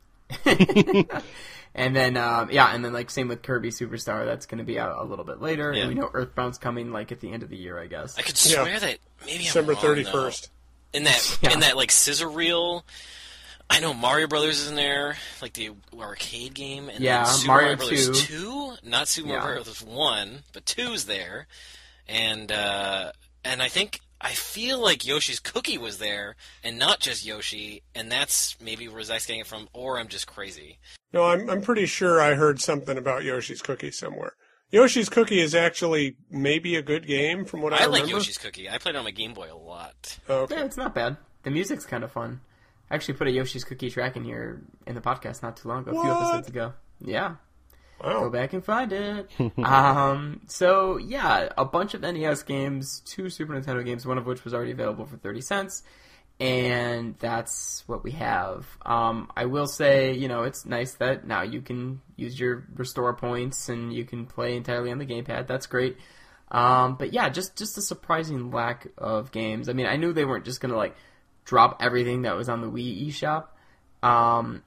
[1.79, 4.25] And then, um, yeah, and then like same with Kirby Superstar.
[4.25, 5.73] That's going to be out a little bit later.
[5.75, 5.83] Yeah.
[5.83, 8.19] And we know Earthbound's coming like at the end of the year, I guess.
[8.19, 8.63] I could Yeah.
[8.63, 10.11] swear that maybe December I'm wrong, thirty though.
[10.13, 10.51] first.
[10.95, 11.53] In that Yeah.
[11.53, 12.85] in that like scissor reel.
[13.69, 17.47] I know Mario Brothers is in there, like the arcade game, and Yeah, then Super
[17.49, 18.27] Mario Mario Brothers 2.
[18.27, 19.39] two, not Super Yeah.
[19.41, 21.47] Mario Brothers one, but two's there,
[22.09, 23.11] and uh,
[23.45, 28.11] and I think I feel like Yoshi's Cookie was there, and not just Yoshi, and
[28.11, 30.79] that's maybe where Zach's getting it from, or I'm just crazy.
[31.13, 34.33] No, I'm I'm pretty sure I heard something about Yoshi's Cookie somewhere.
[34.71, 38.07] Yoshi's Cookie is actually maybe a good game from what I, I, remember.
[38.07, 38.69] like Yoshi's Cookie.
[38.69, 40.19] I played it on my Game Boy a lot.
[40.29, 40.57] Oh, okay.
[40.57, 41.17] Yeah, it's not bad.
[41.45, 42.41] The music's kind of fun.
[42.91, 45.83] I actually put a Yoshi's Cookie track in here in the podcast not too long
[45.83, 46.73] ago, a few episodes ago.
[47.01, 47.37] Yeah.
[48.03, 49.31] Go back and find it.
[49.59, 54.45] um, so yeah, a bunch of NES games, two Super Nintendo games, one of which
[54.45, 55.83] was already available for thirty cents,
[56.39, 58.67] and that's what we have.
[58.85, 63.15] Um, I will say, you know, it's nice that now you can use your restore
[63.15, 65.47] points and you can play entirely on the gamepad.
[65.47, 65.97] That's great.
[66.51, 69.69] Um, but yeah, just just a surprising lack of games.
[69.69, 70.97] I mean, I knew they weren't just gonna like
[71.45, 73.47] drop everything that was on the Wii eShop.
[74.03, 74.63] Um,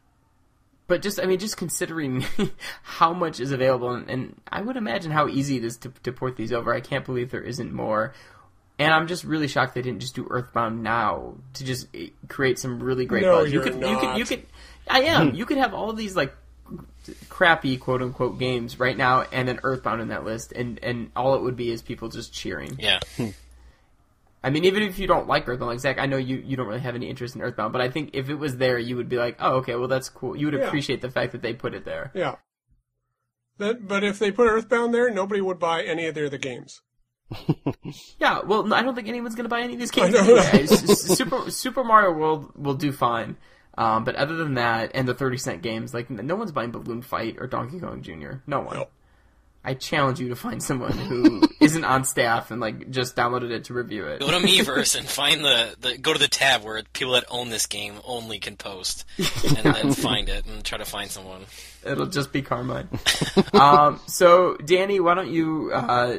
[0.89, 2.25] but just I mean, just considering
[2.83, 6.11] how much is available, and, and I would imagine how easy it is to, to
[6.11, 6.73] port these over.
[6.73, 8.13] I can't believe there isn't more.
[8.77, 12.57] And I'm just really shocked they didn't just do Earthbound now to just eh, create
[12.59, 13.47] some really great No, buzz.
[13.47, 14.27] You you're could, you could, you not.
[14.27, 14.45] could.
[14.87, 15.35] I am.
[15.35, 16.33] you could have all these like
[17.27, 21.35] crappy quote unquote games right now, and then Earthbound in that list, and and all
[21.35, 22.77] it would be is people just cheering.
[22.79, 22.99] Yeah.
[24.43, 26.67] I mean, even if you don't like Earthbound, like Zach, I know you, you don't
[26.67, 29.09] really have any interest in Earthbound, but I think if it was there, you would
[29.09, 30.35] be like, oh, okay, well that's cool.
[30.35, 30.65] You would Yeah.
[30.67, 32.11] appreciate the fact that they put it there.
[32.13, 32.35] Yeah.
[33.57, 36.81] That, but if they put Earthbound there, nobody would buy any of their other games.
[38.19, 40.39] Yeah, well, I don't think anyone's going to buy any of these games anyway.
[40.63, 43.37] S- s- Super Super Mario World will do fine,
[43.77, 47.01] um, but other than that, and the thirty cent games, like no one's buying Balloon
[47.01, 48.37] Fight or Donkey Kong Jr.
[48.47, 48.75] No one.
[48.77, 48.87] No.
[49.63, 53.65] I challenge you to find someone who isn't on staff and like just downloaded it
[53.65, 54.19] to review it.
[54.19, 57.49] Go to Miiverse and find the, the go to the tab where people that own
[57.49, 61.45] this game only can post, and then find it and try to find someone.
[61.85, 62.89] It'll just be Carmine.
[63.53, 66.17] um, so, Danny, why don't you uh,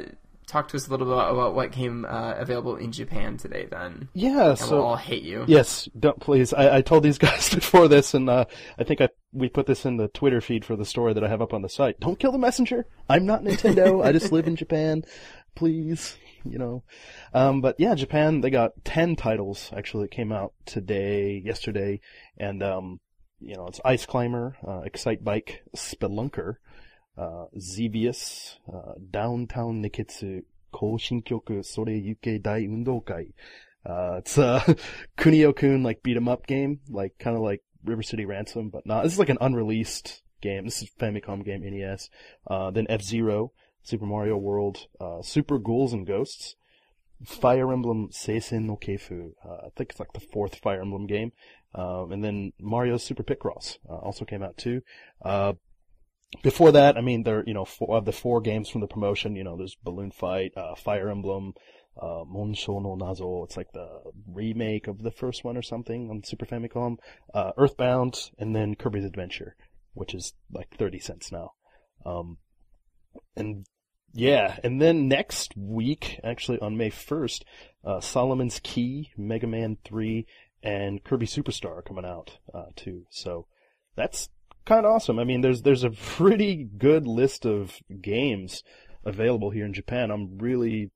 [0.51, 3.67] talk to us a little bit about what came uh, available in Japan today?
[3.71, 5.45] Then, Yeah, and so we'll all hate you.
[5.47, 6.53] Yes, don't please.
[6.53, 8.45] I, I told these guys before this, and uh,
[8.79, 11.29] I think I we put this in the Twitter feed for the story that I
[11.29, 12.01] have up on the site.
[12.01, 12.87] Don't kill the messenger.
[13.09, 14.05] I'm not Nintendo.
[14.05, 15.05] I just live in Japan.
[15.55, 16.83] Please, you know.
[17.33, 18.41] Um, but yeah, Japan.
[18.41, 22.01] They got ten titles actually that came out today, yesterday,
[22.37, 23.01] and um,
[23.41, 26.57] you know it's Ice Climber, uh, Excite Bike, Spelunker,
[27.17, 30.43] uh, Xevious, uh, Downtown Nekketsu,
[30.73, 33.33] Koshinkyoku Sore Yuke Dai Undokai.
[33.85, 34.77] Uh, it's a
[35.19, 39.05] Kunio-kun like beat 'em up game, like kind of like River City Ransom, but not.
[39.05, 40.65] This is like an unreleased game.
[40.65, 42.11] This is Famicom game, NES.
[42.47, 46.57] Uh, then F-Zero, Super Mario World, uh, Super Ghouls and Ghosts,
[47.25, 49.33] Fire Emblem Seisen no Keifu.
[49.45, 51.33] Uh, I think it's like the fourth Fire Emblem game.
[51.75, 54.83] Um, and then Mario's Super Picross, uh, also came out too.
[55.23, 55.53] Uh,
[56.43, 59.37] before that, I mean, there, you know, four of the four games from the promotion,
[59.37, 61.55] you know, there's Balloon Fight, uh, Fire Emblem,
[62.01, 63.45] uh, Monsho no Nazo.
[63.45, 63.89] It's like the
[64.27, 66.97] remake of the first one or something on Super Famicom.
[67.35, 69.57] Uh, Earthbound, and then Kirby's Adventure,
[69.95, 71.53] which is like 30 cents now.
[72.07, 72.39] Um,
[73.37, 73.67] and
[74.13, 77.43] yeah, and then next week, actually on May 1st,
[77.85, 80.27] uh, Solomon's Key, Mega Man 3,
[80.63, 83.07] and Kirby Superstar are coming out, uh, too.
[83.11, 83.47] So
[83.97, 84.29] that's
[84.71, 85.19] kind of awesome.
[85.19, 88.63] I mean, there's, there's a pretty good list of games
[89.05, 90.13] available here in Japan.
[90.13, 90.93] I'm really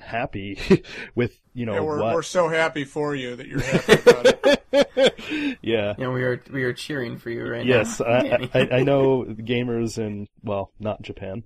[0.00, 0.58] happy
[1.14, 2.14] with, you know, and we're, what.
[2.14, 5.58] we're so happy for you that you're happy about it.
[5.62, 5.94] yeah.
[5.96, 8.06] You know, we are we are cheering for you right Yes, now.
[8.06, 11.44] I, I, I know gamers in, well, not Japan,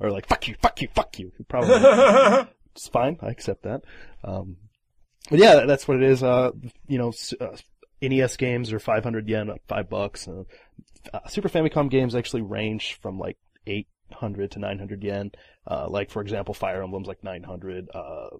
[0.00, 1.32] are like, fuck you, fuck you, fuck you.
[1.48, 2.46] Probably.
[2.76, 3.18] it's fine.
[3.20, 3.82] I accept that.
[4.22, 4.58] Um,
[5.28, 6.22] but yeah, that's what it is.
[6.22, 6.52] Uh,
[6.86, 7.56] you know, uh,
[8.02, 10.28] NES games are 500 yen, five bucks.
[10.28, 10.44] Uh,
[11.28, 15.30] Super Famicom games actually range from like 800 to 900 yen.
[15.66, 17.88] Uh, like for example, Fire Emblem's like 900.
[17.94, 18.30] Uh,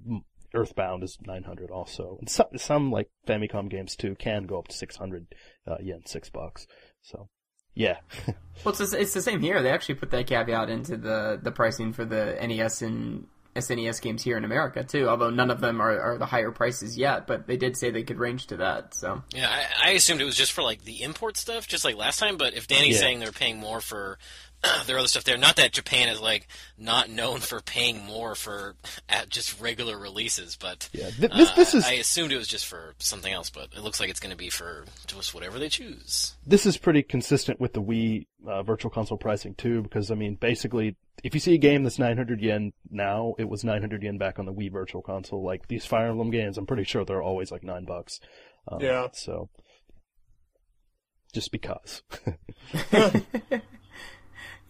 [0.55, 2.19] Earthbound is 900 also.
[2.21, 5.27] And some, some like Famicom games too can go up to 600
[5.67, 6.67] uh, yen, six bucks.
[7.03, 7.29] So,
[7.75, 7.99] yeah.
[8.65, 9.61] Well, it's the, it's the same here.
[9.61, 13.27] They actually put that caveat into the, the pricing for the NES and
[13.57, 15.09] SNES games here in America too.
[15.09, 18.03] Although none of them are, are the higher prices yet, but they did say they
[18.03, 18.95] could range to that.
[18.95, 21.97] So Yeah, I, I assumed it was just for like the import stuff, just like
[21.97, 22.37] last time.
[22.39, 23.01] But if Danny's Yeah.
[23.01, 24.19] saying they're paying more for
[24.87, 26.47] their other stuff there, not that Japan is like
[26.79, 28.77] not known for paying more for
[29.09, 32.49] at just regular releases, but Yeah, th- this- uh, this is- I assumed it was
[32.49, 35.59] just for something else, but it looks like it's going to be for just whatever
[35.59, 36.35] they choose.
[36.47, 40.37] this is pretty consistent with the Wii uh, Virtual Console pricing too, because I mean,
[40.37, 44.39] basically, if you see a game that's 900 yen now, it was 900 yen back
[44.39, 45.45] on the Wii Virtual Console.
[45.45, 48.19] Like these Fire Emblem games, I'm pretty sure they're always like nine bucks.
[48.69, 49.09] Um, Yeah.
[49.13, 49.49] So,
[51.33, 52.03] just because.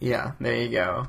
[0.03, 1.07] yeah, there you go.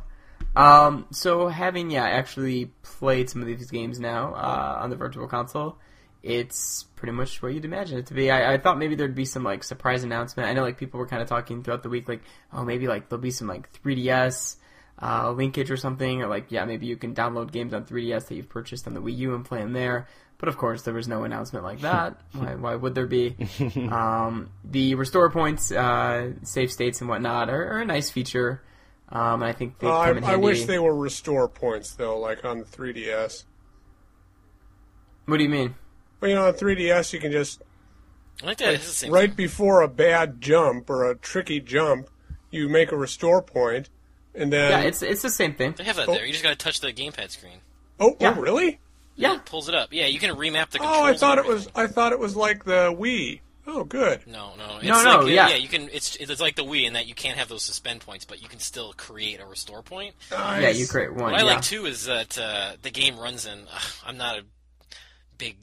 [0.55, 5.27] Um, so having yeah actually played some of these games now uh, on the Virtual
[5.27, 5.77] Console,
[6.23, 8.31] it's pretty much what you'd imagine it to be.
[8.31, 10.49] I, I thought maybe there'd be some like surprise announcement.
[10.49, 12.23] I know like people were kind of talking throughout the week, like
[12.53, 14.57] oh maybe like there'll be some like 3DS
[15.03, 18.37] uh, linkage or something, or like yeah maybe you can download games on 3DS that
[18.37, 20.07] you've purchased on the Wii U and play them there.
[20.39, 22.21] But of course, there was no announcement like that.
[22.33, 23.35] why, why would there be?
[23.91, 28.63] Um, the restore points, uh, save states, and whatnot are, are a nice feature.
[29.11, 32.19] Um, I think they Uh, I, come in I wish they were restore points though,
[32.19, 33.45] like on the 3DS.
[35.27, 35.75] What do you mean?
[36.21, 37.63] Well, you know, on 3DS you can just
[38.43, 38.75] I like that.
[38.75, 42.09] It's the same right before a bad jump or a tricky jump,
[42.51, 43.89] you make a restore point,
[44.35, 45.75] and then Yeah, it's it's the same thing.
[45.77, 46.15] They have that Oh.
[46.15, 46.25] there.
[46.27, 47.61] You just got to touch the gamepad screen.
[48.01, 48.35] oh, Yeah.
[48.37, 48.81] oh really?
[49.17, 49.37] Yeah.
[49.37, 49.93] It pulls it up.
[49.93, 50.81] Yeah, you can remap the.
[50.83, 51.69] Oh, I thought it was.
[51.77, 53.41] I thought it was like the Wii.
[53.67, 54.27] Oh, good.
[54.27, 55.49] No, no, it's No, like, no, yeah.
[55.49, 55.57] yeah.
[55.57, 55.89] You can.
[55.93, 58.49] It's it's like the Wii in that you can't have those suspend points, but you
[58.49, 60.15] can still create a restore point.
[60.31, 60.63] Nice.
[60.63, 61.33] Yeah, you create one.
[61.33, 63.61] What I like too is that uh, the game runs in.
[63.61, 64.45] Uh, I'm not a
[65.39, 65.57] big.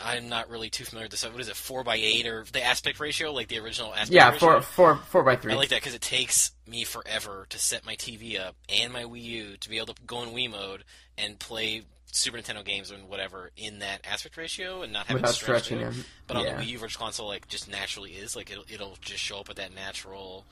[0.00, 1.28] I'm not really too familiar with this.
[1.28, 1.56] What is it?
[1.56, 4.38] Four by eight or the aspect ratio, like the original aspect yeah, ratio?
[4.38, 5.52] four, four, four by three.
[5.52, 9.02] I like that because it takes me forever to set my TV up and my
[9.02, 10.84] Wii U to be able to go in Wii mode
[11.16, 15.30] and play Super Nintendo games and whatever in that aspect ratio and not have Without
[15.30, 15.92] it stretched stretching out.
[15.92, 16.04] them.
[16.26, 16.56] But on Yeah.
[16.56, 19.50] the Wii U Virtual Console, like just naturally is like it'll it'll just show up
[19.50, 20.44] at that natural,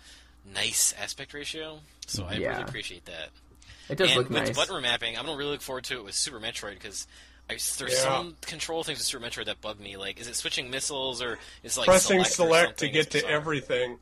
[0.53, 1.81] nice aspect ratio.
[2.07, 2.51] So I Yeah.
[2.51, 3.31] really appreciate that.
[3.89, 4.49] it does and look with nice.
[4.49, 7.07] the button remapping, I'm gonna really look forward to it with Super Metroid because.
[7.49, 7.89] I, there's Yeah.
[8.03, 9.97] some control things with Super Metroid that bug me.
[9.97, 13.19] Like, is it switching missiles or is it like Pressing select, select to get to
[13.19, 13.31] bizarre.
[13.31, 13.99] everything.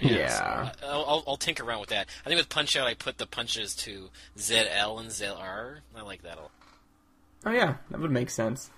[0.00, 0.70] yeah.
[0.80, 2.08] So, I'll, I'll, I'll tinker around with that.
[2.24, 4.08] I think with Punch Out, I put the punches to
[4.38, 5.80] ZL and ZR.
[5.94, 6.50] I like that a lot.
[7.46, 8.70] Oh yeah, that would make sense.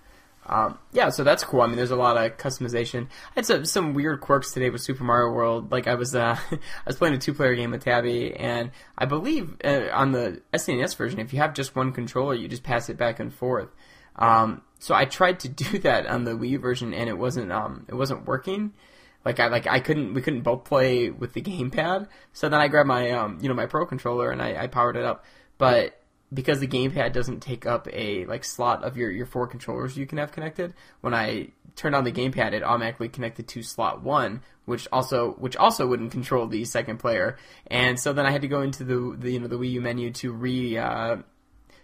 [0.47, 1.62] Um, yeah, so that's cool.
[1.62, 3.07] I mean, there's a lot of customization.
[3.07, 5.73] I had some, some weird quirks today with Super Mario World.
[5.73, 9.57] Like I was, uh, I was playing a two-player game with Tabby, and I believe
[9.65, 12.97] uh, on the SNES version, if you have just one controller, you just pass it
[12.97, 13.69] back and forth.
[14.16, 17.53] Um, so I tried to do that on the Wii U version, and it wasn't,
[17.53, 18.73] um, it wasn't working.
[19.24, 22.07] Like I like I couldn't we couldn't both play with the gamepad.
[22.32, 24.97] So then I grabbed my um you know my pro controller and I, I powered
[24.97, 25.24] it up.
[25.59, 26.01] But
[26.33, 30.07] because the gamepad doesn't take up a like slot of your, your four controllers you
[30.07, 34.43] can have connected, when I turned on the gamepad it automatically connected to slot one,
[34.65, 37.39] which also which also wouldn't control the second player.
[37.69, 39.81] And so then I had to go into the, the you know the Wii U
[39.81, 41.17] menu to re uh,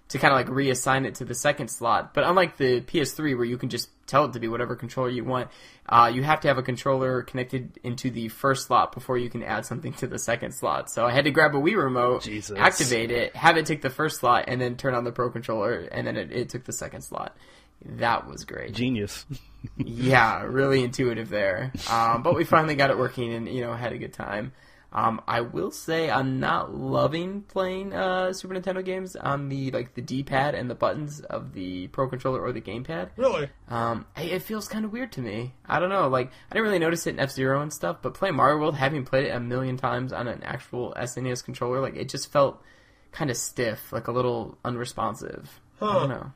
[0.08, 2.14] to kind of like reassign it to the second slot.
[2.14, 5.24] But unlike the PS3 where you can just tell it to be whatever controller you
[5.24, 5.48] want,
[5.88, 9.42] uh, you have to have a controller connected into the first slot before you can
[9.42, 10.90] add something to the second slot.
[10.90, 12.58] So I had to grab a Wii remote, Jesus.
[12.58, 15.88] activate it, have it take the first slot, and then turn on the Pro controller,
[15.90, 17.36] and then it, it took the second slot.
[17.84, 18.72] That was great.
[18.72, 19.26] Genius.
[19.78, 21.72] Yeah, really intuitive there.
[21.90, 24.52] Um, but we finally got it working and, you know, had a good time.
[24.94, 29.94] Um, I will say I'm not loving playing uh, Super Nintendo games on the like
[29.94, 33.10] the D-pad and the buttons of the Pro controller or the gamepad.
[33.16, 33.50] Really?
[33.68, 35.54] Um, it it feels kind of weird to me.
[35.66, 36.06] I don't know.
[36.06, 38.76] Like I didn't really notice it in F Zero and stuff, but playing Mario World,
[38.76, 42.62] having played it a million times on an actual SNES controller, like it just felt
[43.10, 45.60] kind of stiff, like a little unresponsive.
[45.82, 46.32] I don't know.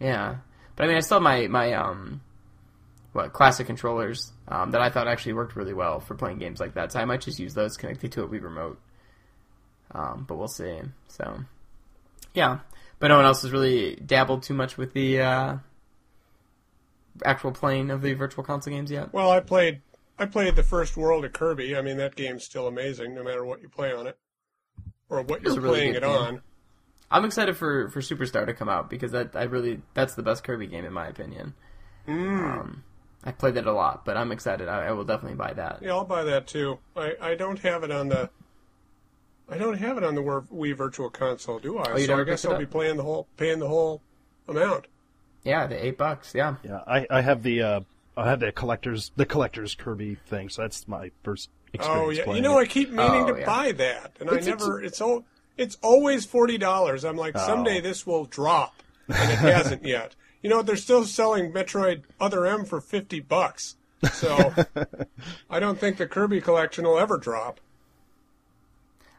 [0.00, 0.36] Yeah,
[0.76, 2.20] but I mean, I still have my my um,
[3.16, 6.74] what classic controllers um, that I thought actually worked really well for playing games like
[6.74, 6.92] that.
[6.92, 8.78] So I might just use those connected to a Wii remote.
[9.92, 10.80] Um, but we'll see.
[11.08, 11.40] So,
[12.34, 12.60] yeah,
[12.98, 15.56] but no one else has really dabbled too much with the uh,
[17.24, 19.12] actual playing of the virtual console games yet.
[19.12, 19.80] Well, I played.
[20.18, 21.76] I played the first world of Kirby.
[21.76, 24.18] I mean, that game's still amazing, no matter what you play on it,
[25.10, 26.10] or what you're really playing it game.
[26.10, 26.42] on.
[27.10, 30.42] I'm excited for for Superstar to come out because that I really that's the best
[30.42, 31.54] Kirby game in my opinion.
[32.08, 32.60] Mm.
[32.60, 32.84] Um,
[33.26, 34.68] I played that a lot, but I'm excited.
[34.68, 35.80] I, I will definitely buy that.
[35.82, 36.78] Yeah, I'll buy that too.
[36.96, 38.30] I, I don't have it on the.
[39.48, 41.92] I don't have it on the Wii Wii Virtual Console, do I?
[41.92, 44.00] Oh, you so I guess I'll be playing the whole paying the whole
[44.48, 44.86] amount.
[45.44, 46.32] Yeah, the eight bucks.
[46.34, 47.80] Yeah, Yeah, I, I have the uh,
[48.16, 52.04] I have the collector's the collector's Kirby thing, so that's my first experience.
[52.06, 52.62] Oh yeah, you know it.
[52.62, 53.46] I keep meaning Oh, to yeah.
[53.46, 54.82] buy that, and It's- I never.
[54.82, 55.24] It's all.
[55.56, 57.04] It's always forty dollars.
[57.04, 57.82] I'm like, someday Oh.
[57.82, 58.74] this will drop,
[59.08, 60.14] and it hasn't yet.
[60.46, 63.74] You know, they're still selling Metroid Other M for fifty bucks.
[64.12, 64.54] So
[65.50, 67.58] I don't think the Kirby collection will ever drop.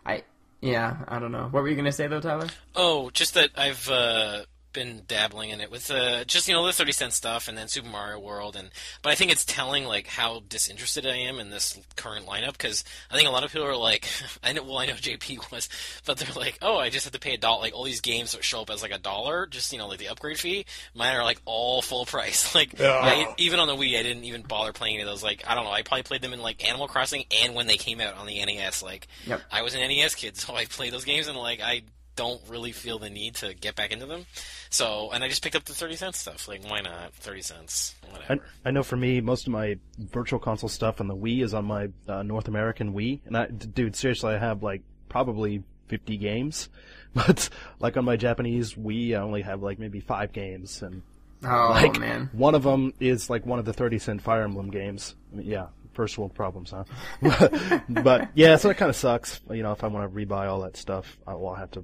[0.06, 0.24] I
[0.62, 1.50] yeah I don't know.
[1.52, 2.48] What were you gonna say though, Tyler?
[2.78, 4.44] Oh, just that I've uh,
[4.78, 7.68] been dabbling in it with uh, just you know the thirty cent stuff, and then
[7.68, 8.70] Super Mario World, and
[9.02, 12.84] but I think it's telling like how disinterested I am in this current lineup because
[13.10, 14.08] I think a lot of people are like,
[14.44, 15.68] I know, well I know JP was,
[16.06, 17.62] but they're like, oh, I just have to pay a dollar.
[17.62, 20.00] Like all these games that show up as like a dollar, just you know like
[20.00, 20.66] the upgrade fee.
[20.94, 22.54] Mine are like all full price.
[22.58, 23.00] Like Yeah.
[23.02, 25.24] I, even on the Wii, I didn't even bother playing any of those.
[25.24, 27.78] Like I don't know, I probably played them in like Animal Crossing and when they
[27.78, 28.82] came out on the NES.
[28.84, 29.42] Like Yep.
[29.52, 31.82] I was an NES kid, so I played those games and like I
[32.18, 34.26] don't really feel the need to get back into them.
[34.70, 36.50] So, and I just picked up the 30 cents stuff.
[36.50, 37.14] Like, why not?
[37.14, 37.96] 30 cents.
[38.04, 38.44] I, Whatever.
[38.66, 41.64] I know for me, most of my virtual console stuff on the Wii is on
[41.64, 46.68] my uh, North American Wii, and I, dude, seriously, I have like probably 50 games,
[47.14, 47.48] but
[47.80, 51.04] like on my Japanese Wii, I only have like maybe five games, and
[51.44, 54.72] Oh like man, one of them is like one of the 30 cent Fire Emblem
[54.72, 55.16] games.
[55.32, 55.68] I mean, yeah,
[55.98, 57.80] first world problems, huh?
[57.90, 59.42] but yeah, so it kind of sucks.
[59.50, 61.84] You know, if I want to rebuy all that stuff, I will have to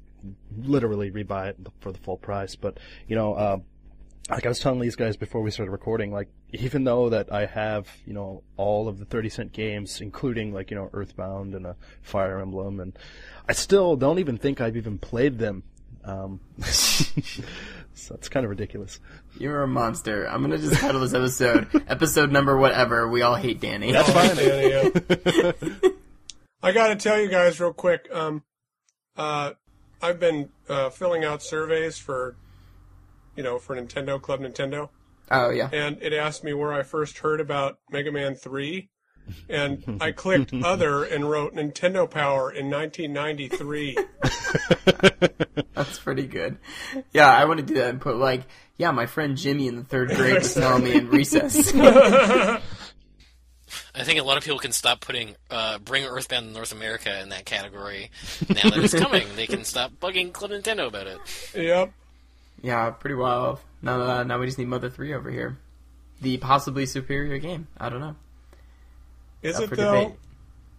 [0.55, 2.55] literally rebuy it for the full price.
[2.55, 2.77] But
[3.07, 3.57] you know, uh,
[4.29, 7.47] like I was telling these guys before we started recording, like even though that I
[7.47, 11.65] have you know all of the 30 cent games, including like you know Earthbound and
[11.65, 12.97] a Fire Emblem, and
[13.49, 15.63] I still don't even think I've even played them
[16.05, 18.99] Um, so it's kind of ridiculous.
[19.39, 20.25] You're a monster.
[20.25, 23.07] I'm gonna just title this episode episode number whatever.
[23.07, 23.91] We all hate Danny.
[23.91, 24.35] That's fine.
[24.37, 25.51] Yeah, yeah.
[26.61, 28.07] I got to tell you guys real quick.
[28.11, 28.43] Um,
[29.15, 29.51] uh,
[30.01, 32.35] I've been uh, filling out surveys for,
[33.37, 34.89] you know, for Nintendo Club Nintendo,
[35.31, 35.69] Oh yeah.
[35.71, 38.89] and it asked me where I first heard about Mega Man Three,
[39.49, 43.97] and I clicked other and wrote Nintendo Power in 1993.
[45.73, 46.57] That's pretty good.
[47.11, 48.43] Yeah, I want to do that and put like,
[48.77, 51.73] yeah, my friend Jimmy in the third grade was telling me in recess.
[53.95, 57.21] I think a lot of people can stop putting uh, Bring Earthbound to North America
[57.21, 58.09] in that category
[58.49, 59.27] now that it's coming.
[59.35, 61.19] they can stop bugging Club Nintendo about it.
[61.55, 61.91] yep.
[62.61, 63.59] yeah, pretty wild.
[63.81, 65.57] Now, uh, now we just need Mother Three over here,
[66.21, 67.67] the possibly superior game.
[67.77, 68.15] I don't know.
[69.43, 69.99] Is Up it for though?
[70.01, 70.17] debate.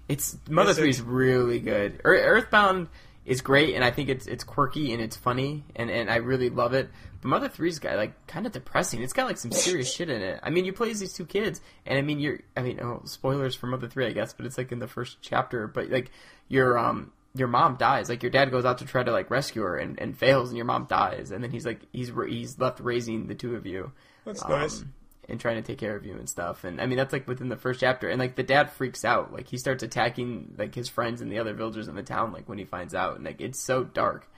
[0.08, 0.78] It's Mother Is?
[0.78, 2.00] Three is really good.
[2.04, 2.88] Earthbound
[3.24, 6.50] is great, and I think it's it's quirky and it's funny, and, and I really
[6.50, 6.90] love it.
[7.22, 9.02] But Mother Three's got like kind of depressing.
[9.02, 10.40] It's got like some serious shit in it.
[10.42, 13.02] I mean, you play as these two kids, and I mean, you're I mean, oh,
[13.04, 15.66] spoilers for Mother Three, I guess, but it's like in the first chapter.
[15.66, 16.10] But like
[16.48, 18.08] your um your mom dies.
[18.08, 20.56] Like your dad goes out to try to like rescue her and, and fails, and
[20.56, 23.92] your mom dies, and then he's like he's he's left raising the two of you
[24.24, 24.84] That's nice.
[25.28, 26.64] And trying to take care of you and stuff.
[26.64, 28.08] And I mean, that's like within the first chapter.
[28.08, 29.32] And like the dad freaks out.
[29.32, 32.32] Like he starts attacking like his friends and the other villagers in the town.
[32.32, 34.28] Like when he finds out, and like it's so dark,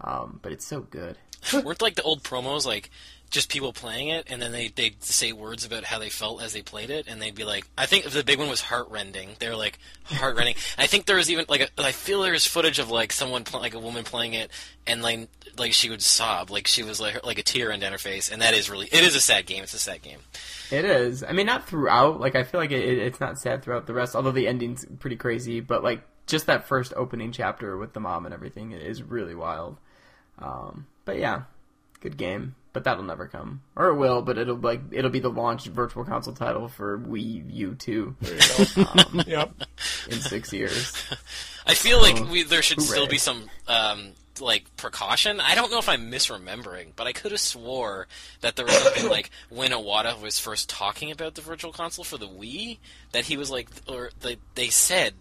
[0.00, 1.18] um, but it's so good.
[1.64, 2.90] Weren't like the old promos like
[3.30, 6.52] just people playing it, and then they they say words about how they felt as
[6.52, 9.30] they played it, and they'd be like, I think the big one was heartrending.
[9.38, 10.56] They were like heartrending.
[10.76, 13.60] I think there was even like a, I feel there's footage of like someone pl-
[13.60, 14.50] like a woman playing it,
[14.84, 17.98] and like like she would sob, like she was like like a tear down her
[17.98, 19.62] face, and that is really it is a sad game.
[19.62, 20.18] It's a sad game.
[20.72, 21.22] It is.
[21.22, 22.18] I mean, not throughout.
[22.20, 24.16] Like I feel like it, it, it's not sad throughout the rest.
[24.16, 28.24] Although the ending's pretty crazy, but like just that first opening chapter with the mom
[28.24, 29.76] and everything is really wild.
[30.40, 31.42] Um, but yeah,
[32.00, 32.54] good game.
[32.72, 34.22] But that'll never come, or it will.
[34.22, 38.14] But it'll like it'll be the launch virtual console title for Wii U two
[39.10, 39.50] um, Yep.
[40.08, 40.94] in six years.
[41.66, 45.40] I feel like we there should still be some um, like precaution.
[45.40, 48.06] I don't know if I'm misremembering, but I could have swore
[48.40, 52.18] that there was something like when Iwata was first talking about the Virtual Console for
[52.18, 52.78] the Wii,
[53.10, 55.14] that he was like, or they, they said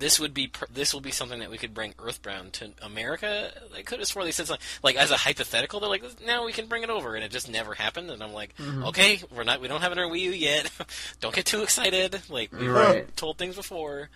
[0.00, 3.52] this would be pr- this will be something that we could bring Earthbound to America.
[3.76, 5.78] I could have swore they said something like as a hypothetical.
[5.78, 8.10] They're like, now we can bring it over, and it just never happened.
[8.10, 10.68] And I'm like, okay, we're not we don't have it on Wii U yet.
[11.20, 12.20] don't get too excited.
[12.28, 13.16] Like we've Right.
[13.16, 14.08] told things before.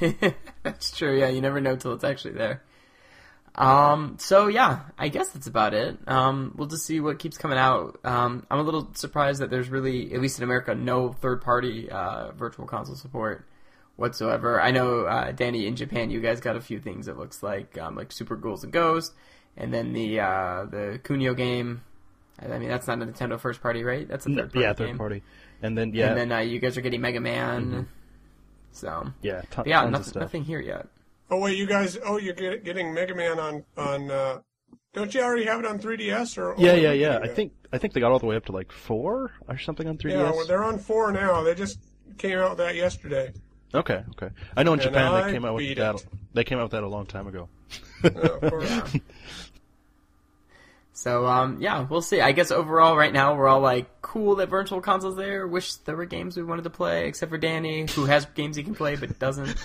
[0.62, 1.18] That's true.
[1.18, 2.62] Yeah, you never know till it's actually there.
[3.56, 4.16] Um.
[4.18, 5.98] So yeah, I guess that's about it.
[6.06, 6.52] Um.
[6.56, 7.98] We'll just see what keeps coming out.
[8.04, 8.46] Um.
[8.50, 12.30] I'm a little surprised that there's really, at least in America, no third party uh,
[12.32, 13.44] virtual console support
[14.00, 14.60] whatsoever.
[14.60, 17.06] I know, uh, Danny, in Japan, you guys got a few things.
[17.06, 19.14] It looks like, um, like Super Ghouls and Ghosts,
[19.56, 21.82] and then the uh, the Kunio game.
[22.42, 24.08] I mean, that's not a Nintendo first party, right?
[24.08, 24.98] That's a third party yeah, third game.
[24.98, 25.22] party.
[25.62, 27.86] And then yeah, And then uh, you guys are getting Mega Man.
[28.72, 30.20] So yeah, ton, yeah, tons of nothing, stuff.
[30.22, 30.86] nothing here yet.
[31.30, 31.98] Oh wait, you guys.
[32.04, 34.10] Oh, you're get, getting Mega Man on on.
[34.10, 34.38] Uh,
[34.92, 36.54] don't you already have it on 3DS or?
[36.58, 37.18] Yeah, yeah, yeah.
[37.22, 39.86] I think I think they got all the way up to like four or something
[39.86, 40.10] on 3DS.
[40.10, 41.42] Yeah, well, they're on four now.
[41.42, 41.78] They just
[42.18, 43.32] came out with that yesterday.
[43.74, 44.30] Okay, okay.
[44.56, 45.94] I know in And Japan I they came out with that.
[45.96, 46.06] it.
[46.34, 47.48] They came out with that a long time ago.
[51.00, 52.20] So um, yeah, we'll see.
[52.20, 55.46] I guess overall, right now, we're all like cool that virtual consoles there.
[55.48, 58.62] Wish there were games we wanted to play, except for Danny, who has games he
[58.62, 59.56] can play but doesn't.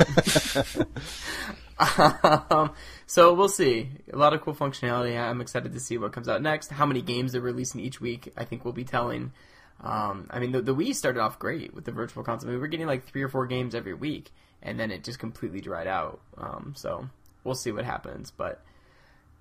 [2.50, 2.72] um,
[3.06, 3.90] so we'll see.
[4.14, 5.20] A lot of cool functionality.
[5.20, 6.72] I'm excited to see what comes out next.
[6.72, 9.34] How many games they're releasing each week, I think we'll be telling.
[9.82, 12.50] Um, I mean, the, the Wii started off great with the virtual console.
[12.50, 14.32] I mean, we were getting like three or four games every week,
[14.62, 16.22] and then it just completely dried out.
[16.38, 17.08] Um, so
[17.44, 18.64] we'll see what happens, but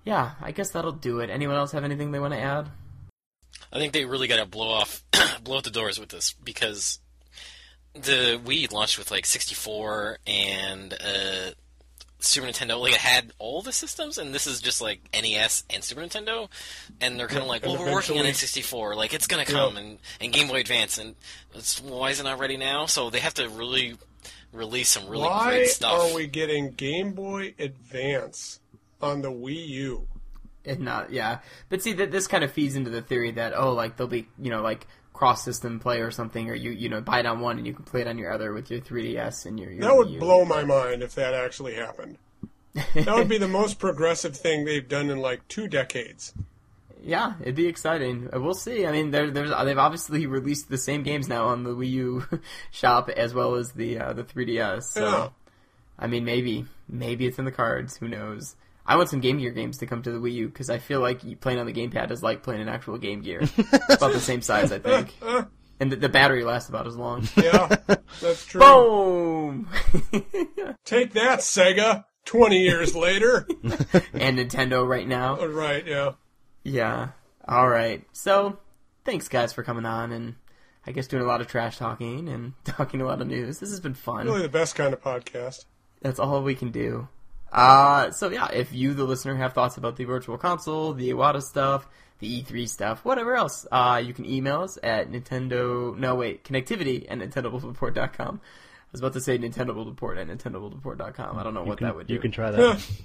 [0.05, 1.29] yeah, I guess that'll do it.
[1.29, 2.69] Anyone else have anything they want to add?
[3.73, 5.03] I think they really got to blow off,
[5.43, 6.99] blow out the doors with this because
[7.93, 11.51] the Wii launched with like 64 and uh,
[12.19, 12.79] Super Nintendo.
[12.79, 16.49] Like it had all the systems, and this is just like NES and Super Nintendo,
[17.01, 18.95] and they're kind of like, well, we're working on N64.
[18.95, 21.15] Like it's gonna come, and, and Game Boy Advance, and
[21.53, 22.85] it's, why is it not ready now?
[22.85, 23.95] So they have to really
[24.51, 25.97] release some really Why great stuff.
[25.97, 28.59] Why are we getting Game Boy Advance
[29.01, 30.07] on the Wii U?
[30.65, 31.39] And not, yeah.
[31.69, 34.27] But see, that this kind of feeds into the theory that oh, like they'll be
[34.39, 37.57] you know like cross-system play or something, or you you know buy it on one
[37.57, 39.71] and you can play it on your other with your 3DS and your.
[39.71, 40.19] your That would U.
[40.19, 42.17] blow my mind if that actually happened.
[42.93, 46.33] That would be the most progressive thing they've done in like two decades.
[47.01, 48.29] Yeah, it'd be exciting.
[48.33, 48.85] We'll see.
[48.85, 52.23] I mean, there, there's they've obviously released the same games now on the Wii U
[52.71, 54.83] shop as well as the uh, the 3DS.
[54.83, 55.29] So, Yeah.
[55.99, 57.97] I mean, maybe maybe it's in the cards.
[57.97, 58.55] Who knows?
[58.87, 60.99] I want some Game Gear games to come to the Wii U because I feel
[60.99, 63.39] like playing on the gamepad is like playing an actual Game Gear.
[63.57, 65.13] it's about the same size, I think,
[65.79, 67.27] and the, the battery lasts about as long.
[67.35, 67.75] Yeah,
[68.21, 68.61] that's true.
[68.61, 69.69] Boom!
[70.85, 72.05] Take that, Sega.
[72.25, 73.47] Twenty years later.
[74.13, 75.39] and Nintendo right now.
[75.39, 75.85] Uh, right?
[75.85, 76.13] Yeah.
[76.63, 77.09] Yeah.
[77.47, 78.03] All right.
[78.13, 78.57] So,
[79.03, 80.35] thanks guys for coming on and
[80.87, 83.59] I guess doing a lot of trash talking and talking a lot of news.
[83.59, 84.25] This has been fun.
[84.25, 85.65] Really, the best kind of podcast.
[86.01, 87.07] That's all we can do.
[87.55, 91.41] Uh, so yeah, if you, the listener, have thoughts about the Virtual Console, the Iwata
[91.41, 91.87] stuff,
[92.19, 95.97] the E3 stuff, whatever else, uh, you can email us at Nintendo.
[95.97, 98.41] No, wait, connectivity at NintendoReport.com.
[98.43, 101.37] I was about to say Nintendo Report at NintendoReport.com.
[101.37, 102.13] I don't know You what can, that would do.
[102.13, 102.85] You can try that.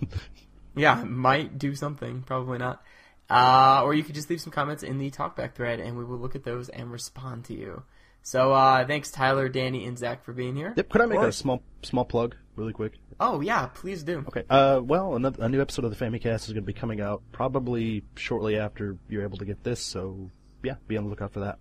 [0.77, 2.23] Yeah, might do something.
[2.23, 2.83] Probably not.
[3.29, 6.19] Uh, or you could just leave some comments in the talkback thread, and we will
[6.19, 7.83] look at those and respond to you.
[8.23, 10.73] So, uh, thanks Tyler, Danny, and Zach for being here.
[10.77, 10.89] yep.
[10.89, 12.95] Could I make a small small plug really quick?
[13.21, 14.25] Oh yeah, please do.
[14.29, 14.45] Okay.
[14.49, 17.23] Uh, well, another, a new episode of the Famicast is going to be coming out
[17.33, 19.81] probably shortly after you're able to get this.
[19.81, 20.31] So
[20.63, 21.59] yeah, be on the lookout for that.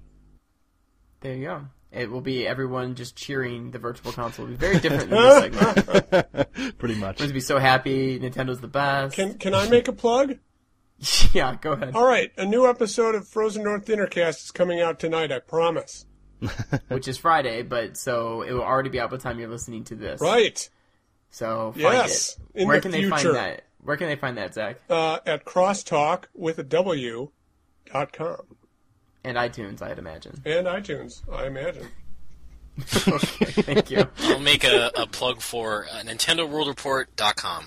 [1.19, 1.65] There you go.
[1.91, 4.45] It will be everyone just cheering the Virtual Console.
[4.45, 6.77] It'll be very different than this segment.
[6.77, 7.15] Pretty much.
[7.15, 8.19] Everyone's be so happy.
[8.19, 9.15] Nintendo's the best.
[9.15, 10.37] Can Can I make a plug?
[11.33, 11.95] yeah, go ahead.
[11.95, 12.31] All right.
[12.37, 15.31] A new episode of Frozen North Dinnercast is coming out tonight.
[15.31, 16.05] I promise.
[16.87, 19.83] Which is Friday, but so it will already be out by the time you're listening
[19.85, 20.21] to this.
[20.21, 20.69] Right.
[21.31, 22.61] So find Yes, it.
[22.61, 23.63] in Where the can they find that?
[23.81, 24.77] Where can they find that, Zach?
[24.89, 27.29] Uh, at crosstalk with a W
[27.91, 28.41] dot com
[29.23, 30.41] And iTunes, I'd imagine.
[30.45, 31.21] and iTunes.
[31.31, 31.87] I imagine.
[33.07, 34.07] okay, thank you.
[34.23, 37.65] I'll make a, a plug for uh, NintendoWorldReport.com.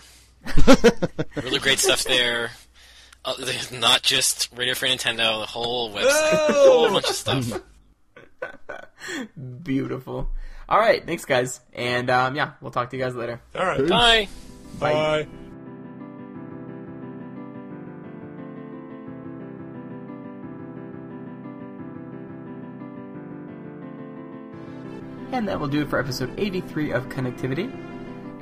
[1.43, 2.51] really great stuff there.
[3.25, 3.35] Uh,
[3.73, 7.61] not just Radio Free Nintendo, the whole website, a whole bunch of stuff.
[9.63, 10.31] Beautiful.
[10.69, 13.41] All right, thanks, guys, and um, yeah, we'll talk to you guys later.
[13.55, 13.89] All right.
[13.89, 14.29] Bye.
[14.79, 15.29] Bye.
[25.33, 27.73] And that will do it for episode 83 of Connectivity.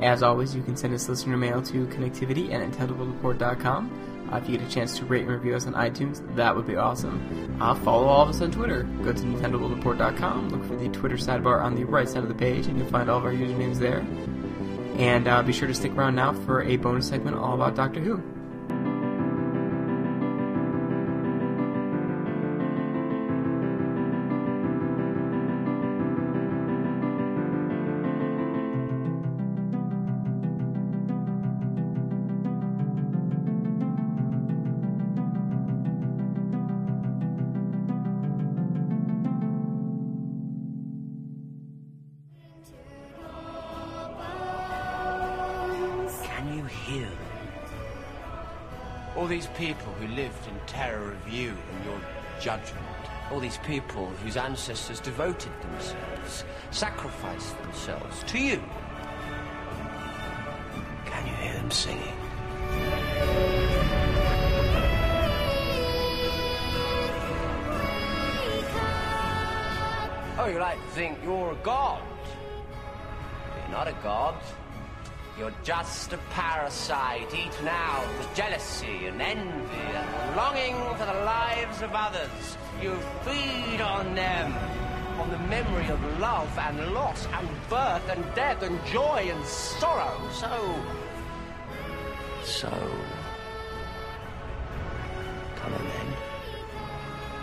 [0.00, 4.09] As always, you can send us listener mail to connectivity at nintendoworldreport.com.
[4.32, 6.66] Uh, if you get a chance to rate and review us on iTunes, that would
[6.66, 7.56] be awesome.
[7.60, 8.84] Uh, follow all of us on Twitter.
[9.02, 12.66] Go to nintendoworldreport.com, look for the Twitter sidebar on the right side of the page,
[12.66, 14.06] and you'll find all of our usernames there.
[14.98, 18.00] And uh, be sure to stick around now for a bonus segment all about Doctor
[18.00, 18.22] Who.
[49.30, 52.00] These people who lived in terror of you and your
[52.40, 52.84] judgment.
[53.30, 58.60] All these people whose ancestors devoted themselves, sacrificed themselves to you.
[61.06, 62.12] Can you hear them singing?
[70.38, 72.02] Oh, you like to think you're a god?
[73.56, 74.39] You're not a god.
[75.40, 81.80] You're just a parasite eaten out with jealousy and envy and longing for the lives
[81.80, 82.58] of others.
[82.82, 82.94] You
[83.24, 84.52] feed on them,
[85.18, 90.20] on the memory of love and loss and birth and death and joy and sorrow.
[90.30, 90.74] So,
[92.44, 92.68] so,
[95.56, 96.16] come on then,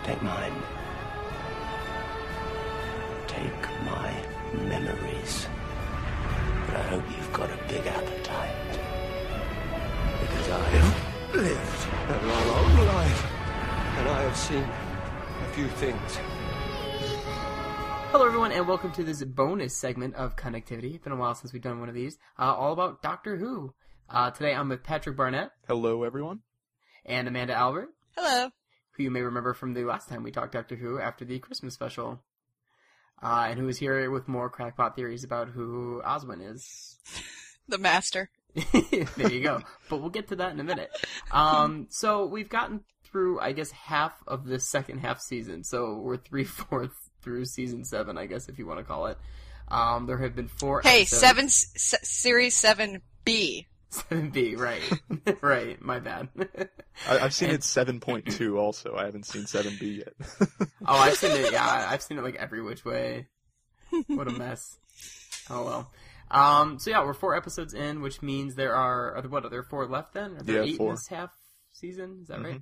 [0.04, 0.52] take mine.
[18.68, 20.94] Welcome to this bonus segment of Connectivity.
[20.96, 23.72] It's been a while since we've done one of these, uh, all about Doctor Who.
[24.10, 26.40] Uh, today I'm with Patrick Barnett Hello, everyone.
[27.06, 28.50] and Amanda Albert, Hello.
[28.90, 31.72] who you may remember from the last time we talked Doctor Who after the Christmas
[31.72, 32.20] special.
[33.22, 36.98] Uh, and who is here with more crackpot theories about who Oswin is.
[37.70, 38.30] The master.
[38.72, 39.60] there you go.
[39.90, 40.88] But we'll get to that in a minute.
[41.30, 45.64] Um, so we've gotten through, I guess, half of the second half season.
[45.64, 49.18] So we're three fourths through season seven, I guess, if you want to call it.
[49.68, 50.80] Um, there have been four.
[50.82, 51.20] Hey, episodes.
[51.20, 53.66] seven, s- series seven B.
[53.90, 54.82] Seven B, right,
[55.42, 55.80] right.
[55.80, 56.28] My bad.
[57.08, 58.94] I, I've seen it 7.2 also.
[58.96, 60.12] I haven't seen 7B yet.
[60.60, 61.52] oh, I've seen it.
[61.52, 63.28] Yeah, I've seen it like every which way.
[64.08, 64.76] What a mess.
[65.48, 65.90] Oh well.
[66.30, 69.48] Um, so yeah, we're four episodes in, which means there are, are there, what are
[69.48, 70.36] there four left then?
[70.36, 70.90] Are there Yeah, eight four.
[70.90, 71.30] in this half
[71.72, 72.18] season?
[72.20, 72.60] Is that right?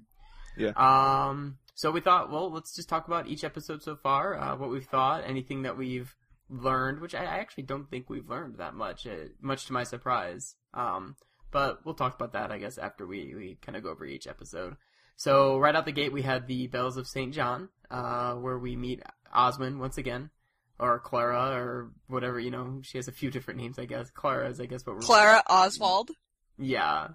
[0.56, 0.70] Yeah.
[0.76, 4.70] Um, so we thought, well, let's just talk about each episode so far, uh, what
[4.70, 6.16] we've thought, anything that we've
[6.48, 9.84] learned, which I, I actually don't think we've learned that much, uh, much to my
[9.84, 10.54] surprise.
[10.72, 11.16] Um,
[11.50, 14.26] but we'll talk about that, I guess, after we, we kind of go over each
[14.26, 14.76] episode.
[15.16, 17.34] So right out the gate, we had the Bells of St.
[17.34, 19.02] John, uh, where we meet
[19.34, 20.30] Oswin once again,
[20.78, 24.10] or Clara, or whatever, you know, she has a few different names, I guess.
[24.10, 26.10] Clara is, I guess, what we're Clara Oswald.
[26.58, 27.08] yeah,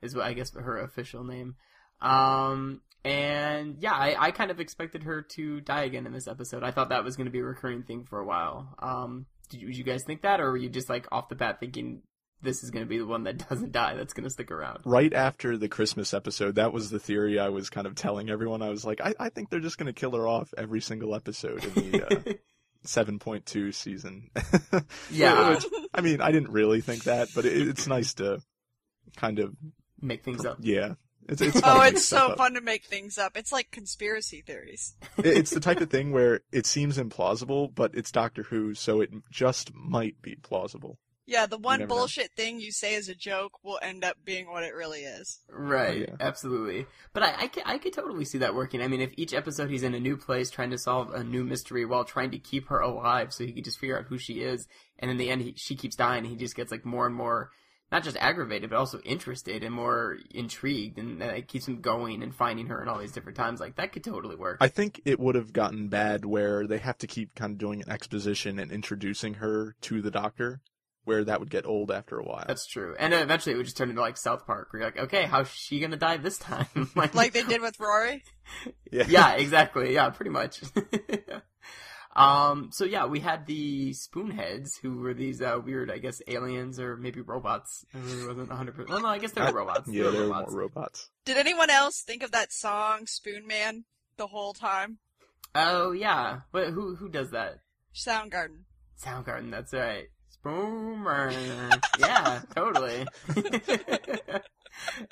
[0.00, 1.56] is what I guess her official name.
[2.00, 6.62] Um, and yeah, I, I kind of expected her to die again in this episode.
[6.62, 8.74] I thought that was going to be a recurring thing for a while.
[8.80, 11.36] Um, did you, did you guys think that, or were you just like off the
[11.36, 12.02] bat thinking
[12.42, 14.80] this is going to be the one that doesn't die that's going to stick around?
[14.84, 18.60] Right after the Christmas episode, that was the theory I was kind of telling everyone.
[18.62, 21.14] I was like, I, I think they're just going to kill her off every single
[21.14, 22.32] episode in the uh,
[22.86, 24.30] 7.2 season.
[25.10, 25.50] Yeah.
[25.50, 28.40] Which, I mean, I didn't really think that, but it, it's nice to
[29.16, 29.54] kind of,
[30.00, 30.58] Make things up.
[30.60, 30.94] yeah.
[31.28, 32.30] It's, it's Oh, it's so up.
[32.32, 33.36] Uh, fun to make things up.
[33.36, 34.94] It's like conspiracy theories.
[35.18, 39.00] It- It's the type of thing where it seems implausible, but it's Doctor Who, so
[39.00, 40.98] it just might be plausible.
[41.28, 41.96] Yeah, the one never know.
[41.96, 45.40] bullshit thing you say as a joke will end up being what it really is.
[45.50, 46.16] Right, Oh, yeah.
[46.20, 46.86] absolutely.
[47.12, 48.80] But I, I, could, I could totally see that working.
[48.80, 51.42] I mean, if each episode he's in a new place trying to solve a new
[51.42, 54.34] mystery while trying to keep her alive so he can just figure out who she
[54.34, 54.68] is,
[55.00, 57.14] and in the end he, she keeps dying and he just gets like more and
[57.16, 57.50] more,
[57.92, 62.22] not just aggravated, but also interested and more intrigued, and that it keeps him going
[62.22, 63.60] and finding her in all these different times.
[63.60, 64.58] Like, that could totally work.
[64.60, 67.82] I think it would have gotten bad where they have to keep kind of doing
[67.82, 70.60] an exposition and introducing her to the Doctor,
[71.04, 72.44] where that would get old after a while.
[72.48, 72.96] That's true.
[72.98, 75.48] And eventually it would just turn into like South Park, where you're like, okay, how's
[75.48, 76.66] she gonna die this time?
[76.96, 78.24] Like they did with Rory.
[78.90, 79.04] yeah.
[79.08, 79.94] yeah, exactly.
[79.94, 80.60] Yeah, pretty much.
[82.16, 86.80] um, so yeah, we had the Spoonheads, who were these uh, weird, I guess, aliens
[86.80, 87.84] or maybe robots.
[87.94, 88.72] I really wasn't 100.
[88.74, 89.88] percent Well, no, I guess they were robots.
[89.88, 90.52] yeah, they there were were robots.
[90.52, 91.10] more robots.
[91.24, 93.84] Did anyone else think of that song Spoon Man
[94.16, 94.98] the whole time?
[95.54, 97.60] Oh yeah, Wait, who who does that?
[97.94, 98.64] Soundgarden.
[99.02, 99.50] Soundgarden.
[99.50, 100.04] That's right.
[100.44, 101.32] Spoomer.
[101.98, 103.06] yeah, totally.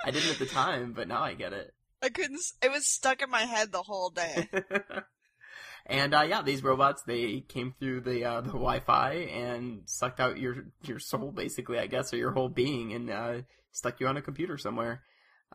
[0.05, 1.73] I didn't at the time, but now I get it.
[2.03, 2.41] I couldn't.
[2.63, 4.49] It was stuck in my head the whole day.
[5.87, 10.39] and uh, yeah, these robots they came through the uh, the Wi-Fi and sucked out
[10.39, 13.35] your your soul, basically, I guess, or your whole being, and uh,
[13.73, 15.03] stuck you on a computer somewhere.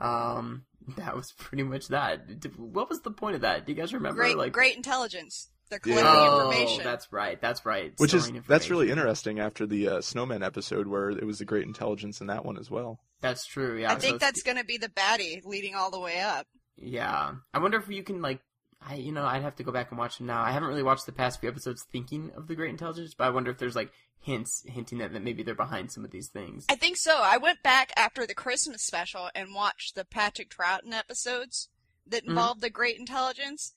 [0.02, 0.66] Um,
[0.98, 2.40] that was pretty much that.
[2.40, 3.66] D- What was the point of that?
[3.66, 4.22] Do you guys remember?
[4.22, 5.50] Great, like, great intelligence.
[5.70, 5.98] They're Yeah.
[6.02, 6.84] collecting oh, information.
[6.84, 7.40] that's right.
[7.40, 7.94] That's right.
[7.98, 11.66] Which is that's really interesting after the uh, Snowman episode where it was the great
[11.68, 13.00] intelligence in that one as well.
[13.22, 13.78] That's true.
[13.80, 16.20] Yeah, I so think it's- that's going to be the baddie leading all the way
[16.22, 16.48] up.
[16.78, 18.40] Yeah, I wonder if you can like,
[18.82, 20.42] I you know I'd have to go back and watch them now.
[20.42, 23.30] I haven't really watched the past few episodes thinking of the Great Intelligence, but I
[23.30, 23.92] wonder if there's like
[24.22, 26.66] hints hinting that, that maybe they're behind some of these things.
[26.70, 27.20] I think so.
[27.22, 31.70] I went back after the Christmas special and watched the Patrick Troughton episodes
[32.08, 32.30] that Mhm.
[32.30, 33.74] involved the Great Intelligence,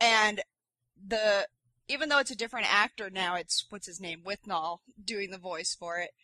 [0.00, 0.42] and
[0.96, 1.48] the
[1.86, 5.74] even though it's a different actor now, it's what's his name Withnail doing the voice
[5.74, 6.14] for it.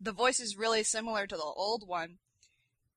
[0.00, 2.18] The voice is really similar to the old one,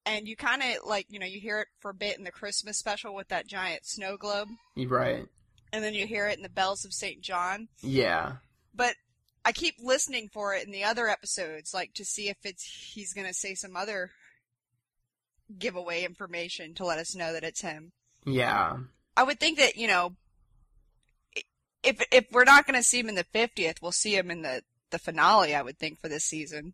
[0.05, 2.31] and you kind of like you know you hear it for a bit in the
[2.31, 4.49] Christmas special with that giant snow globe,
[4.88, 5.25] right?
[5.71, 7.21] and then you hear it in the Bells of St.
[7.21, 7.67] John.
[7.81, 8.34] Yeah,
[8.75, 8.95] but
[9.45, 12.63] I keep listening for it in the other episodes, like to see if it's
[12.93, 14.11] he's gonna say some other
[15.57, 17.91] giveaway information to let us know that it's him.
[18.25, 18.77] yeah,
[19.17, 20.15] I would think that you know,
[21.84, 24.61] if if we're not gonna see him in the fiftieth, we'll see him in the
[24.91, 25.55] the finale.
[25.55, 26.73] I would think for this season.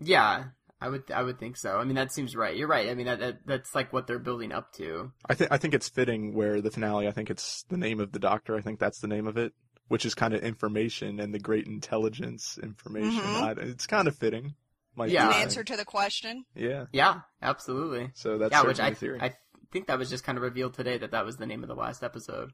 [0.00, 0.44] yeah.
[0.80, 1.76] I would I would think so.
[1.78, 2.56] I mean that seems right.
[2.56, 2.88] You're right.
[2.88, 5.12] I mean that, that that's like what they're building up to.
[5.28, 7.06] I think I think it's fitting where the finale.
[7.06, 8.56] I think it's the name of the Doctor.
[8.56, 9.52] I think that's the name of it,
[9.88, 13.20] which is kind of information and the great intelligence information.
[13.22, 13.58] Mhm.
[13.58, 14.54] I- it's kind of fitting.
[14.96, 15.28] Might Yeah.
[15.28, 16.44] be An answer to the question.
[16.54, 16.86] Yeah.
[16.92, 18.10] Yeah, absolutely.
[18.14, 19.20] So that's yeah, which I theory.
[19.20, 19.36] I
[19.70, 21.76] think that was just kind of revealed today that that was the name of the
[21.76, 22.52] last episode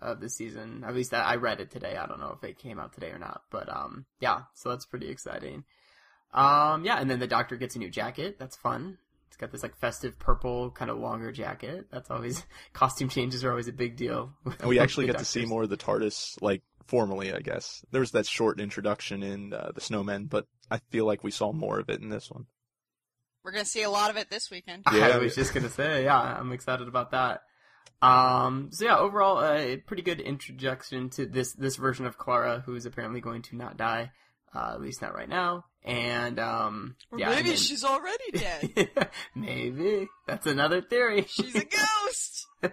[0.00, 0.82] of the season.
[0.86, 1.96] At least I read it today.
[1.96, 4.42] I don't know if it came out today or not, but um, yeah.
[4.54, 5.64] So that's pretty exciting.
[6.34, 8.36] Um, yeah, and then the Doctor gets a new jacket.
[8.38, 8.98] That's fun.
[9.28, 11.86] It's got this like festive purple kind of longer jacket.
[11.90, 14.32] That's always costume changes are always a big deal.
[14.44, 17.84] and we actually The get to see more of the TARDIS, like formally, I guess.
[17.90, 21.52] There was that short introduction in uh, the Snowmen, but I feel like we saw
[21.52, 22.46] more of it in this one.
[23.44, 24.84] We're gonna see a lot of it this weekend.
[24.92, 27.42] Yeah, I was just gonna say, yeah, I'm excited about that.
[28.00, 32.62] Um, so yeah, overall, uh, a pretty good introduction to this this version of Clara,
[32.64, 34.12] who's apparently going to not die,
[34.54, 35.64] uh, at least not right now.
[35.84, 38.90] And um, Or yeah, maybe then- she's already dead.
[39.34, 41.24] maybe that's another theory.
[41.28, 42.46] she's a ghost.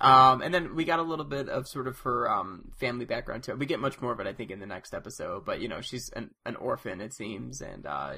[0.00, 3.42] Um, and then we got a little bit of sort of her um, family background
[3.42, 3.56] too.
[3.56, 5.44] We get much more of it, I think, in the next episode.
[5.44, 8.12] But you know, she's an, an orphan, it seems, and uh,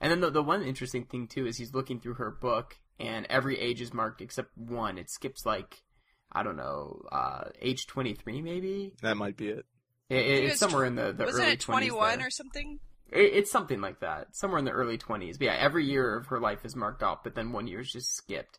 [0.00, 3.26] and then the the one interesting thing too is he's looking through her book, and
[3.28, 4.98] every age is marked except one.
[4.98, 5.82] It skips like
[6.30, 8.92] I don't know, uh, age twenty three maybe.
[9.02, 9.66] That might be it.
[10.08, 12.78] It, it- it's somewhere in the the Wasn't early it 21 or something?
[13.10, 13.20] There.
[13.20, 15.38] It, it's something like that, somewhere in the early twenties.
[15.38, 17.90] But yeah, every year of her life is marked off, but then one year is
[17.90, 18.58] just skipped.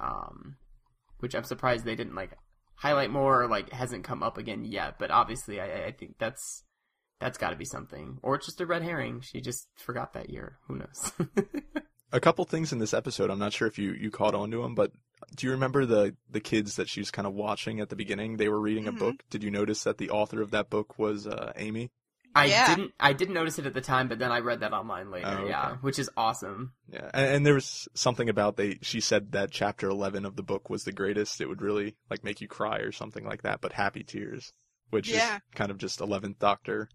[0.00, 0.56] Um,
[1.20, 2.32] which I'm surprised they didn't like
[2.74, 4.98] highlight more, or like hasn't come up again yet.
[4.98, 6.64] But obviously, I, I think that's
[7.20, 9.20] that's got to be something, or it's just a red herring.
[9.20, 10.58] She just forgot that year.
[10.66, 11.12] Who knows?
[12.14, 13.30] A couple things in this episode.
[13.30, 14.92] I'm not sure if you you caught on to them, but
[15.36, 18.36] do you remember the the kids that she was kind of watching at the beginning?
[18.36, 18.98] They were reading a Mhm.
[18.98, 19.14] book.
[19.30, 21.90] Did you notice that the author of that book was uh, Amy?
[22.34, 22.74] I Yeah.
[22.74, 25.26] didn't I didn't notice it at the time, but then I read that online later.
[25.28, 25.48] Oh, okay.
[25.50, 26.72] Yeah, which is awesome.
[26.90, 28.78] Yeah, and, and there was something about they.
[28.82, 31.40] She said that chapter 11 of the book was the greatest.
[31.40, 34.52] It would really like make you cry or something like that, but happy tears,
[34.90, 35.36] which Yeah.
[35.36, 36.88] is kind of just 11th Doctor.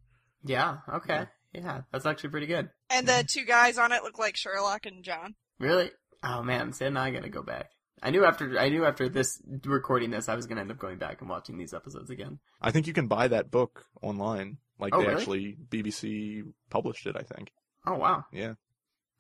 [0.44, 0.78] Yeah.
[0.92, 1.26] Okay.
[1.54, 2.70] Yeah, that's actually pretty good.
[2.90, 5.36] And the two guys on it look like Sherlock and John.
[5.60, 5.92] Really?
[6.24, 7.72] Oh man, so and I gotta go back.
[8.04, 10.98] I knew after I knew after this recording this, I was gonna end up going
[11.00, 12.40] back and watching these episodes again.
[12.62, 14.58] I think you can buy that book online.
[14.80, 15.20] Like Oh, they really?
[15.20, 17.16] actually BBC published it.
[17.18, 17.52] I think.
[17.86, 18.26] Oh wow.
[18.32, 18.54] Yeah.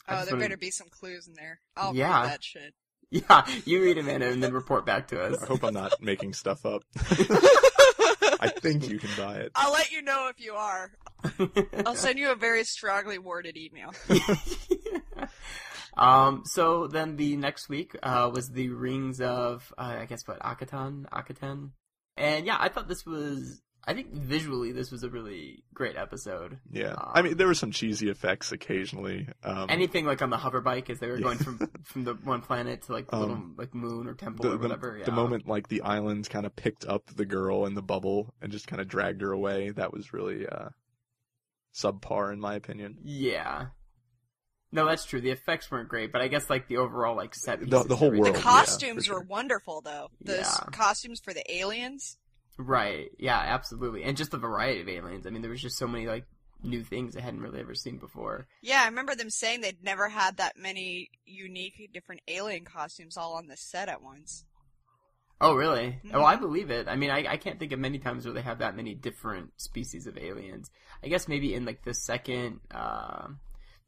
[0.09, 1.59] Oh, there wanna- better be some clues in there.
[1.75, 2.21] I'll Yeah.
[2.21, 2.73] read that shit.
[3.09, 5.41] Yeah, you read them in and then report back to us.
[5.41, 6.83] I hope I'm not making stuff up.
[8.39, 9.51] I think you can buy it.
[9.55, 10.91] I'll let you know if you are.
[11.85, 13.93] I'll send you a very strongly worded email.
[15.97, 16.43] um.
[16.45, 21.05] So then the next week uh, was the rings of uh, I guess what Akhaten
[21.09, 21.71] Akhaten,
[22.15, 23.61] and yeah, I thought this was.
[23.89, 26.59] I think visually this was a really great episode.
[26.69, 26.91] Yeah.
[26.91, 29.29] Um, I mean, there were some cheesy effects occasionally.
[29.43, 31.23] Um, Anything like on the hover bike as they were Yeah.
[31.23, 34.43] going from from the one planet to like the Um, little like moon or temple
[34.43, 34.97] the, or the, whatever.
[34.97, 35.05] Yeah.
[35.05, 38.51] the moment like the island kind of picked up the girl in the bubble and
[38.51, 40.69] just kind of dragged her away, that was really uh,
[41.73, 42.97] subpar in my opinion.
[43.03, 43.67] Yeah.
[44.71, 45.21] No, that's true.
[45.21, 47.61] The effects weren't great, but I guess like the overall like set.
[47.61, 49.19] The- pieces the whole world, The everything- yeah, costumes sure.
[49.19, 50.09] were wonderful, though.
[50.19, 50.55] The Yeah.
[50.73, 52.17] costumes for the aliens.
[52.57, 53.09] Right.
[53.19, 54.03] Yeah, absolutely.
[54.03, 55.27] And just the variety of aliens.
[55.27, 56.25] I mean, there was just so many like
[56.63, 58.47] new things I hadn't really ever seen before.
[58.63, 63.33] Yeah, I remember them saying they'd never had that many unique, different alien costumes all
[63.35, 64.43] on the set at once.
[65.39, 65.99] Oh, really?
[66.03, 66.15] Mhm.
[66.15, 66.87] Oh, I believe it.
[66.87, 69.51] I mean, I, I can't think of many times where they have that many different
[69.61, 70.71] species of aliens.
[71.03, 73.27] I guess maybe in like the second, uh,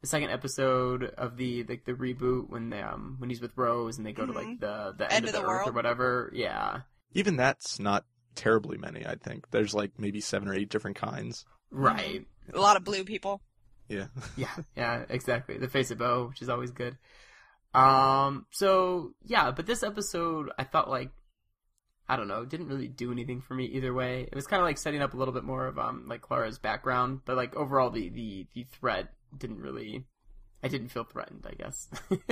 [0.01, 3.97] the second episode of the like the reboot when they, um when he's with Rose
[3.97, 4.59] and they go to like Mhm.
[4.59, 6.29] the the end, of the, earth or whatever.
[6.35, 6.81] Yeah.
[7.13, 8.05] Even that's not
[8.39, 9.51] terribly many, I think.
[9.51, 11.45] There's like maybe seven or eight different kinds.
[11.69, 12.25] Right.
[12.53, 13.41] A lot of blue people.
[13.89, 14.05] Yeah.
[14.37, 15.57] Yeah, yeah, exactly.
[15.57, 16.97] The face of Bo, which is always good.
[17.73, 21.11] Um, so yeah, but this episode, I thought like,
[22.07, 24.21] I don't know, didn't really do anything for me either way.
[24.21, 26.59] It was kind of like setting up a little bit more of um like Clara's
[26.59, 30.05] background, but like overall the the the threat didn't really.
[30.63, 31.89] I didn't feel threatened, I guess.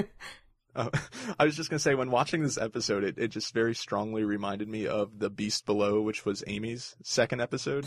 [0.78, 0.90] Uh,
[1.40, 4.68] I was just gonna say, when watching this episode, it, it just very strongly reminded
[4.70, 7.86] me of the Beast Below, which was Amy's second episode.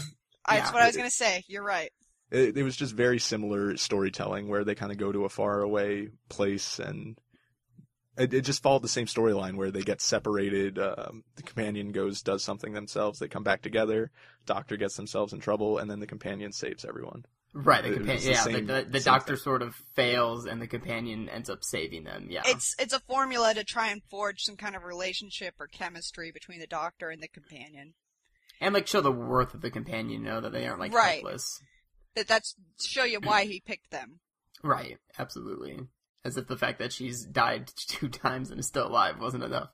[0.49, 0.73] That's Yeah.
[0.73, 1.45] what I was gonna say.
[1.49, 1.91] You're right.
[2.31, 5.61] It, it was just very similar storytelling, where they kind of go to a far
[5.62, 7.19] away place, and
[8.17, 10.79] it, it just followed the same storyline where they get separated.
[10.79, 14.11] Um, the companion goes does something themselves, they come back together.
[14.47, 17.25] Doctor gets themselves in trouble, and then the companion saves everyone.
[17.52, 19.43] Right, the companion, the yeah, same- the, the, the doctor thing.
[19.43, 22.27] sort of fails, and the companion ends up saving them.
[22.31, 26.31] Yeah, It's it's a formula to try and forge some kind of relationship or chemistry
[26.32, 27.94] between the doctor and the companion.
[28.60, 31.22] and like show the worth of the companion, you know, that they aren't like Right.
[31.22, 31.60] helpless.
[32.16, 32.55] That that's
[32.85, 34.20] show you why he picked them.
[34.62, 35.78] Right, absolutely.
[36.24, 39.70] As if the fact that she's died two times and is still alive wasn't enough.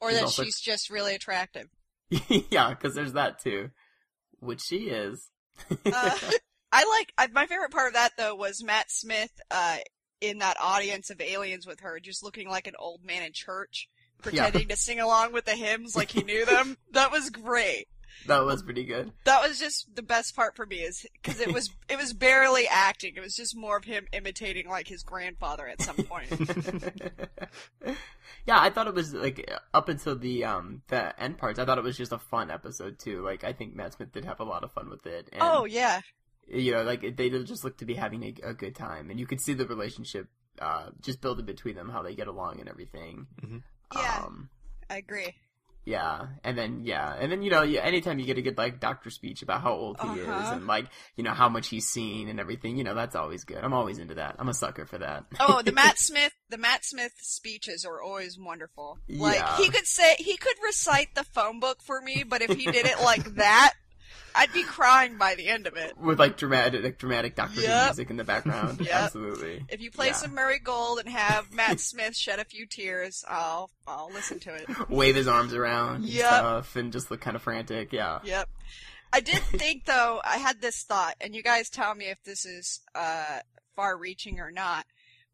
[0.00, 1.66] Or She's that also- she's just really attractive.
[2.50, 3.70] yeah, because there's that too.
[4.40, 5.30] Which she is.
[5.86, 6.18] Uh,
[6.74, 9.76] I like I, my favorite part of that though was Matt Smith uh,
[10.20, 13.88] in that audience of aliens with her, just looking like an old man in church,
[14.20, 16.76] pretending to sing along with the hymns like he knew them.
[16.92, 17.86] That was great.
[18.26, 19.12] that was pretty good.
[19.24, 22.66] That was just the best part for me, is because it was it was barely
[22.68, 23.14] acting.
[23.16, 26.28] It was just more of him imitating like his grandfather at some point.
[28.46, 31.58] yeah, I thought it was like up until the um the end parts.
[31.58, 33.22] I thought it was just a fun episode too.
[33.22, 35.28] Like I think Matt Smith did have a lot of fun with it.
[35.32, 36.00] And, oh yeah,
[36.48, 39.26] you know, like they just look to be having a, a good time, and you
[39.26, 40.28] could see the relationship
[40.60, 43.26] uh just building between them, how they get along and everything.
[43.94, 44.22] Yeah.
[44.24, 44.48] Um,
[44.90, 45.34] I agree.
[45.86, 48.80] Yeah, and then yeah, and then you know, yeah, anytime you get a good like
[48.80, 50.54] doctor speech about how old he is Uh-huh.
[50.54, 53.58] and like you know how much he's seen and everything, you know, that's always good.
[53.58, 54.36] I'm always into that.
[54.38, 55.24] I'm a sucker for that.
[55.40, 58.98] Oh, the Matt Smith, the Matt Smith speeches are always wonderful.
[59.10, 59.56] Like Yeah.
[59.58, 62.86] he could say, he could recite the phone book for me, but if he did
[62.86, 63.74] it like that,
[64.36, 65.96] I'd be crying by the end of it.
[65.96, 67.84] with like dramatic, dramatic Doctor Who Yep.
[67.86, 68.80] music in the background.
[68.84, 68.92] Yep.
[68.92, 69.64] Absolutely.
[69.68, 70.12] If you play Yeah.
[70.14, 74.54] some Murray Gold and have Matt Smith shed a few tears, I'll I'll listen to
[74.54, 74.66] it.
[74.90, 77.92] Wave his arms around and stuff, and just look kind of frantic.
[77.92, 78.18] Yeah.
[78.24, 78.48] Yep.
[79.12, 82.44] I did think though, I had this thought, and you guys tell me if this
[82.44, 83.38] is uh
[83.76, 84.84] far reaching or not.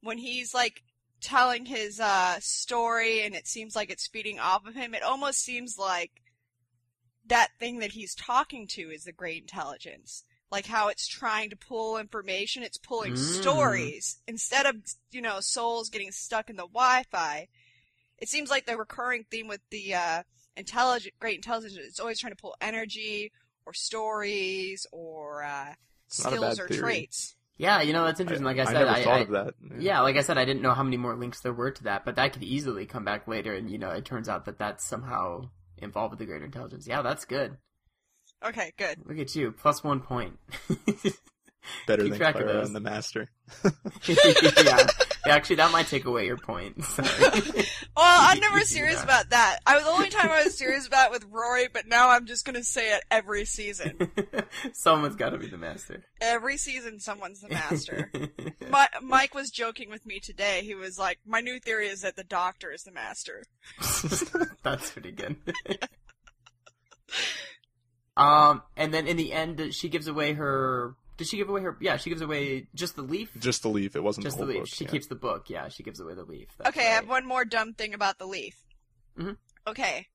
[0.03, 0.83] When he's like
[1.23, 5.39] telling his uh story and it seems like it's feeding off of him, it almost
[5.43, 6.11] seems like
[7.31, 10.25] that thing that he's talking to is the great intelligence.
[10.53, 13.19] Like how it's trying to pull information, it's pulling Mm.
[13.41, 14.77] stories instead of,
[15.13, 17.49] you know, souls getting stuck in the Wi-Fi.
[18.19, 20.23] It seems like the recurring theme with the uh
[20.57, 23.33] intelligent, great intelligence is always trying to pull energy
[23.65, 25.75] or stories or uh,
[26.09, 26.81] It's not a skills or theory.
[26.81, 27.37] traits.
[27.57, 28.45] Yeah, you know that's interesting.
[28.45, 29.55] Like I, said, never I, thought I- of that.
[29.79, 32.05] Yeah, like I said, I didn't know how many more links there were to that,
[32.05, 34.85] but that could easily come back later, and you know, it turns out that that's
[34.85, 35.51] somehow
[35.83, 36.87] involved with the greater intelligence.
[36.87, 37.57] Yeah, that's good.
[38.45, 38.99] Okay, good.
[39.05, 40.39] Look at you, plus one point.
[41.87, 43.29] Better Keep than track Clara and the Master.
[44.07, 44.87] yeah.
[45.27, 46.83] Actually, that might take away your point.
[46.85, 47.09] Sorry.
[47.97, 49.05] Well, I'm never serious Yeah.
[49.05, 49.59] about that.
[49.67, 52.27] I was the only time I was serious about it with Rory, but now I'm
[52.27, 54.11] just gonna say it every season.
[54.73, 56.05] Someone's got to be the master.
[56.21, 58.11] Every season, someone's the master.
[58.71, 60.63] My, Mike was joking with me today.
[60.65, 63.45] He was like, "My new theory is that the Doctor is the master."
[64.63, 65.37] That's pretty good.
[68.17, 70.95] um, and then in the end, she gives away her.
[71.21, 71.77] Did she give away her?
[71.83, 73.31] Yeah, she gives away just the leaf.
[73.39, 73.95] Just the leaf.
[73.95, 74.71] It wasn't Just the the whole leaf.
[74.71, 74.75] book.
[74.75, 74.91] she yeah.
[74.91, 75.51] keeps the book.
[75.51, 76.49] Yeah, she gives away the leaf.
[76.57, 78.55] That's Okay, I have one more dumb thing about the leaf.
[79.19, 79.37] Mhm.
[79.67, 80.07] Okay,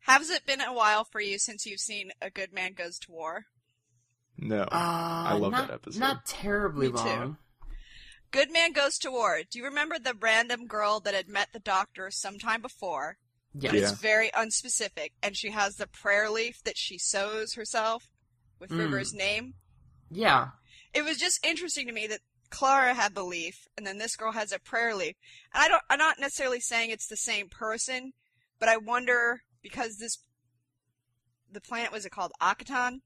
[0.00, 3.12] has it been a while for you since you've seen A Good Man Goes to
[3.12, 3.46] War?
[4.36, 4.64] No.
[4.64, 5.98] Uh, I love not, that episode.
[6.00, 6.98] Not terribly Me too.
[6.98, 7.38] long.
[8.30, 9.40] Good Man Goes to War.
[9.50, 13.16] Do you remember the random girl that had met the Doctor sometime before?
[13.58, 13.72] Yes.
[13.72, 13.80] Yeah.
[13.80, 18.10] It's very unspecific, and she has the prayer leaf that she sews herself
[18.60, 18.78] with Mm.
[18.80, 19.54] River's name.
[20.10, 20.48] Yeah.
[20.94, 22.20] It was just interesting to me that
[22.50, 25.16] Clara had the leaf, and then this girl has a prayer leaf.
[25.52, 28.12] And I don't, I'm not necessarily saying it's the same person,
[28.58, 30.18] but I wonder because this,
[31.50, 33.00] the planet was it called Akhaten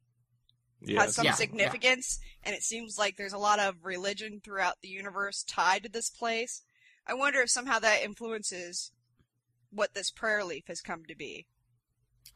[0.82, 1.00] Yeah.
[1.00, 4.88] has some Yeah, significance, and it seems like there's a lot of religion throughout the
[4.88, 6.62] universe tied to this place.
[7.06, 8.92] I wonder if somehow that influences
[9.70, 11.46] what this prayer leaf has come to be.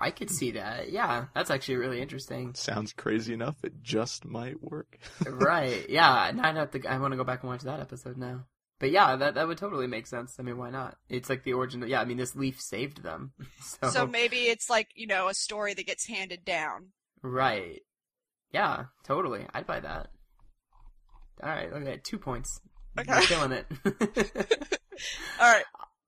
[0.00, 0.90] I could see that.
[0.90, 2.54] Yeah, that's actually really interesting.
[2.54, 3.56] Sounds crazy enough.
[3.62, 4.98] It just might work.
[5.26, 5.88] right.
[5.88, 6.30] Yeah.
[6.34, 6.84] Now I'd have to.
[6.86, 8.44] I want to go back and watch that episode now.
[8.80, 10.36] But yeah, that that would totally make sense.
[10.38, 10.96] I mean, why not?
[11.08, 11.82] It's like the origin.
[11.82, 12.00] Of, yeah.
[12.00, 13.32] I mean, this leaf saved them.
[13.62, 16.88] So, So maybe it's like, you know, a story that gets handed down.
[17.22, 17.80] right.
[18.52, 18.84] Yeah.
[19.04, 19.46] Totally.
[19.54, 20.10] I'd buy that.
[21.42, 21.72] All right.
[21.72, 22.04] Look at that.
[22.04, 22.60] Two points.
[22.98, 23.10] Okay.
[23.12, 23.66] You're killing it.
[25.40, 25.64] Alright.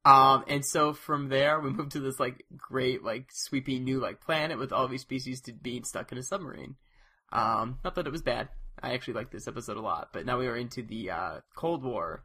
[0.07, 4.21] Um, and so from there, we move to this like great, like sweeping new like
[4.21, 6.77] planet with all these species to being stuck in a submarine.
[7.33, 8.49] Um, not that it was bad.
[8.81, 10.11] I actually liked this episode a lot.
[10.13, 12.23] But now we are into the uh, Cold War,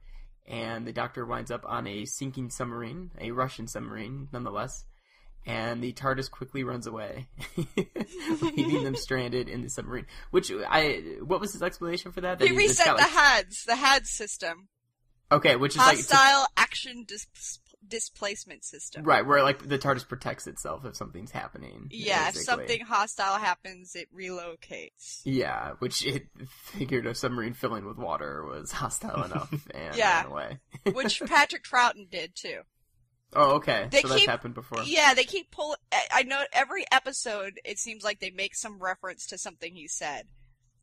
[0.47, 4.85] and the Doctor winds up on a sinking submarine, a Russian submarine, nonetheless.
[5.47, 7.27] And the TARDIS quickly runs away,
[8.41, 10.05] leaving them stranded in the submarine.
[10.29, 12.37] Which I, what was his explanation for that?
[12.37, 14.67] that He reset got, the like- HADS, the HADS system.
[15.31, 19.03] Okay, which is like Hostile Action dis- Displacement System.
[19.03, 21.87] Right, where like the TARDIS protects itself if something's happening.
[21.91, 25.21] Yeah, if something hostile happens, it relocates.
[25.25, 30.21] Yeah, which it figured a submarine filling with water was hostile enough and Yeah.
[30.23, 30.59] ran away.
[30.93, 32.61] Which Patrick Troughton did too.
[33.33, 33.87] Oh, okay.
[33.89, 34.83] They so that's keep- happened before.
[34.83, 35.77] Yeah, they keep pulling.
[36.11, 40.27] I know every episode, it seems like they make some reference to something he said.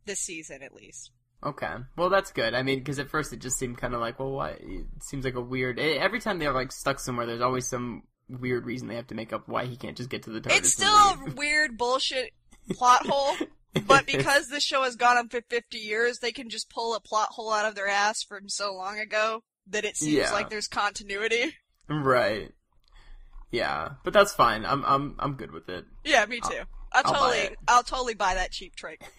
[0.07, 1.11] This season, at least.
[1.45, 1.73] Okay.
[1.97, 2.55] Well, that's good.
[2.55, 4.59] I mean, because at first it just seemed kind of like, well, what?
[4.61, 5.79] It seems like a weird.
[5.79, 9.33] Every time they're like stuck somewhere, there's always some weird reason they have to make
[9.33, 10.57] up why he can't just get to the TARDIS.
[10.59, 12.33] It's still a weird bullshit
[12.73, 13.37] plot hole,
[13.87, 17.01] but because this show has gone on for 50 years, they can just pull a
[17.01, 20.33] plot hole out of their ass from so long ago that it seems Yeah.
[20.33, 21.55] like there's continuity.
[21.89, 22.51] right.
[23.51, 24.67] Yeah, but that's fine.
[24.67, 25.87] I'm I'm I'm good with it.
[26.05, 26.61] Yeah, me too.
[26.93, 27.57] I'll, I'll buy totally.
[27.69, 29.01] I'll totally buy that cheap trick.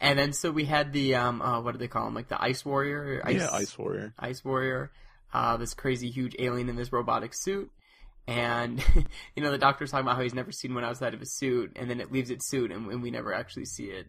[0.00, 2.40] and then so we had the um uh, what do they call him like the
[2.42, 4.14] ice warrior ice, yeah, Ice Warrior.
[4.18, 4.90] ice warrior
[5.32, 7.70] uh this crazy huge alien in this robotic suit
[8.26, 8.82] and
[9.36, 11.72] you know the doctor's talking about how he's never seen one outside of his suit
[11.76, 14.06] and then it leaves its suit and, and we never actually see it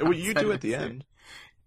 [0.00, 0.80] Well, you do at the suit.
[0.80, 1.04] end.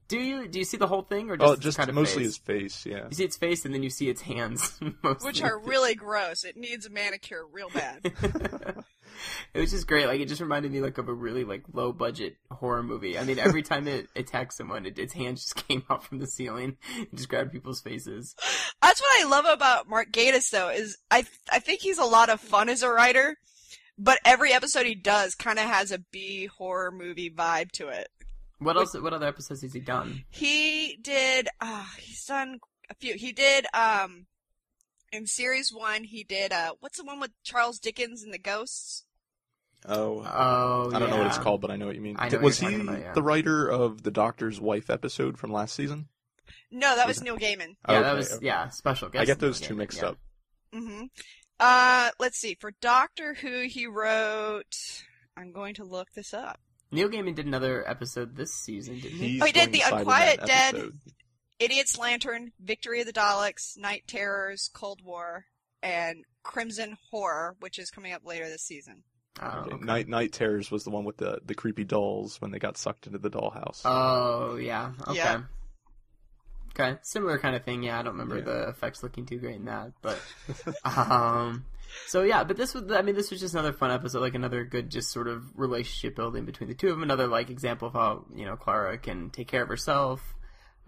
[0.07, 1.95] Do you do you see the whole thing or just Oh, its just kind of
[1.95, 2.27] mostly face?
[2.27, 2.85] his face.
[2.85, 3.07] Yeah.
[3.09, 5.27] You see its face and then you see its hands, mostly.
[5.27, 6.45] Which are really gross.
[6.45, 7.99] It needs a manicure real bad.
[9.53, 10.07] it was just great.
[10.07, 13.17] Like it just reminded me like of a really like low budget horror movie.
[13.17, 16.27] I mean, every time it attacked someone, it, its hands just came out from the
[16.27, 18.35] ceiling and just grabbed people's faces.
[18.81, 22.29] That's what I love about Mark Gatiss though, is I I think he's a lot
[22.29, 23.37] of fun as a writer,
[23.97, 28.07] but every episode he does kind of has a B horror movie vibe to it.
[28.59, 28.95] What else?
[28.99, 30.23] What other episodes has he done?
[30.29, 31.47] He did.
[31.61, 33.15] Uh, he's done a few.
[33.15, 33.67] He did.
[33.73, 34.25] Um,
[35.11, 36.51] in series one, he did.
[36.51, 39.03] Uh, what's the one with Charles Dickens and the ghosts?
[39.87, 40.21] Oh.
[40.25, 42.15] Oh, I don't know what it's called, but I know what you mean.
[42.19, 43.13] I know what was you're he about, yeah.
[43.13, 46.07] the writer of the Doctor's Wife episode from last season?
[46.71, 47.75] No, that was Neil Gaiman.
[47.87, 48.45] Yeah, that was okay.
[48.45, 49.21] yeah special guest.
[49.21, 50.07] I get those Neil two Gaiman, mixed yeah.
[50.09, 50.17] up.
[50.73, 51.03] hmm
[51.59, 52.55] Uh, let's see.
[52.59, 54.75] For Doctor Who, he wrote.
[55.37, 56.59] I'm going to look this up.
[56.91, 59.27] Neil Gaiman did another episode this season, didn't he?
[59.29, 60.75] He's Oh, he did The coincided Unquiet Dead.
[60.75, 60.99] episode.
[61.59, 65.45] Idiot's Lantern, Victory of the Daleks, Night Terrors, Cold War,
[65.81, 69.03] and Crimson Horror, which is coming up later this season.
[69.41, 69.75] Oh, Okay.
[69.75, 69.85] okay.
[69.85, 73.07] Night Night Terrors was the one with the the creepy dolls when they got sucked
[73.07, 73.81] into the dollhouse.
[73.85, 74.91] Oh yeah.
[75.07, 75.17] Okay.
[75.17, 75.41] Yeah.
[76.79, 76.97] Okay.
[77.03, 77.83] Similar kind of thing.
[77.83, 78.43] Yeah, I don't remember Yeah.
[78.43, 80.19] the effects looking too great in that, but
[80.85, 81.65] um.
[82.07, 84.63] So yeah, but this was I mean this was just another fun episode, like another
[84.65, 87.03] good just sort of relationship building between the two of them.
[87.03, 90.21] Another like example of how you know Clara can take care of herself.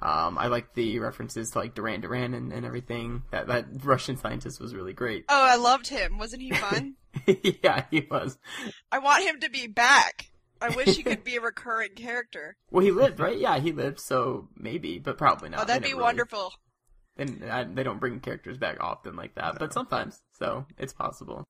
[0.01, 3.23] Um, I like the references to like Duran Duran and, and everything.
[3.31, 5.25] That that Russian scientist was really great.
[5.29, 6.17] Oh, I loved him.
[6.17, 6.95] Wasn't he fun?
[7.63, 8.37] yeah, he was.
[8.91, 10.31] I want him to be back.
[10.61, 12.55] I wish he could be a recurring character.
[12.71, 13.37] Well, he lived, right?
[13.37, 13.99] Yeah, he lived.
[13.99, 15.61] So maybe, but probably not.
[15.61, 16.53] oh, that'd be really- wonderful.
[17.17, 21.43] And I, they don't bring characters back often like that, but sometimes, so it's possible.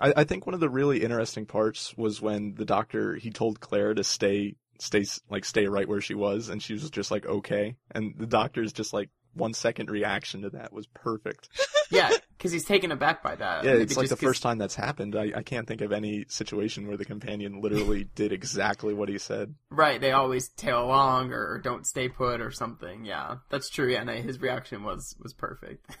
[0.00, 3.60] I, I think one of the really interesting parts was when the doctor he told
[3.60, 7.26] Claire to stay stay like stay right where she was, and she was just like
[7.26, 11.48] okay, and the doctor's just like one second reaction to that was perfect.
[11.90, 12.08] Yeah,
[12.38, 13.64] because he's taken aback by that.
[13.64, 15.14] Yeah, it's like the 'cause- first time that's happened.
[15.14, 19.18] I, I can't think of any situation where the companion literally did exactly what he
[19.18, 19.54] said.
[19.68, 23.04] Right, they always tail along or don't stay put or something.
[23.04, 23.90] Yeah, that's true.
[23.92, 25.84] Yeah, and his reaction was was perfect.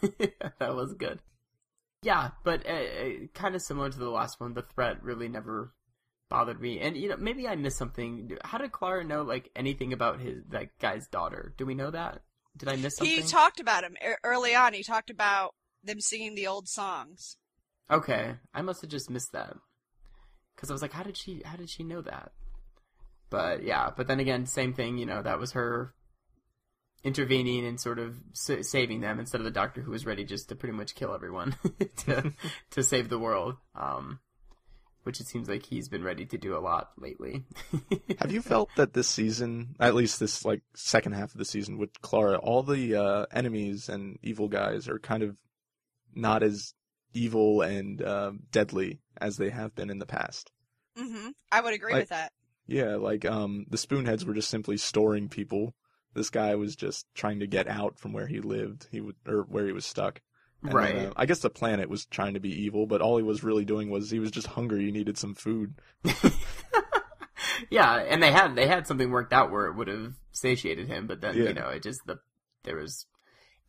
[0.58, 1.20] that was good.
[2.02, 5.74] Yeah, but uh, uh, kind of similar to the last one, the threat really never
[6.32, 6.80] bothered me.
[6.80, 8.38] And you know, maybe I missed something.
[8.42, 11.52] How did Clara know like anything about his that guy's daughter?
[11.58, 12.22] Do we know that?
[12.56, 13.16] Did I miss something?
[13.16, 14.72] He talked about him e- early on.
[14.72, 15.54] He talked about
[15.84, 17.36] them singing the old songs.
[17.90, 19.54] Okay, I must have just missed that
[20.56, 21.42] because I was like, how did she?
[21.44, 22.32] How did she know that?
[23.28, 24.96] But yeah, but then again, same thing.
[24.96, 25.92] You know, that was her
[27.04, 30.48] intervening and sort of sa- saving them instead of the doctor who was ready just
[30.48, 31.56] to pretty much kill everyone
[32.06, 32.32] to
[32.70, 33.56] to save the world.
[33.74, 34.20] Um,
[35.04, 37.44] which it seems like he's been ready to do a lot lately.
[38.18, 41.78] Have you felt that this season, at least this like second half of the season
[41.78, 45.36] with Clara, all the uh, enemies and evil guys are kind of
[46.14, 46.74] not as
[47.14, 50.50] evil and uh, deadly as they have been in the past?
[50.98, 51.28] Mm-hmm.
[51.50, 52.32] I would agree Like- with that.
[52.68, 55.74] Yeah, like um, the Spoonheads were just simply storing people.
[56.14, 59.42] This guy was just trying to get out from where he lived, he would or
[59.42, 60.20] where he was stuck.
[60.62, 60.96] And then, right.
[61.06, 63.64] uh, I guess the planet was trying to be evil, but all he was really
[63.64, 64.84] doing was he was just hungry.
[64.84, 65.74] He needed some food.
[67.70, 71.06] yeah, and they had they had something worked out where it would have satiated him,
[71.06, 71.44] but then Yeah.
[71.48, 72.18] you know it just the
[72.64, 73.06] there was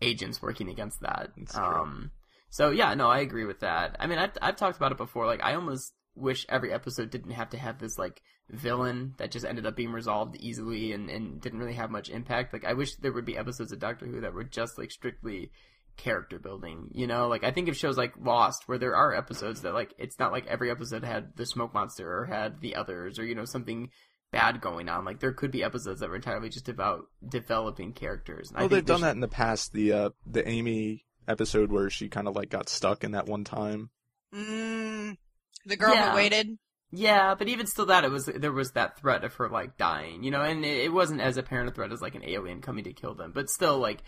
[0.02, 1.32] agents working against that.
[1.56, 2.12] Um,
[2.50, 3.96] so yeah, no, I agree with that.
[4.00, 5.26] I mean, I've I've talked about it before.
[5.26, 9.46] Like, I almost wish every episode didn't have to have this like villain that just
[9.46, 12.54] ended up being resolved easily and and didn't really have much impact.
[12.54, 15.52] Like, I wish there would be episodes of Doctor Who that were just like strictly
[15.98, 19.62] character building you know like i think of shows like lost where there are episodes
[19.62, 23.20] that like it's not like every episode had the smoke monster or had the others
[23.20, 23.90] or you know something
[24.32, 28.50] bad going on like there could be episodes that were entirely just about developing characters
[28.50, 29.74] And I Well, think they've done this- that in the past.
[29.74, 33.44] The uh, the Amy episode where she kind of like got stuck in that one
[33.44, 33.92] time.
[34.34, 35.18] Mm,
[35.66, 36.10] the girl Yeah.
[36.12, 36.58] who waited.
[36.92, 40.24] yeah but even still that it was there was that threat of her like dying
[40.24, 42.84] you know and it, it wasn't as apparent a threat as like an alien coming
[42.84, 44.02] to kill them but still like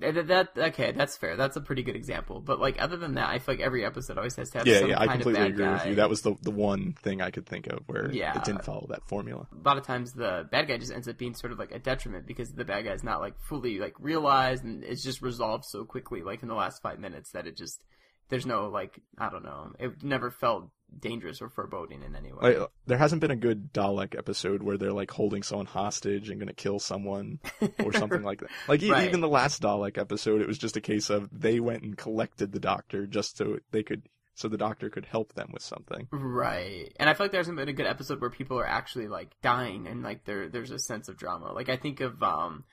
[0.00, 3.28] that, that okay that's fair that's a pretty good example but like other than that
[3.30, 5.66] i feel like every episode always has to have yeah, some yeah, I completely agree
[5.66, 5.94] with you.
[5.96, 8.36] That was the the one thing I could think of where Yeah.
[8.36, 9.46] it didn't follow that formula.
[9.52, 11.78] a lot of times the bad guy just ends up being sort of like a
[11.78, 15.84] detriment because the bad guy's not like fully like realized and it's just resolved so
[15.84, 17.82] quickly like in the last five minutes that it just
[18.28, 20.70] there's no like I don't know it never felt
[21.00, 22.56] dangerous or foreboding in any way.
[22.58, 26.38] Like, there hasn't been a good Dalek episode where they're like holding someone hostage and
[26.40, 27.38] going to kill someone
[27.84, 28.50] or something like that.
[28.66, 29.06] Like Right.
[29.06, 32.52] even the last Dalek episode, it was just a case of they went and collected
[32.52, 34.02] the doctor just so they could
[34.34, 36.06] so the doctor could help them with something.
[36.12, 36.92] Right.
[37.00, 39.30] And I feel like there hasn't been a good episode where people are actually like
[39.42, 41.52] dying and like there there's a sense of drama.
[41.52, 42.64] Like I think of um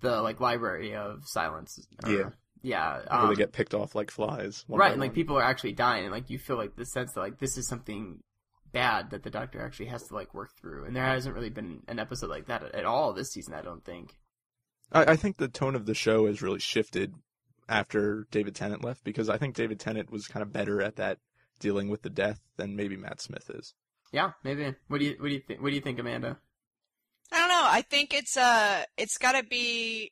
[0.00, 1.86] the like library of silence.
[2.04, 2.28] or- Yeah.
[2.62, 2.98] Yeah.
[2.98, 4.64] where Um, they get picked off like flies.
[4.66, 5.14] one right, and like one.
[5.14, 7.66] people are actually dying and like you feel like the sense that like this is
[7.68, 8.20] something
[8.72, 10.84] bad that the doctor actually has to like work through.
[10.84, 13.84] And there hasn't really been an episode like that at all this season, I don't
[13.84, 14.14] think.
[14.92, 17.14] I, I think the tone of the show has really shifted
[17.68, 21.18] after David Tennant left because I think David Tennant was kind of better at that
[21.60, 23.74] dealing with the death than maybe Matt Smith is.
[24.12, 24.74] Yeah, maybe.
[24.88, 26.36] What do you what do you think what do you think, Amanda?
[27.32, 27.62] I don't know.
[27.64, 30.10] I think it's uh it's got to be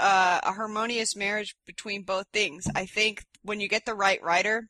[0.00, 2.66] uh, a harmonious marriage between both things.
[2.74, 4.68] I think when you get the right writer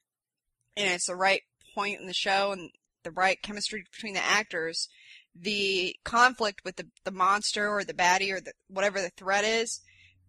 [0.76, 1.42] and it's the right
[1.74, 2.70] point in the show and
[3.04, 4.88] the right chemistry between the actors,
[5.34, 9.80] the conflict with the the monster or the baddie or the whatever the threat is,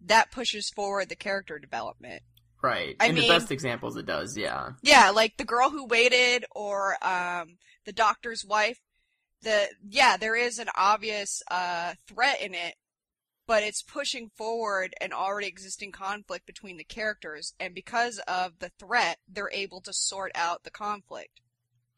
[0.04, 2.22] that pushes forward the character development.
[2.62, 2.94] Right.
[3.00, 4.72] I In mean- the best examples it does, yeah.
[4.82, 7.56] Yeah, like the girl who waited or um
[7.86, 8.78] the doctor's wife.
[9.42, 12.74] The yeah, there is an obvious uh threat in it,
[13.50, 18.70] but it's pushing forward an already existing conflict between the characters and because of the
[18.78, 21.40] threat, they're able to sort out the conflict.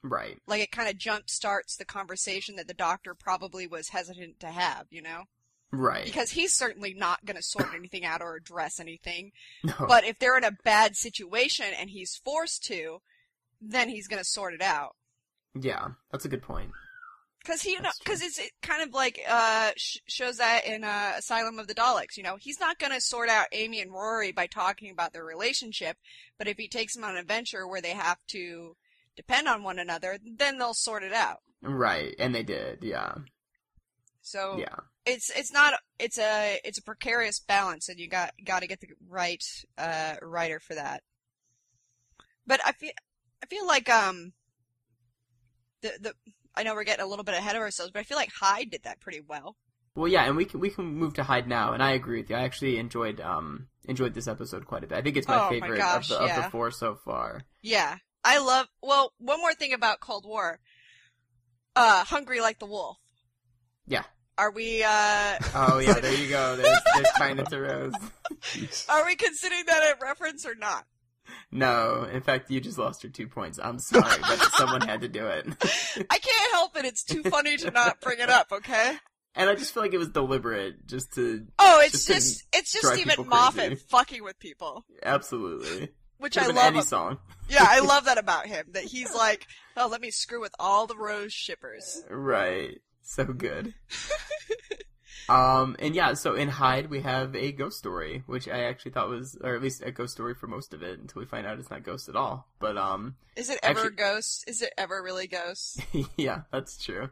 [0.02, 0.38] Right.
[0.46, 4.46] Like it kind of jump starts the conversation that the doctor probably was hesitant to
[4.46, 5.24] have, you know?
[5.70, 6.06] Right.
[6.06, 9.32] Because he's certainly not going to sort anything out or address anything.
[9.62, 9.74] No.
[9.86, 13.02] But if they're in a bad situation and he's forced to,
[13.60, 14.96] then he's going to sort it out.
[15.54, 16.70] yeah, that's a good point.
[17.44, 18.04] Because he, That's true.
[18.04, 21.74] because it's it kind of like uh sh- shows that in uh, Asylum of the
[21.74, 22.16] Daleks.
[22.16, 25.24] You know, he's not going to sort out Amy and Rory by talking about their
[25.24, 25.96] relationship,
[26.38, 28.76] but if he takes them on an adventure where they have to
[29.16, 31.38] depend on one another, then they'll sort it out.
[31.62, 32.14] Right.
[32.18, 33.14] And they did, yeah.
[34.20, 34.76] So Yeah.
[35.04, 38.80] it's it's not it's a it's a precarious balance, and you got got to get
[38.80, 39.42] the right
[39.76, 41.02] uh writer for that.
[42.46, 42.92] But I feel
[43.42, 44.32] I feel like um
[45.82, 46.14] the the
[46.54, 48.70] I know we're getting a little bit ahead of ourselves, but I feel like Hide
[48.70, 49.56] did that pretty well.
[49.94, 52.30] Well, yeah, and we can we can move to Hide now, and I agree with
[52.30, 52.36] you.
[52.36, 54.96] I actually enjoyed um enjoyed this episode quite a bit.
[54.96, 57.42] I think it's my Oh my favorite gosh, of the of the four so far.
[57.60, 58.68] Yeah, I love.
[58.82, 60.60] Well, one more thing about Cold War.
[61.76, 62.98] Uh, hungry like the wolf.
[63.86, 64.04] Yeah.
[64.38, 66.56] Are we uh Oh yeah, there you go.
[66.56, 68.86] There's there's to Rose.
[68.88, 70.86] Are we considering that a reference or not?
[71.50, 73.58] No, in fact, you just lost your two points.
[73.62, 75.46] I'm sorry, but someone had to do it.
[76.10, 76.84] I can't help it.
[76.84, 78.52] It's too funny to not bring it up.
[78.52, 78.94] Okay.
[79.34, 82.72] and I just feel like it was deliberate, just to Oh, it's Just just it's
[82.72, 85.90] just Steven Moffat fucking with people, absolutely.
[86.18, 86.74] which Could've I love.
[86.74, 87.18] any song.
[87.48, 88.66] yeah, I love that about him.
[88.72, 89.46] That he's like,
[89.76, 92.02] oh, let me screw with all the Rose shippers.
[92.10, 92.78] Right.
[93.02, 93.74] So good.
[95.28, 99.08] um, and yeah, so in Hide we have a ghost story, which I actually thought
[99.08, 101.58] was, or at least a ghost story for most of it, until we find out
[101.58, 102.46] it's not ghost at all.
[102.58, 104.44] But um, Is it ever Actually- ghosts?
[104.46, 105.78] Is it ever really ghosts?
[106.16, 107.08] yeah, that's true.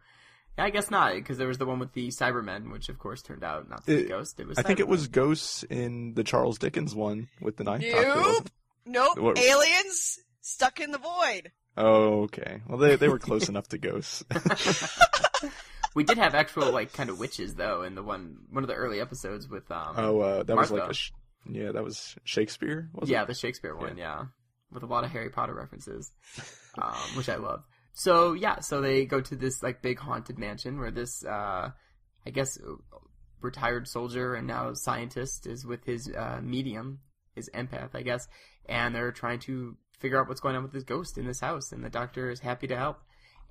[0.59, 3.23] Yeah, I guess not, because there was the one with the Cybermen, which of course
[3.23, 4.41] turned out not to be It- ghost.
[4.41, 4.59] It was.
[4.59, 8.15] I think it was ghosts in the Charles Dickens one with the Ninth Doctor.
[8.20, 8.47] Nope.
[8.47, 8.53] it?
[8.87, 9.19] Nope.
[9.19, 11.53] What- Aliens stuck in the void.
[11.77, 12.61] Oh, okay.
[12.69, 14.24] Well, they they were close enough to ghosts.
[15.95, 18.75] We did have actual like kind of witches though in the one one of the
[18.75, 19.95] early episodes with um.
[19.97, 21.12] oh, uh, that was like a sh-
[21.49, 22.91] yeah, that was Shakespeare.
[22.95, 23.21] Was yeah, it?
[23.21, 24.25] Yeah, the Shakespeare one, yeah.
[24.71, 26.12] with a lot of Harry Potter references,
[26.81, 27.65] um, which I love.
[27.93, 31.71] So yeah, so they go to this like big haunted mansion where this, uh,
[32.27, 32.59] I guess,
[33.41, 37.01] retired soldier and now scientist is with his uh, medium,
[37.35, 38.27] his empath, I guess,
[38.67, 41.73] and they're trying to figure out what's going on with this ghost in this house,
[41.73, 43.01] and the doctor is happy to help.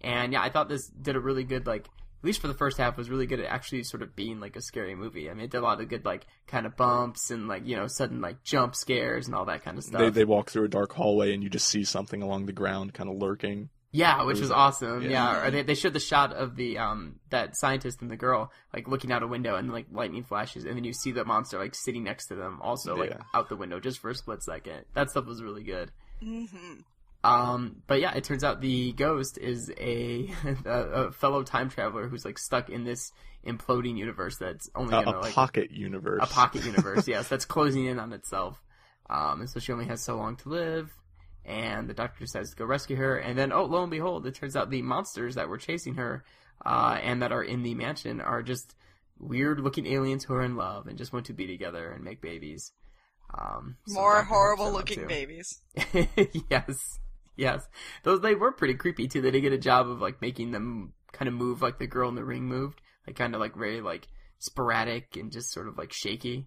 [0.01, 1.89] And yeah, I thought this did a really good like
[2.19, 4.55] at least for the first half, was really good at actually sort of being like
[4.55, 5.29] a scary movie.
[5.29, 7.75] I mean, it did a lot of good like kind of bumps and like you
[7.75, 10.01] know sudden like jump scares and all that kind of stuff.
[10.01, 12.93] They they walk through a dark hallway and you just see something along the ground,
[12.93, 13.69] kind of lurking.
[13.91, 15.01] yeah, which was was awesome.
[15.03, 15.09] Yeah.
[15.09, 18.51] Yeah, or they they showed the shot of the um that scientist and the girl
[18.73, 21.57] like looking out a window and like lightning flashes, and then you see the monster
[21.57, 23.21] like sitting next to them, also like Yeah.
[23.33, 24.85] out the window just for a split second.
[24.93, 25.91] That stuff was really good.
[26.21, 26.81] Mm-hmm.
[27.23, 30.31] Um, but yeah, it turns out the ghost is a,
[30.65, 33.11] a, a fellow time traveler who's like stuck in this
[33.45, 36.21] imploding universe that's only Uh, gonna a like pocket universe.
[36.23, 37.07] a pocket universe.
[37.07, 38.63] yes, that's closing in on itself.
[39.09, 40.91] Um, and so she only has so long to live.
[41.45, 43.17] And the doctor decides to go rescue her.
[43.17, 46.23] And then, oh, lo and behold, it turns out the monsters that were chasing her
[46.65, 48.75] uh, and that are in the mansion are just
[49.17, 52.71] weird-looking aliens who are in love and just want to be together and make babies.
[53.37, 55.61] Um, so More horrible looking babies.
[56.49, 56.99] yes,
[57.39, 57.67] yes.
[58.03, 59.21] Those they were pretty creepy too.
[59.21, 62.09] They did get a job of like making them kind of move like the girl
[62.09, 64.07] in the ring moved, like kind of like very like
[64.39, 66.45] sporadic and just sort of like shaky.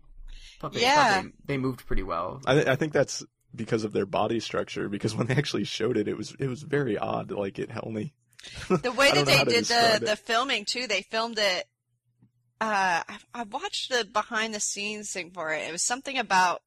[0.60, 1.14] Thought they, Yeah.
[1.14, 2.40] thought they, they moved pretty well.
[2.46, 3.24] I, th- I think that's
[3.54, 4.88] because of their body structure.
[4.88, 7.30] Because when they actually showed it, it was it was very odd.
[7.30, 8.14] Like it only
[8.68, 10.00] The way that they did the it.
[10.06, 11.64] the filming too, they filmed it.
[12.60, 15.66] Uh, I, I watched the behind the scenes thing for it.
[15.68, 16.62] It was something about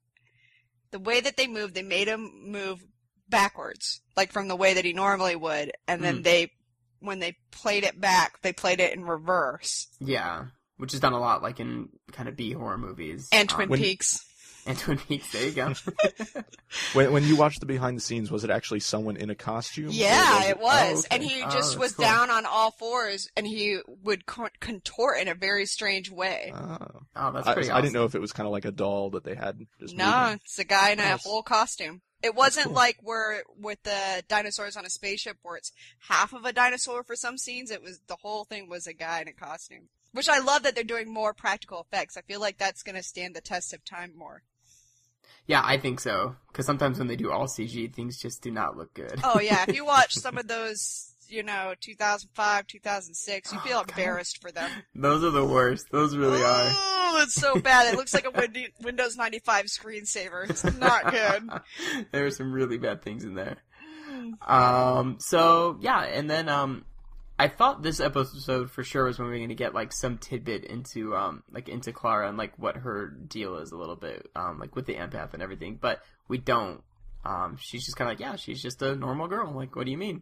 [0.91, 1.73] the way that they moved.
[1.73, 2.83] They made them move
[3.29, 6.23] backwards, like from the way that he normally would, and then Mm.
[6.23, 6.51] they,
[6.99, 9.87] when they played it back, they played it in reverse.
[9.99, 10.45] Yeah,
[10.77, 13.27] which is done a lot, like in kind of B horror movies.
[13.31, 14.19] And Um, Twin when- Peaks.
[14.67, 15.31] And Twin Peaks.
[15.31, 15.73] There you go.
[16.93, 19.89] when when you watched the behind the scenes, was it actually someone in a costume?
[19.89, 21.15] or Yeah, it oh, was, okay.
[21.15, 22.05] and he Oh, just that's was cool.
[22.05, 26.51] down on all fours, and he would con- contort in a very strange way.
[26.55, 26.77] Oh.
[27.15, 27.69] Oh, that's I, pretty.
[27.69, 29.95] I didn't know if it was kind of like a doll that they had just
[29.95, 30.39] No, moving.
[30.43, 32.01] it's a guy in a whole costume.
[32.23, 32.75] It wasn't cool.
[32.75, 37.15] like where with the dinosaurs on a spaceship where it's half of a dinosaur for
[37.15, 37.71] some scenes.
[37.71, 39.89] It was the whole thing was a guy in a costume.
[40.11, 42.15] Which I love that they're doing more practical effects.
[42.15, 44.43] I feel like that's going to stand the test of time more.
[45.47, 46.35] Yeah, I think so.
[46.47, 49.19] Because sometimes when they do all CG, things just do not look good.
[49.23, 53.83] Oh yeah, if you watch some of those, you know, 2005, 2006, you feel Oh,
[53.83, 53.89] God.
[53.91, 54.69] embarrassed for them.
[54.95, 55.87] Those are the worst.
[55.91, 56.67] Those really are.
[56.69, 57.93] Oh, that's so bad.
[57.93, 58.49] It looks like a
[58.81, 60.49] Windows 95 screensaver.
[60.49, 61.49] It's not good.
[62.11, 63.57] there are some really bad things in there.
[64.47, 65.17] Um.
[65.19, 66.85] So yeah, and then um,
[67.37, 70.17] I thought this episode for sure was when we were going to get like some
[70.17, 74.29] tidbit into um like into Clara and like what her deal is a little bit
[74.35, 76.81] um like with the empath and everything, but we don't.
[77.25, 79.51] Um, she's just kind of like yeah, she's just a normal girl.
[79.51, 80.21] Like, what do you mean?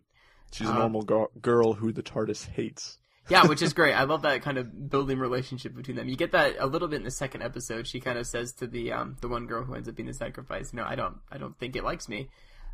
[0.54, 2.98] She's a Uh, normal girl, girl who the TARDIS hates.
[3.30, 3.94] Yeah, which is great.
[3.94, 6.08] I love that kind of building relationship between them.
[6.10, 7.88] You get that a little bit in the second episode.
[7.88, 10.14] She kind of says to the um the one girl who ends up being the
[10.14, 12.30] sacrifice, "No, I don't I don't think it likes me."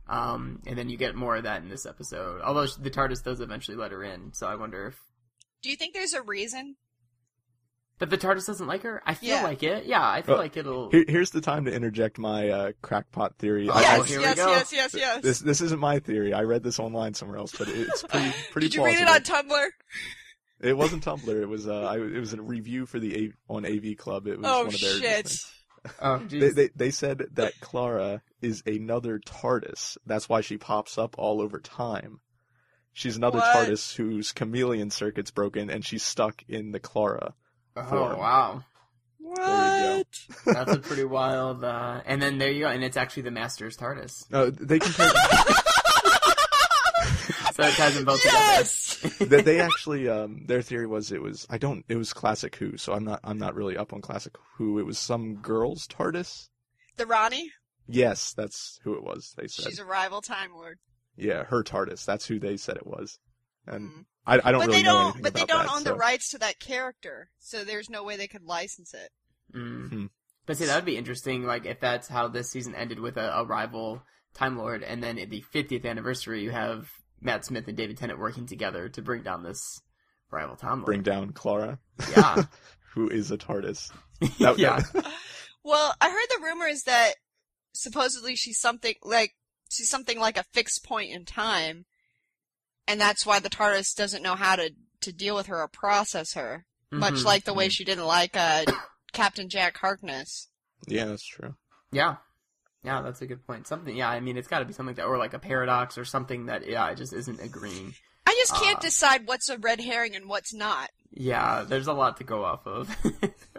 [0.07, 2.41] Um, and then you get more of that in this episode.
[2.41, 4.99] Although the TARDIS does eventually let her in, so I wonder if
[5.61, 6.77] Do you think there's a reason?
[7.99, 9.01] That the TARDIS doesn't like her.
[9.05, 9.43] I feel Yeah.
[9.43, 9.85] like it.
[9.85, 10.89] Yeah, I feel Uh, like it'll.
[10.91, 13.69] Here, here's the time to interject my uh, crackpot theory.
[13.69, 14.47] Oh, I- yes, here we yes, go.
[14.49, 15.21] yes, yes, yes.
[15.23, 16.33] this this isn't my theory.
[16.33, 19.05] I read this online somewhere else, but it's pretty pretty Did you plausible.
[19.05, 19.67] read it on Tumblr?
[20.61, 21.41] It wasn't Tumblr.
[21.41, 24.27] It was uh, I, it was a review for the A- on AV Club.
[24.27, 25.25] It was Oh one of their shit!
[25.27, 25.51] things.
[26.01, 29.97] oh, They, they they said that Clara is another TARDIS.
[30.05, 32.19] That's why she pops up all over time.
[32.91, 33.55] She's another What?
[33.55, 37.33] TARDIS whose chameleon circuit's broken, and she's stuck in the Clara.
[37.75, 38.17] Oh form.
[38.19, 38.63] wow,
[39.19, 40.05] What?
[40.45, 41.63] that's a pretty wild.
[41.63, 45.11] Uh, and then there you go, and it's actually the Master's TARDIS, Uh, they compared.
[47.53, 48.99] so it ties them both Yes.
[49.01, 49.25] together.
[49.25, 52.77] they, they actually um, their theory was it was I don't it was classic Who,
[52.77, 54.79] so I'm not I'm not really up on classic Who.
[54.79, 56.49] It was some girl's TARDIS.
[56.97, 57.51] The Rani?
[57.87, 59.33] Yes, that's who it was.
[59.37, 60.77] They said, She's a rival Time Lord.
[61.15, 62.05] yeah, her TARDIS.
[62.05, 63.19] That's who they said it was,
[63.69, 64.05] and Mhm.
[64.25, 65.03] I, I don't but really they know don't.
[65.05, 68.03] anything But they don't that, own so- the rights to that character, so there's no
[68.03, 69.11] way they could license it.
[69.55, 69.89] Mm.
[69.89, 70.05] Hmm.
[70.45, 71.43] But see, that would be interesting.
[71.43, 75.17] Like if that's how this season ended with a, a rival Time Lord, and then
[75.17, 76.89] at the 50th anniversary, you have
[77.21, 79.81] Matt Smith and David Tennant working together to bring down this
[80.31, 80.85] rival Time Lord.
[80.85, 81.79] Bring down Clara,
[82.15, 82.43] Yeah,
[82.93, 83.91] who is a TARDIS.
[84.39, 84.81] That- yeah.
[85.63, 87.13] Well, I heard the rumors that
[87.73, 89.35] supposedly she's something like
[89.69, 91.85] she's something like a fixed point in time,
[92.89, 94.71] and that's why the TARDIS doesn't know how to
[95.01, 96.65] to deal with her or process her.
[96.91, 97.23] Much Mhm.
[97.23, 98.65] like the way she didn't like uh,
[99.13, 100.49] Captain Jack Harkness.
[100.87, 101.55] yeah, that's true.
[101.91, 102.17] Yeah.
[102.83, 103.67] Yeah, that's a good point.
[103.67, 106.05] Something, yeah, I mean, it's got to be something that, or like a paradox or
[106.05, 107.93] something that, yeah, it just isn't agreeing.
[108.25, 108.81] I just can't Uh.
[108.81, 110.89] decide what's a red herring and what's not.
[111.11, 112.89] Yeah, there's a lot to go off of.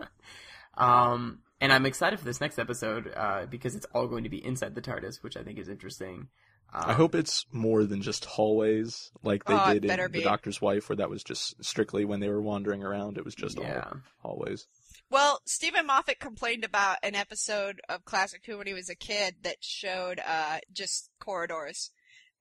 [0.77, 4.45] um, and I'm excited for this next episode, uh, because it's all going to be
[4.45, 6.29] inside the TARDIS, which I think is interesting.
[6.73, 10.23] Um, I hope it's more than just hallways, like they Oh, did in better The.
[10.23, 13.19] Doctor's Wife, where that was just strictly when they were wandering around.
[13.19, 13.85] It was just Yeah.
[13.87, 14.01] all
[14.37, 14.67] hallways.
[15.11, 19.37] Well, Steven Moffat complained about an episode of Classic Who when he was a kid
[19.43, 21.91] that showed uh, just corridors,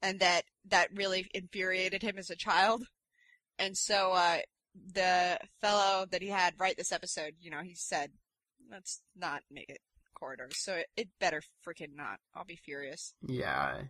[0.03, 2.85] and that that really infuriated him as a child.
[3.57, 4.37] And so uh,
[4.93, 8.11] the fellow that he had write this episode, you know, he said,
[8.69, 9.79] "Let's not make it
[10.13, 12.19] corridors." So it, it better freaking not.
[12.35, 13.15] I'll be furious.
[13.27, 13.81] Yeah.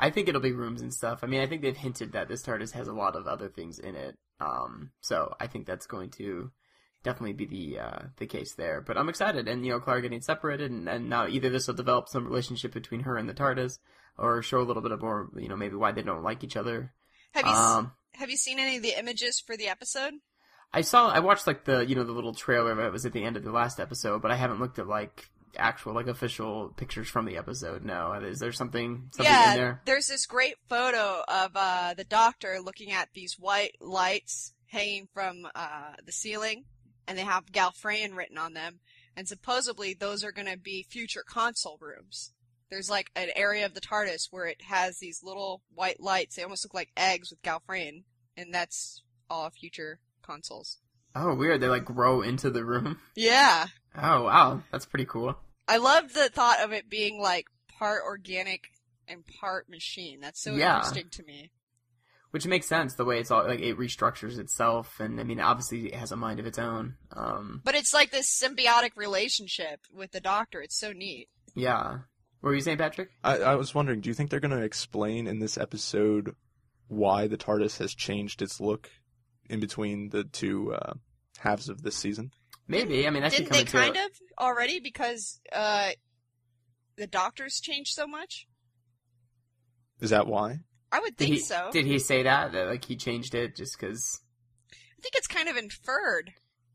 [0.00, 1.20] I think it'll be rooms and stuff.
[1.22, 3.78] I mean, I think they've hinted that this TARDIS has a lot of other things
[3.78, 4.16] in it.
[4.40, 6.50] Um, so I think that's going to
[7.02, 8.80] definitely be the uh, the case there.
[8.80, 11.74] But I'm excited, and you know, Clara getting separated, and, and now either this will
[11.74, 13.78] develop some relationship between her and the TARDIS,
[14.16, 16.56] or show a little bit of more, you know, maybe why they don't like each
[16.56, 16.94] other.
[17.32, 20.14] Have you s Um, have you seen any of the images for the episode?
[20.72, 23.24] I saw, I watched like the, you know, the little trailer that was at the
[23.24, 27.08] end of the last episode, but I haven't looked at like actual, like official pictures
[27.08, 27.84] from the episode.
[27.84, 29.82] No, is there something, something yeah, in there?
[29.84, 35.46] there's this great photo of uh, the doctor looking at these white lights hanging from
[35.54, 36.64] uh, the ceiling,
[37.06, 38.80] and they have Gallifreyan written on them.
[39.16, 42.32] And supposedly those are going to be future console rooms.
[42.70, 46.36] there's like an area of the TARDIS where it has these little white lights.
[46.36, 48.04] They almost look like eggs with Gallifreyan,
[48.36, 50.78] and that's all future consoles.
[51.14, 51.60] Oh, weird.
[51.60, 52.98] They like grow into the room.
[53.16, 53.66] Yeah.
[53.96, 54.62] Oh, wow.
[54.72, 55.36] That's pretty cool.
[55.68, 57.46] I love the thought of it being like
[57.78, 58.68] part organic
[59.08, 60.20] and part machine.
[60.20, 60.76] That's so Yeah.
[60.76, 61.50] interesting to me.
[62.30, 65.86] Which makes sense the way it's all like it restructures itself, and I mean, obviously
[65.88, 66.96] it has a mind of its own.
[67.10, 70.60] Um, But it's like this symbiotic relationship with the Doctor.
[70.62, 71.28] It's so neat.
[71.54, 71.98] yeah.
[72.40, 73.10] What were you saying, Patrick?
[73.22, 76.34] I, I was wondering, do you think they're going to explain in this episode
[76.88, 78.88] why the TARDIS has changed its look
[79.50, 80.94] in between the two uh,
[81.38, 82.32] halves of this season?
[82.70, 83.04] Maybe.
[83.04, 85.90] I mean, that Didn't come they into kind of already because uh,
[86.96, 88.46] the Doctor's changed so much?
[90.00, 90.60] Is that why?
[90.92, 91.70] I would Did think he, so.
[91.72, 92.52] Did he say that?
[92.52, 94.20] That like he changed it just because?
[94.72, 96.32] I think it's kind of inferred.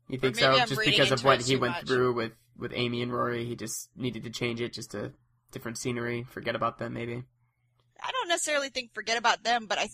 [0.08, 0.52] You think so?
[0.52, 1.86] I'm just because of what he went much.
[1.86, 5.12] through with with Amy and Rory, he just needed to change it just to
[5.50, 6.24] different scenery.
[6.24, 7.22] Forget about them, maybe.
[8.02, 9.88] I don't necessarily think forget about them, but I,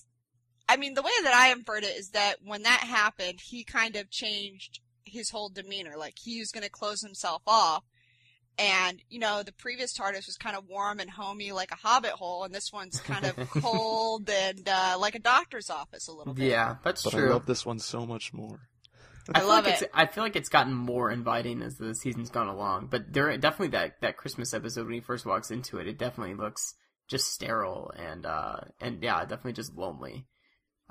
[0.68, 3.94] I mean, the way that I inferred it is that when that happened, he kind
[3.94, 5.96] of changed his whole demeanor.
[5.96, 7.84] Like he was going to close himself off,
[8.58, 12.12] and you know, the previous TARDIS was kind of warm and homey like a hobbit
[12.12, 16.34] hole, and this one's kind of cold and uh, like a doctor's office a little
[16.34, 16.48] bit.
[16.48, 17.30] Yeah, that's But true.
[17.30, 18.60] I love this one so much more.
[19.34, 19.90] I, I feel love like It's, it.
[19.94, 22.88] I feel like it's gotten more inviting as the season's gone along.
[22.90, 26.34] But there definitely that that Christmas episode when he first walks into it, it definitely
[26.34, 26.74] looks
[27.08, 30.26] just sterile and uh and yeah, definitely just lonely.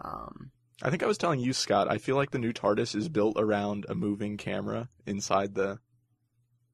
[0.04, 0.52] Um,
[0.82, 3.38] I think I was telling you, Scott, I feel like the new TARDIS is built
[3.40, 5.80] around a moving camera inside the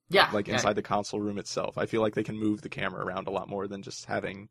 [0.10, 1.78] yeah, like yeah, inside the console room itself.
[1.78, 4.48] I feel like they can move the camera around a lot more than just having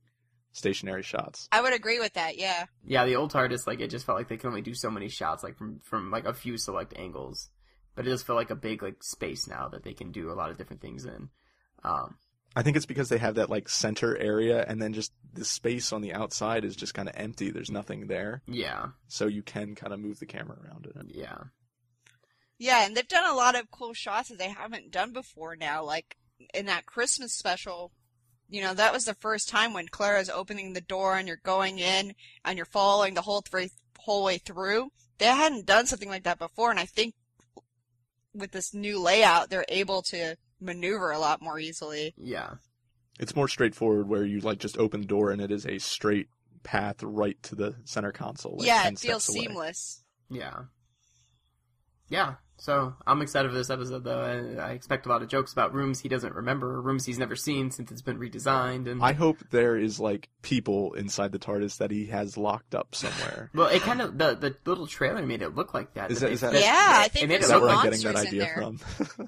[0.52, 1.48] stationary shots.
[1.52, 2.38] I would agree with that.
[2.38, 2.66] Yeah.
[2.84, 3.06] yeah.
[3.06, 5.42] The old TARDIS, like it just felt like they could only do so many shots,
[5.42, 7.48] like from from like a few select angles.
[7.94, 10.34] But it does feel like a big like space now that they can do a
[10.34, 11.30] lot of different things in.
[11.82, 12.16] Um,
[12.56, 15.92] I think it's because they have that like center area and then just the space
[15.92, 17.50] on the outside is just kind of empty.
[17.50, 18.42] There's nothing there.
[18.48, 20.96] yeah, So you can kind of move the camera around it.
[21.14, 21.36] yeah.
[22.58, 25.84] Yeah, and they've done a lot of cool shots that they haven't done before now.
[25.84, 26.16] Like
[26.54, 27.92] in that Christmas special,
[28.48, 31.78] you know, that was the first time when Clara's opening the door and you're going
[31.78, 32.14] in
[32.44, 34.88] and you're following the whole three, whole way through.
[35.18, 37.14] They hadn't done something like that before, and I think
[38.34, 42.14] with this new layout, they're able to maneuver a lot more easily.
[42.16, 42.54] Yeah.
[43.18, 46.28] It's more straightforward where you like just open the door and it is a straight
[46.62, 48.56] path right to the center console.
[48.58, 50.02] Like yeah, it feels seamless.
[50.28, 50.64] Yeah.
[52.10, 52.34] Yeah.
[52.58, 54.20] So I'm excited for this episode, though.
[54.58, 57.36] I, I expect a lot of jokes about rooms he doesn't remember, rooms he's never
[57.36, 61.76] seen since it's been redesigned, and I hope there is like people inside the TARDIS
[61.78, 63.50] that he has locked up somewhere.
[63.54, 66.10] well, it kind of the the little trailer made it look like that.
[66.10, 66.72] Is that that- is that- Yeah,
[67.02, 68.80] I it think made Is it look where I'm like getting that idea from?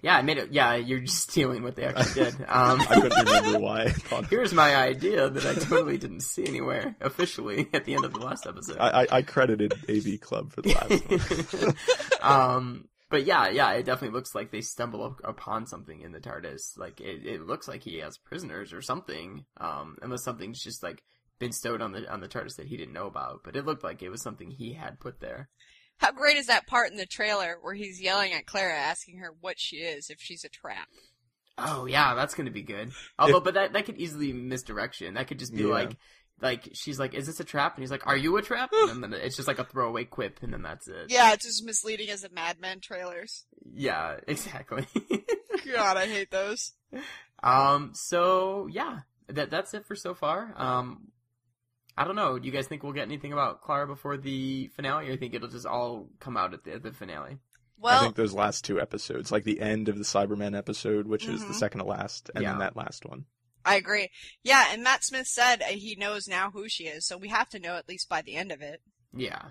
[0.02, 0.52] yeah, it made it.
[0.52, 2.34] Yeah, you're just stealing what they actually did.
[2.48, 3.94] Um, I couldn't remember why
[4.30, 8.20] here's my idea that I totally didn't see anywhere officially at the end of the
[8.20, 8.78] last episode.
[8.78, 11.74] I, I, I credited AV Club for the last one.
[12.22, 16.20] um, but yeah, yeah, it definitely looks like they stumble up upon something in the
[16.20, 16.76] TARDIS.
[16.78, 19.44] Like it, it looks like he has prisoners or something.
[19.58, 21.02] Um, unless something's just like
[21.38, 23.40] been stowed on the on the TARDIS that he didn't know about.
[23.44, 25.48] But it looked like it was something he had put there.
[25.98, 29.34] How great is that part in the trailer where he's yelling at Clara, asking her
[29.40, 30.86] what she is, if she's a trap?
[31.56, 32.92] Oh yeah, that's gonna be good.
[33.18, 35.14] Although, but that that could easily misdirection.
[35.14, 35.68] That could just be Yeah.
[35.70, 35.96] like.
[36.40, 39.02] Like she's like, "Is this a trap?" And he's like, "Are you a trap?" And
[39.02, 41.06] then it's just like a throwaway quip, and then that's it.
[41.08, 43.44] Yeah, it's as misleading as the Mad Men trailers.
[43.74, 44.86] Yeah, exactly.
[45.72, 46.72] God, I hate those.
[47.42, 47.90] Um.
[47.94, 50.54] So yeah, that that's it for so far.
[50.56, 51.08] Um.
[51.96, 52.38] I don't know.
[52.38, 55.34] Do you guys think we'll get anything about Clara before the finale, or you think
[55.34, 57.38] it'll just all come out at the, at the finale?
[57.84, 61.40] I think those last two episodes, like the end of the Cybermen episode, which is
[61.44, 61.58] the Mhm.
[61.58, 62.50] second to last, and Yeah.
[62.50, 63.24] then that last one.
[63.68, 64.08] I agree.
[64.42, 67.48] Yeah, and Matt Smith said uh, he knows now who she is, so we have
[67.50, 68.80] to know at least by the end of it.
[69.14, 69.42] Yeah.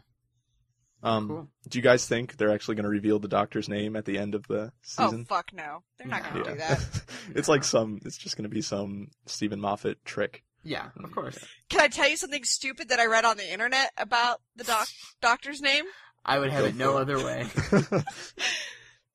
[1.03, 1.47] Um, Cool.
[1.69, 4.33] Do you guys think they're actually going to reveal the Doctor's name at the end
[4.33, 5.25] of the season?
[5.29, 6.43] Oh fuck no, they're not gonna No.
[6.45, 6.79] do that.
[7.35, 7.99] it's like some.
[8.03, 10.43] It's just going to be some Steven Moffat trick.
[10.63, 10.89] Yeah.
[11.03, 11.37] Of course.
[11.69, 14.87] Can I tell you something stupid that I read on the internet about the doc-
[15.21, 15.85] doctor's name?
[16.25, 17.45] I would have it no other way.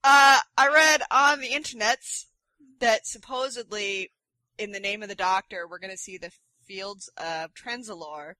[0.04, 2.24] Uh, I read on the internets
[2.80, 4.10] that supposedly,
[4.58, 6.30] in the name of the doctor, we're going to see the
[6.64, 8.34] fields of Trenzalore,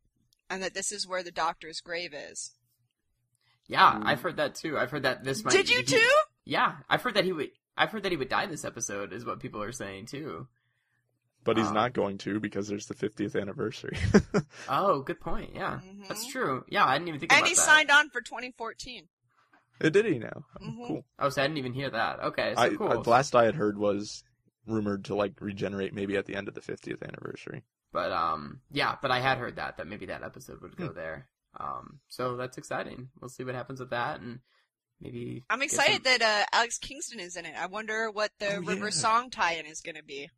[0.51, 2.53] and that this is where the doctor's grave is.
[3.67, 4.77] Yeah, I've heard that too.
[4.79, 5.53] I've heard that this might.
[5.53, 6.11] Did you he- too?
[6.45, 7.51] Yeah, I've heard that he would.
[7.77, 10.49] I've heard that he would die this episode, is what people are saying too.
[11.45, 13.97] but he's Um, not going to because there's the 50th anniversary.
[14.69, 15.57] Oh, good point.
[15.57, 16.07] Yeah, Mhm.
[16.07, 16.65] that's true.
[16.69, 17.61] Yeah, I didn't even think And about he that.
[17.63, 19.09] signed on for 2014.
[19.81, 20.45] Uh, Did he now?
[20.61, 20.87] Mhm.
[20.87, 21.05] Cool.
[21.19, 22.21] Oh, so I didn't even hear that.
[22.21, 22.89] Okay, so I, cool.
[22.93, 24.23] I- the last I had heard was
[24.67, 27.63] rumored to like regenerate maybe at the end of the 50th anniversary.
[27.93, 31.29] But um, yeah, but I had heard that that maybe that episode would go there.
[31.61, 33.09] Um, so that's exciting.
[33.21, 34.39] We'll see what happens with that, and
[35.01, 37.55] maybe I'm excited some- that uh, Alex Kingston is in it.
[37.59, 38.91] I wonder what the Oh, River yeah.
[38.91, 40.31] Song tie-in is going to be.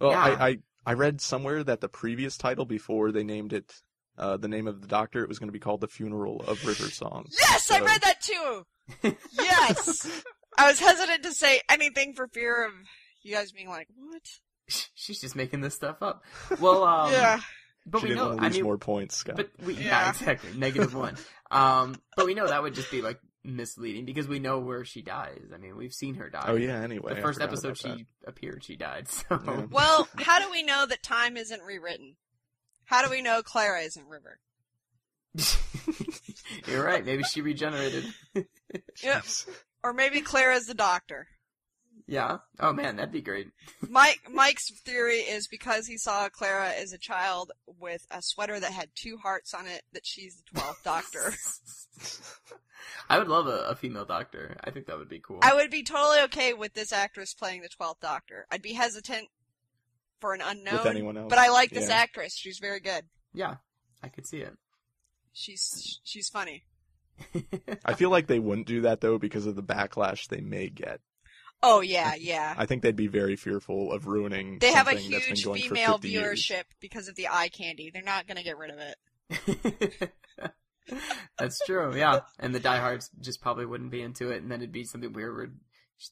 [0.00, 0.20] Well, Yeah.
[0.22, 0.56] I, I
[0.86, 3.72] I read somewhere that the previous title before they named it
[4.16, 6.64] uh, the name of the doctor, it was going to be called the Funeral of
[6.66, 7.26] River Song.
[7.30, 8.66] Yes, I read that too.
[9.32, 10.24] Yes,
[10.58, 12.72] I was hesitant to say anything for fear of
[13.22, 14.22] you guys being like, "What?"
[14.94, 16.24] she's just making this stuff up.
[16.60, 17.40] Well, um, yeah,
[17.86, 18.28] but she we didn't know.
[18.30, 19.36] want I lose mean, more points, Scott.
[19.36, 20.08] but we yeah, Yeah.
[20.10, 21.16] exactly negative one.
[21.50, 25.00] Um, but we know that would just be like misleading because we know where she
[25.00, 25.40] dies.
[25.54, 26.44] I mean, we've seen her die.
[26.46, 27.14] oh yeah, anyway.
[27.14, 29.08] the first episode about she appeared, she died.
[29.08, 29.64] So Yeah.
[29.70, 32.16] Well, how do we know that time isn't rewritten?
[32.84, 34.38] How do we know Clara isn't River?
[36.66, 37.04] you're right.
[37.04, 38.04] Maybe she regenerated.
[39.02, 39.24] Yep.
[39.82, 41.28] Or maybe Clara's the doctor.
[42.08, 42.38] Yeah.
[42.58, 43.48] Oh man, that'd be great.
[43.88, 48.72] Mike Mike's theory is because he saw Clara as a child with a sweater that
[48.72, 51.34] had two hearts on it that she's the twelfth doctor.
[53.10, 54.56] I would love a, a female doctor.
[54.64, 55.40] I think that would be cool.
[55.42, 58.46] I would be totally okay with this actress playing the twelfth doctor.
[58.50, 59.28] I'd be hesitant
[60.18, 61.96] for an unknown, With anyone else, but I like this yeah.
[61.96, 62.34] actress.
[62.34, 63.04] She's very good.
[63.34, 63.56] yeah,
[64.02, 64.54] I could see it.
[65.34, 66.64] She's she's funny.
[67.84, 71.00] I feel like they wouldn't do that though because of the backlash they may get.
[71.62, 72.54] Oh yeah, yeah.
[72.56, 74.58] I think they'd be very fearful of ruining.
[74.60, 76.46] They have a something that's been huge female 50 years.
[76.46, 77.90] viewership because of the eye candy.
[77.92, 80.12] They're not gonna get rid of it.
[81.38, 82.20] That's true, yeah.
[82.38, 85.36] And the diehards just probably wouldn't be into it, and then it'd be something weird
[85.36, 85.50] where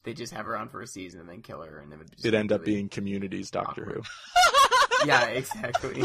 [0.03, 2.11] they just have her on for a season and then kill her, and it would
[2.11, 3.95] just It'd be end up really- being Community's Doctor awkward.
[3.95, 4.01] Who.
[5.05, 6.03] Yeah, exactly.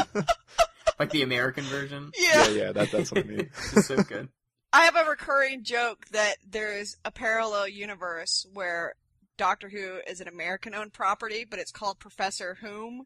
[0.99, 2.11] like the American version.
[2.15, 3.49] Yeah, yeah, that, that's what I mean.
[3.73, 4.29] It's so good.
[4.71, 8.93] I have a recurring joke that there's a parallel universe where
[9.37, 13.05] Doctor Who is an American owned property, but it's called Professor Whom.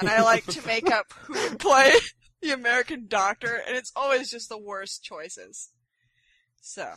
[0.00, 1.92] And I like to make up who would play
[2.42, 5.70] the American doctor, and it's always just the worst choices.
[6.60, 6.90] So,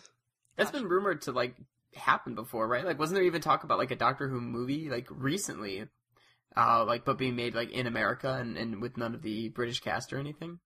[0.55, 1.55] That's been rumored to like
[1.93, 2.85] happen before, right?
[2.85, 5.85] Like, wasn't there even talk about like a Doctor Who movie like recently,
[6.57, 9.81] uh, like but being made like in America and, and with none of the British
[9.81, 10.59] cast or anything?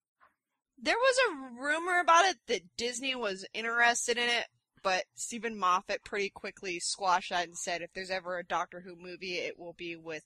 [0.84, 4.46] there was a rumor about it that Disney was interested in it,
[4.84, 8.96] but Steven Moffat pretty quickly squashed that and said if there's ever a Doctor Who
[8.96, 10.24] movie, it will be with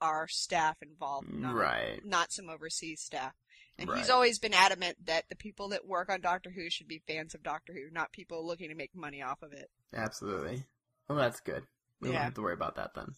[0.00, 2.00] our staff involved, not, Right.
[2.04, 3.32] not some overseas staff.
[3.78, 3.98] And Right.
[3.98, 7.34] he's always been adamant that the people that work on Doctor Who should be fans
[7.34, 9.70] of Doctor Who, not people looking to make money off of it.
[9.92, 10.64] Absolutely.
[11.08, 11.66] Well, that's good.
[12.00, 12.14] We Yeah.
[12.16, 13.14] don't have to worry about that then.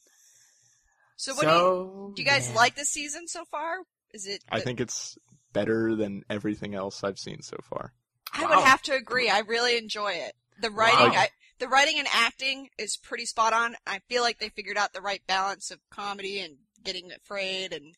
[1.17, 2.23] So, what do you do?
[2.23, 2.55] You guys yeah.
[2.55, 3.79] like the season so far?
[4.13, 4.43] Is it?
[4.49, 5.19] I think it's
[5.53, 7.93] better than everything else I've seen so far.
[8.33, 8.57] I Wow.
[8.57, 9.29] would have to agree.
[9.29, 10.37] I really enjoy it.
[10.61, 11.21] The writing, Wow.
[11.21, 11.29] I,
[11.59, 13.77] the writing and acting is pretty spot on.
[13.87, 17.95] I feel like they figured out the right balance of comedy and getting afraid and,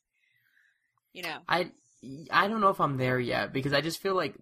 [1.12, 1.38] you know.
[1.48, 1.70] I
[2.30, 4.34] I don't know if I'm there yet because I just feel like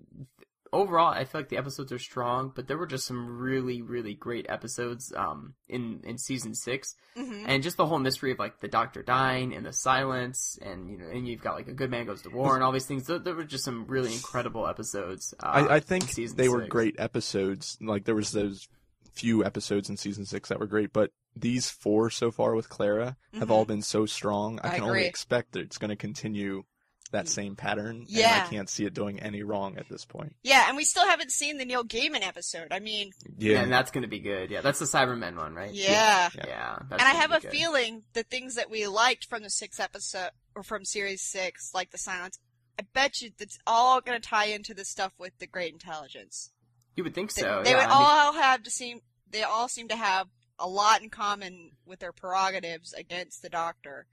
[0.72, 4.14] overall I feel like the episodes are strong, but there were just some really really
[4.14, 8.60] great episodes um in in season 6 hmm and just the whole mystery of like
[8.60, 11.90] the doctor dying and the silence and you know and you've got like a good
[11.90, 14.66] man goes to war and all these things there, there were just some really incredible
[14.66, 17.78] episodes uh, I, I think season they were great episodes.
[17.80, 18.68] Like there was those
[19.12, 23.16] few episodes in season six that were great, but these four so far with Clara
[23.34, 23.50] have Mhm.
[23.50, 24.60] all been so strong.
[24.62, 26.64] I I can only expect that it's going to continue
[27.12, 27.28] that mm.
[27.28, 28.04] same pattern.
[28.06, 28.34] Yeah.
[28.38, 30.34] And I can't see it doing any wrong at this point.
[30.42, 32.68] Yeah, and we still haven't seen the Neil Gaiman episode.
[32.70, 36.28] I mean, yeah and that's gonna be good yeah that's the Cybermen one right yeah.
[36.34, 36.78] yeah, Yeah.
[36.88, 37.50] that's And I have a good.
[37.50, 41.90] feeling the things that we liked from the sixth episode, or from series six, like
[41.90, 42.38] the silence,
[42.78, 46.50] I bet you that's all going to tie into the stuff with the great intelligence.
[46.96, 49.68] you would think so they yeah, would I mean- all have to seem they all
[49.68, 50.28] seem to have
[50.58, 54.06] a lot in common with their prerogatives against the doctor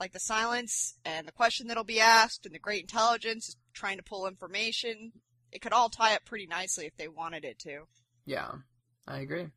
[0.00, 4.02] like the silence and the question that'll be asked and the great intelligence trying to
[4.02, 5.12] pull information
[5.52, 7.86] it could all tie up pretty nicely if they wanted it to
[8.26, 8.50] Yeah,
[9.06, 9.48] I agree.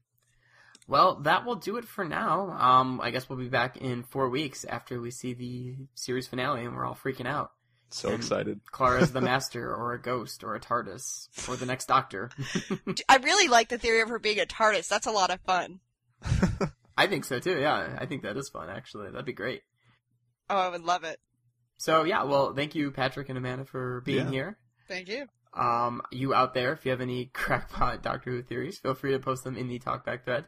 [0.88, 2.50] Well, that will do it for now.
[2.52, 6.66] Um, I guess we'll be back in four weeks after we see the series finale,
[6.66, 7.52] and we're all freaking out.
[7.92, 8.60] So And excited.
[8.72, 12.30] Clara's the master, or a ghost, or a TARDIS, or the next Doctor.
[13.10, 15.80] I really like the theory of her being a tardis that's a lot of fun
[16.98, 17.60] I think so too.
[17.60, 18.70] Yeah, I think that is fun.
[18.70, 19.62] Actually, that'd be great.
[20.52, 21.20] Oh i would love it
[21.78, 24.32] So yeah, well, thank you, Patrick and Amanda, for being Yeah.
[24.32, 24.58] here.
[24.88, 28.94] thank you Um, you out there, if you have any crackpot Doctor Who theories, feel
[28.94, 30.46] free to post them in the talkback thread.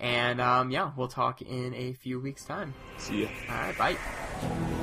[0.00, 2.74] And um, yeah, we'll talk in a few weeks' time.
[2.98, 3.28] See ya.
[3.48, 4.73] All right, bye.